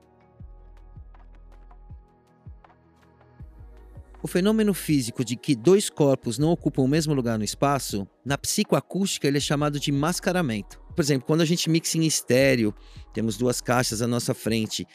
O 4.25 4.27
fenômeno 4.27 4.73
físico 4.73 5.23
de 5.23 5.35
que 5.35 5.55
dois 5.55 5.87
corpos 5.87 6.39
não 6.39 6.49
ocupam 6.49 6.81
o 6.81 6.87
mesmo 6.87 7.13
lugar 7.13 7.37
no 7.37 7.43
espaço, 7.43 8.07
na 8.25 8.35
psicoacústica 8.35 9.27
ele 9.27 9.37
é 9.37 9.39
chamado 9.39 9.79
de 9.79 9.91
mascaramento. 9.91 10.81
Por 10.95 11.01
exemplo, 11.03 11.27
quando 11.27 11.41
a 11.41 11.45
gente 11.45 11.69
mixa 11.69 11.95
em 11.99 12.07
estéreo, 12.07 12.73
temos 13.13 13.37
duas 13.37 13.61
caixas 13.61 14.01
à 14.01 14.07
nossa 14.07 14.33
frente, 14.33 14.87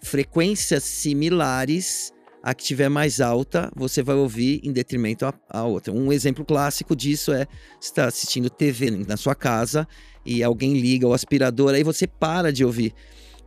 frequências 0.00 0.84
similares, 0.84 2.14
a 2.42 2.54
que 2.54 2.64
tiver 2.64 2.88
mais 2.88 3.20
alta, 3.20 3.70
você 3.76 4.02
vai 4.02 4.16
ouvir 4.16 4.58
em 4.64 4.72
detrimento 4.72 5.26
à, 5.50 5.64
outra. 5.64 5.92
Um 5.92 6.10
exemplo 6.10 6.42
clássico 6.42 6.96
disso 6.96 7.30
é 7.30 7.46
você 7.78 7.90
está 7.90 8.06
assistindo 8.06 8.48
TV 8.48 8.90
na 8.90 9.18
sua 9.18 9.34
casa 9.34 9.86
e 10.24 10.42
alguém 10.42 10.80
liga 10.80 11.06
o 11.06 11.12
aspirador, 11.12 11.74
aí 11.74 11.84
você 11.84 12.06
para 12.06 12.50
de 12.50 12.64
ouvir. 12.64 12.94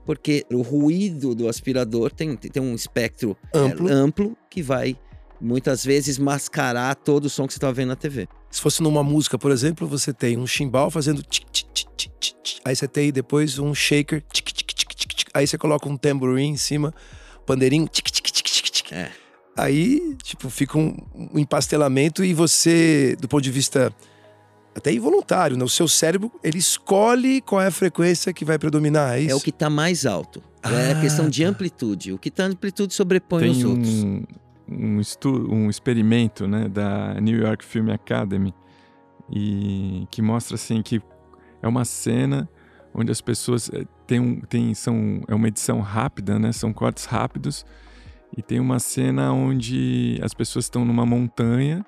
Porque 0.06 0.46
o 0.54 0.62
ruído 0.62 1.34
do 1.34 1.50
aspirador 1.50 2.12
tem, 2.12 2.36
tem 2.36 2.62
um 2.62 2.76
espectro 2.76 3.36
é, 3.52 3.58
Amplo. 3.58 3.92
amplo 3.92 4.38
que 4.48 4.62
vai 4.62 4.96
muitas 5.42 5.84
vezes 5.84 6.18
mascarar 6.18 6.96
todo 6.96 7.26
o 7.26 7.30
som 7.30 7.48
que 7.48 7.54
você 7.54 7.58
está 7.58 7.72
vendo 7.72 7.90
na 7.90 7.96
TV. 7.96 8.28
Se 8.50 8.62
fosse 8.62 8.82
numa 8.84 9.04
música, 9.04 9.38
por 9.38 9.52
exemplo, 9.52 9.88
você 9.88 10.14
tem 10.14 10.38
um 10.38 10.46
chimbal 10.46 10.92
fazendo 10.92 11.24
tic, 11.24 11.46
tic, 11.52 11.68
tic, 11.74 11.88
tic, 11.96 12.12
tic, 12.20 12.36
tic. 12.44 12.62
aí 12.64 12.76
você 12.76 12.88
tem 12.88 13.12
depois 13.12 13.58
um 13.60 13.74
shaker, 13.74 14.24
tic, 14.32 14.46
tic, 14.52 14.68
tic, 14.74 14.94
tic, 14.94 15.14
tic. 15.14 15.30
aí 15.34 15.48
você 15.48 15.58
coloca 15.58 15.88
um 15.90 15.98
tamborim 15.98 16.50
em 16.50 16.58
cima, 16.58 16.94
pandeirinho, 17.46 17.88
tic, 17.88 18.06
tic, 18.12 18.26
tic, 18.32 18.46
tic, 18.46 18.70
tic. 18.70 18.92
É. 18.92 19.10
Aí, 19.58 20.16
tipo, 20.24 20.50
fica 20.50 20.78
um, 20.78 20.96
um 21.34 21.40
empastelamento 21.40 22.24
e 22.24 22.34
você, 22.34 23.18
do 23.20 23.28
ponto 23.28 23.44
de 23.44 23.52
vista 23.52 23.94
até 24.74 24.92
involuntário, 24.94 25.58
né? 25.58 25.64
o 25.64 25.70
seu 25.70 25.88
cérebro, 25.88 26.32
ele 26.42 26.58
escolhe 26.58 27.42
qual 27.42 27.62
é 27.62 27.68
a 27.68 27.72
frequência 27.72 28.32
que 28.32 28.46
vai 28.46 28.58
predominar, 28.58 29.18
é 29.18 29.22
isso? 29.22 29.32
É 29.32 29.36
o 29.36 29.42
que 29.42 29.50
está 29.50 29.70
mais 29.70 30.06
alto. 30.06 30.42
é 30.64 30.94
a 30.94 30.98
Ah, 30.98 31.02
questão 31.02 31.30
de 31.30 31.44
tá. 31.44 31.50
amplitude. 31.50 32.14
O 32.14 32.18
que 32.18 32.30
está 32.30 32.46
amplitude 32.46 32.94
sobrepõe 32.94 33.50
os 33.50 33.64
outros. 33.64 33.90
um, 33.90 34.24
um, 34.72 35.00
estu, 35.00 35.30
um 35.52 35.70
experimento 35.70 36.48
né, 36.48 36.68
da 36.68 37.20
New 37.20 37.40
York 37.40 37.64
Film 37.64 37.90
Academy 37.92 38.54
e 39.30 40.08
que 40.12 40.22
mostra 40.22 40.56
assim 40.56 40.82
que 40.82 41.02
é 41.62 41.68
uma 41.68 41.86
cena 41.86 42.50
onde 42.94 43.12
as 43.12 43.22
pessoas 43.22 43.70
eh, 43.74 43.86
tem 44.06 44.20
um, 44.20 44.42
tem, 44.42 44.74
são, 44.74 45.22
é 45.28 45.36
uma 45.36 45.48
edição 45.48 45.80
rápida, 45.80 46.38
né, 46.38 46.52
são 46.52 46.74
cortes 46.74 47.06
rápidos 47.06 47.66
e 48.36 48.42
tem 48.42 48.60
uma 48.60 48.80
cena 48.80 49.32
onde 49.32 50.20
as 50.22 50.34
pessoas 50.34 50.66
estão 50.66 50.84
numa 50.84 51.06
montanha 51.06 51.86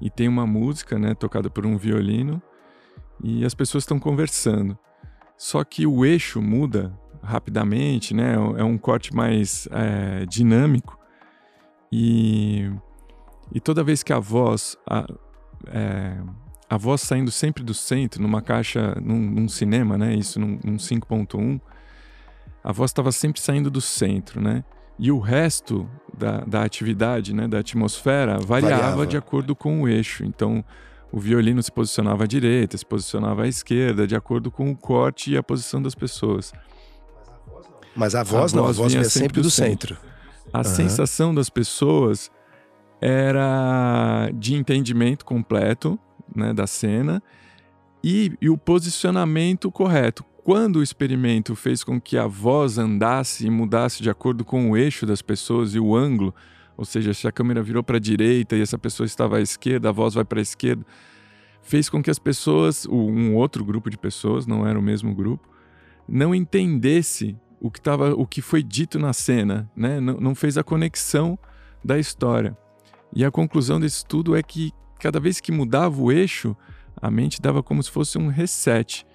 e 0.00 0.10
tem 0.10 0.28
uma 0.28 0.46
música 0.46 0.98
né, 0.98 1.14
tocada 1.14 1.50
por 1.50 1.66
um 1.66 1.76
violino 1.76 2.40
e 3.22 3.44
as 3.44 3.54
pessoas 3.54 3.84
estão 3.84 3.98
conversando. 3.98 4.78
Só 5.36 5.64
que 5.64 5.86
o 5.86 6.04
eixo 6.04 6.40
muda 6.40 6.96
rapidamente, 7.22 8.14
né? 8.14 8.34
É 8.56 8.64
um 8.64 8.76
corte 8.76 9.14
mais 9.14 9.68
é, 9.70 10.26
dinâmico 10.26 10.98
e, 11.92 12.70
e 13.52 13.60
toda 13.60 13.84
vez 13.84 14.02
que 14.02 14.14
a 14.14 14.18
voz, 14.18 14.78
a, 14.88 15.06
é, 15.66 16.16
a 16.70 16.78
voz 16.78 17.02
saindo 17.02 17.30
sempre 17.30 17.62
do 17.62 17.74
centro, 17.74 18.22
numa 18.22 18.40
caixa, 18.40 18.96
num, 18.98 19.18
num 19.18 19.46
cinema, 19.46 19.98
né? 19.98 20.14
Isso 20.14 20.40
num, 20.40 20.58
num 20.64 20.76
5.1, 20.76 21.60
a 22.64 22.72
voz 22.72 22.90
estava 22.90 23.12
sempre 23.12 23.42
saindo 23.42 23.70
do 23.70 23.82
centro, 23.82 24.40
né? 24.40 24.64
E 24.98 25.12
o 25.12 25.18
resto 25.18 25.86
da, 26.16 26.40
da 26.40 26.62
atividade, 26.62 27.34
né, 27.34 27.46
da 27.48 27.58
atmosfera, 27.58 28.38
variava, 28.38 28.82
Variava. 28.82 29.06
de 29.06 29.16
acordo 29.16 29.54
com 29.54 29.82
o 29.82 29.88
eixo. 29.88 30.24
Então, 30.24 30.64
o 31.10 31.18
violino 31.18 31.62
se 31.62 31.72
posicionava 31.72 32.24
à 32.24 32.26
direita, 32.26 32.78
se 32.78 32.86
posicionava 32.86 33.42
à 33.42 33.48
esquerda, 33.48 34.06
de 34.06 34.14
acordo 34.14 34.50
com 34.50 34.70
o 34.70 34.76
corte 34.76 35.32
e 35.32 35.36
a 35.36 35.42
posição 35.42 35.82
das 35.82 35.94
pessoas. 35.94 36.52
Mas 37.94 38.14
a 38.14 38.22
voz 38.22 38.54
A 38.54 38.56
não, 38.56 38.64
voz 38.64 38.78
a 38.78 38.82
voz 38.82 38.92
vinha 38.92 39.02
vinha 39.02 39.10
sempre 39.10 39.42
do 39.42 39.50
centro. 39.50 39.96
A 40.52 40.58
Aham. 40.58 40.64
sensação 40.64 41.34
das 41.34 41.50
pessoas 41.50 42.30
era 43.00 44.30
de 44.34 44.54
entendimento 44.54 45.24
completo, 45.24 45.98
né, 46.34 46.54
da 46.54 46.66
cena 46.66 47.22
e, 48.02 48.32
e 48.40 48.48
o 48.48 48.56
posicionamento 48.56 49.70
correto. 49.70 50.24
Quando 50.44 50.76
o 50.76 50.82
experimento 50.82 51.54
fez 51.54 51.84
com 51.84 52.00
que 52.00 52.16
a 52.16 52.26
voz 52.26 52.78
andasse 52.78 53.46
e 53.46 53.50
mudasse 53.50 54.02
de 54.02 54.10
acordo 54.10 54.44
com 54.44 54.70
o 54.70 54.76
eixo 54.76 55.06
das 55.06 55.22
pessoas 55.22 55.74
e 55.74 55.78
o 55.78 55.94
ângulo, 55.94 56.34
ou 56.76 56.84
seja, 56.84 57.14
se 57.14 57.28
a 57.28 57.32
câmera 57.32 57.62
virou 57.62 57.82
para 57.82 57.96
a 57.96 58.00
direita 58.00 58.56
e 58.56 58.60
essa 58.60 58.78
pessoa 58.78 59.06
estava 59.06 59.36
à 59.36 59.40
esquerda, 59.40 59.88
a 59.88 59.92
voz 59.92 60.14
vai 60.14 60.24
para 60.24 60.40
a 60.40 60.42
esquerda, 60.42 60.84
fez 61.60 61.88
com 61.88 62.02
que 62.02 62.10
as 62.10 62.18
pessoas, 62.18 62.86
um 62.86 63.36
outro 63.36 63.64
grupo 63.64 63.88
de 63.88 63.96
pessoas, 63.96 64.46
não 64.46 64.66
era 64.66 64.78
o 64.78 64.82
mesmo 64.82 65.14
grupo, 65.14 65.48
não 66.08 66.34
entendesse 66.34 67.36
o 67.62 67.70
que, 67.70 67.80
tava, 67.80 68.12
o 68.12 68.26
que 68.26 68.42
foi 68.42 68.60
dito 68.60 68.98
na 68.98 69.12
cena, 69.12 69.70
né? 69.76 70.00
não, 70.00 70.14
não 70.14 70.34
fez 70.34 70.58
a 70.58 70.64
conexão 70.64 71.38
da 71.84 71.96
história. 71.96 72.58
E 73.14 73.24
a 73.24 73.30
conclusão 73.30 73.78
desse 73.78 73.98
estudo 73.98 74.34
é 74.34 74.42
que 74.42 74.72
cada 74.98 75.20
vez 75.20 75.40
que 75.40 75.52
mudava 75.52 76.02
o 76.02 76.10
eixo, 76.10 76.56
a 77.00 77.08
mente 77.08 77.40
dava 77.40 77.62
como 77.62 77.80
se 77.80 77.88
fosse 77.88 78.18
um 78.18 78.26
reset. 78.26 79.06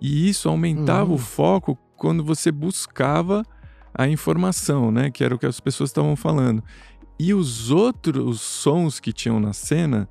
E 0.00 0.30
isso 0.30 0.48
aumentava 0.48 1.12
o 1.12 1.18
foco 1.18 1.76
quando 1.94 2.24
você 2.24 2.50
buscava 2.50 3.44
a 3.92 4.08
informação, 4.08 4.90
né? 4.90 5.10
Que 5.10 5.22
era 5.22 5.34
o 5.34 5.38
que 5.38 5.44
as 5.44 5.60
pessoas 5.60 5.90
estavam 5.90 6.16
falando. 6.16 6.64
E 7.18 7.34
os 7.34 7.70
outros 7.70 8.40
sons 8.40 8.98
que 8.98 9.12
tinham 9.12 9.38
na 9.38 9.52
cena 9.52 10.08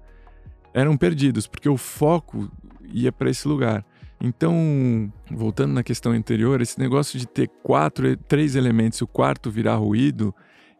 eram 0.75 0.95
perdidos, 0.95 1.47
porque 1.47 1.67
o 1.67 1.77
foco 1.77 2.51
ia 2.93 3.11
para 3.11 3.31
esse 3.31 3.47
lugar. 3.47 3.83
Então, 4.21 5.11
voltando 5.31 5.73
na 5.73 5.83
questão 5.83 6.11
anterior, 6.11 6.61
esse 6.61 6.77
negócio 6.77 7.17
de 7.17 7.25
ter 7.25 7.47
quatro, 7.63 8.17
três 8.17 8.55
elementos 8.55 8.99
e 8.99 9.03
o 9.03 9.07
quarto 9.07 9.49
virar 9.49 9.75
ruído, 9.75 10.35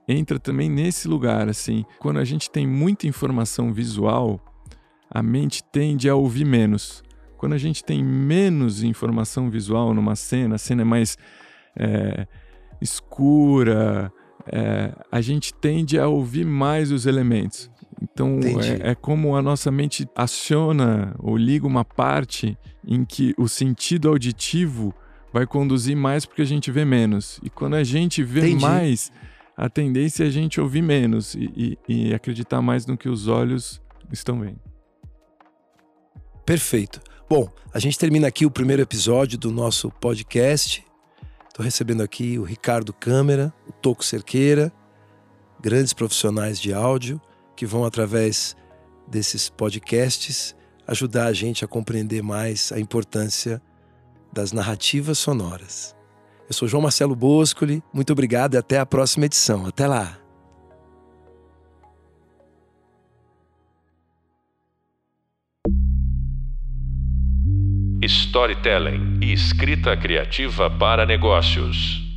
entra 0.08 0.38
também 0.38 0.70
nesse 0.70 1.08
lugar, 1.08 1.48
assim. 1.48 1.86
Quando 2.00 2.20
a 2.20 2.26
gente 2.26 2.52
tem 2.52 2.68
muita 2.68 3.08
informação 3.08 3.72
visual, 3.72 4.42
a 5.10 5.24
mente 5.24 5.64
tende 5.64 6.10
a 6.10 6.16
ouvir 6.16 6.46
menos. 6.46 7.02
Quando 7.38 7.54
a 7.54 7.58
gente 7.58 7.84
tem 7.84 8.04
menos 8.04 8.84
informação 8.84 9.50
visual 9.50 9.94
numa 9.94 10.16
cena, 10.16 10.56
a 10.56 10.58
cena 10.58 10.82
é 10.82 10.86
mais 10.86 11.18
é, 11.78 12.28
escura, 12.82 14.12
é, 14.52 14.94
a 15.10 15.22
gente 15.22 15.54
tende 15.54 15.98
a 15.98 16.08
ouvir 16.08 16.46
mais 16.46 16.92
os 16.92 17.06
elementos. 17.06 17.72
Então 18.02 18.40
é, 18.84 18.92
é, 18.92 18.96
como 18.96 19.36
a 19.36 19.42
nossa 19.42 19.70
mente 19.70 20.08
aciona 20.16 21.14
ou 21.20 21.36
liga 21.36 21.68
uma 21.68 21.84
parte 21.84 22.58
em 22.88 23.04
que 23.04 23.34
o 23.38 23.48
sentido 23.48 24.08
auditivo 24.08 24.94
vai 25.34 25.46
conduzir 25.46 25.96
mais 25.96 26.26
porque 26.26 26.42
a 26.42 26.46
gente 26.46 26.72
vê 26.72 26.86
menos. 26.86 27.40
E 27.44 27.50
quando 27.50 27.76
a 27.76 27.84
gente 27.84 28.24
vê 28.24 28.42
Entendi. 28.42 28.62
mais, 28.62 29.12
a 29.56 29.70
tendência 29.70 30.24
é 30.24 30.28
a 30.28 30.32
gente 30.32 30.62
ouvir 30.62 30.82
menos 30.82 31.36
e, 31.36 31.78
e, 31.88 32.08
e 32.08 32.14
acreditar 32.14 32.62
mais 32.62 32.86
no 32.86 32.98
que 32.98 33.10
os 33.10 33.28
olhos 33.28 33.82
estão 34.12 34.40
vendo. 34.40 34.60
Perfeito. 36.46 37.02
Bom, 37.30 37.48
a 37.72 37.80
gente 37.80 38.00
termina 38.00 38.28
aqui 38.28 38.46
o 38.46 38.50
primeiro 38.50 38.82
episódio 38.82 39.38
do 39.38 39.52
nosso 39.52 39.92
podcast. 39.92 40.84
Estou 41.48 41.64
recebendo 41.64 42.02
aqui 42.02 42.40
o 42.40 42.44
Ricardo 42.44 42.94
Câmara, 42.94 43.54
o 43.68 43.72
Toco 43.72 44.04
Cerqueira, 44.04 44.72
grandes 45.62 45.94
profissionais 45.94 46.60
de 46.60 46.74
áudio 46.74 47.22
que 47.60 47.66
vão, 47.66 47.84
através 47.84 48.56
desses 49.06 49.50
podcasts, 49.50 50.56
ajudar 50.88 51.26
a 51.26 51.34
gente 51.34 51.66
a 51.66 51.68
compreender 51.68 52.24
mais 52.24 52.72
a 52.72 52.80
importância 52.80 53.62
das 54.32 54.54
narrativas 54.54 55.18
sonoras. 55.18 55.94
Eu 56.48 56.54
sou 56.54 56.70
João 56.70 56.84
Marcelo 56.84 57.18
Boscoli, 57.18 57.84
muito 57.94 58.14
obrigado 58.14 58.54
e 58.54 58.58
até 58.58 58.80
a 58.80 58.86
próxima 58.86 59.26
edição. 59.26 59.66
Até 59.66 59.88
lá! 59.88 60.18
Storytelling 68.02 69.20
e 69.22 69.34
escrita 69.34 69.98
criativa 69.98 70.70
para 70.70 71.06
negócios. 71.06 72.09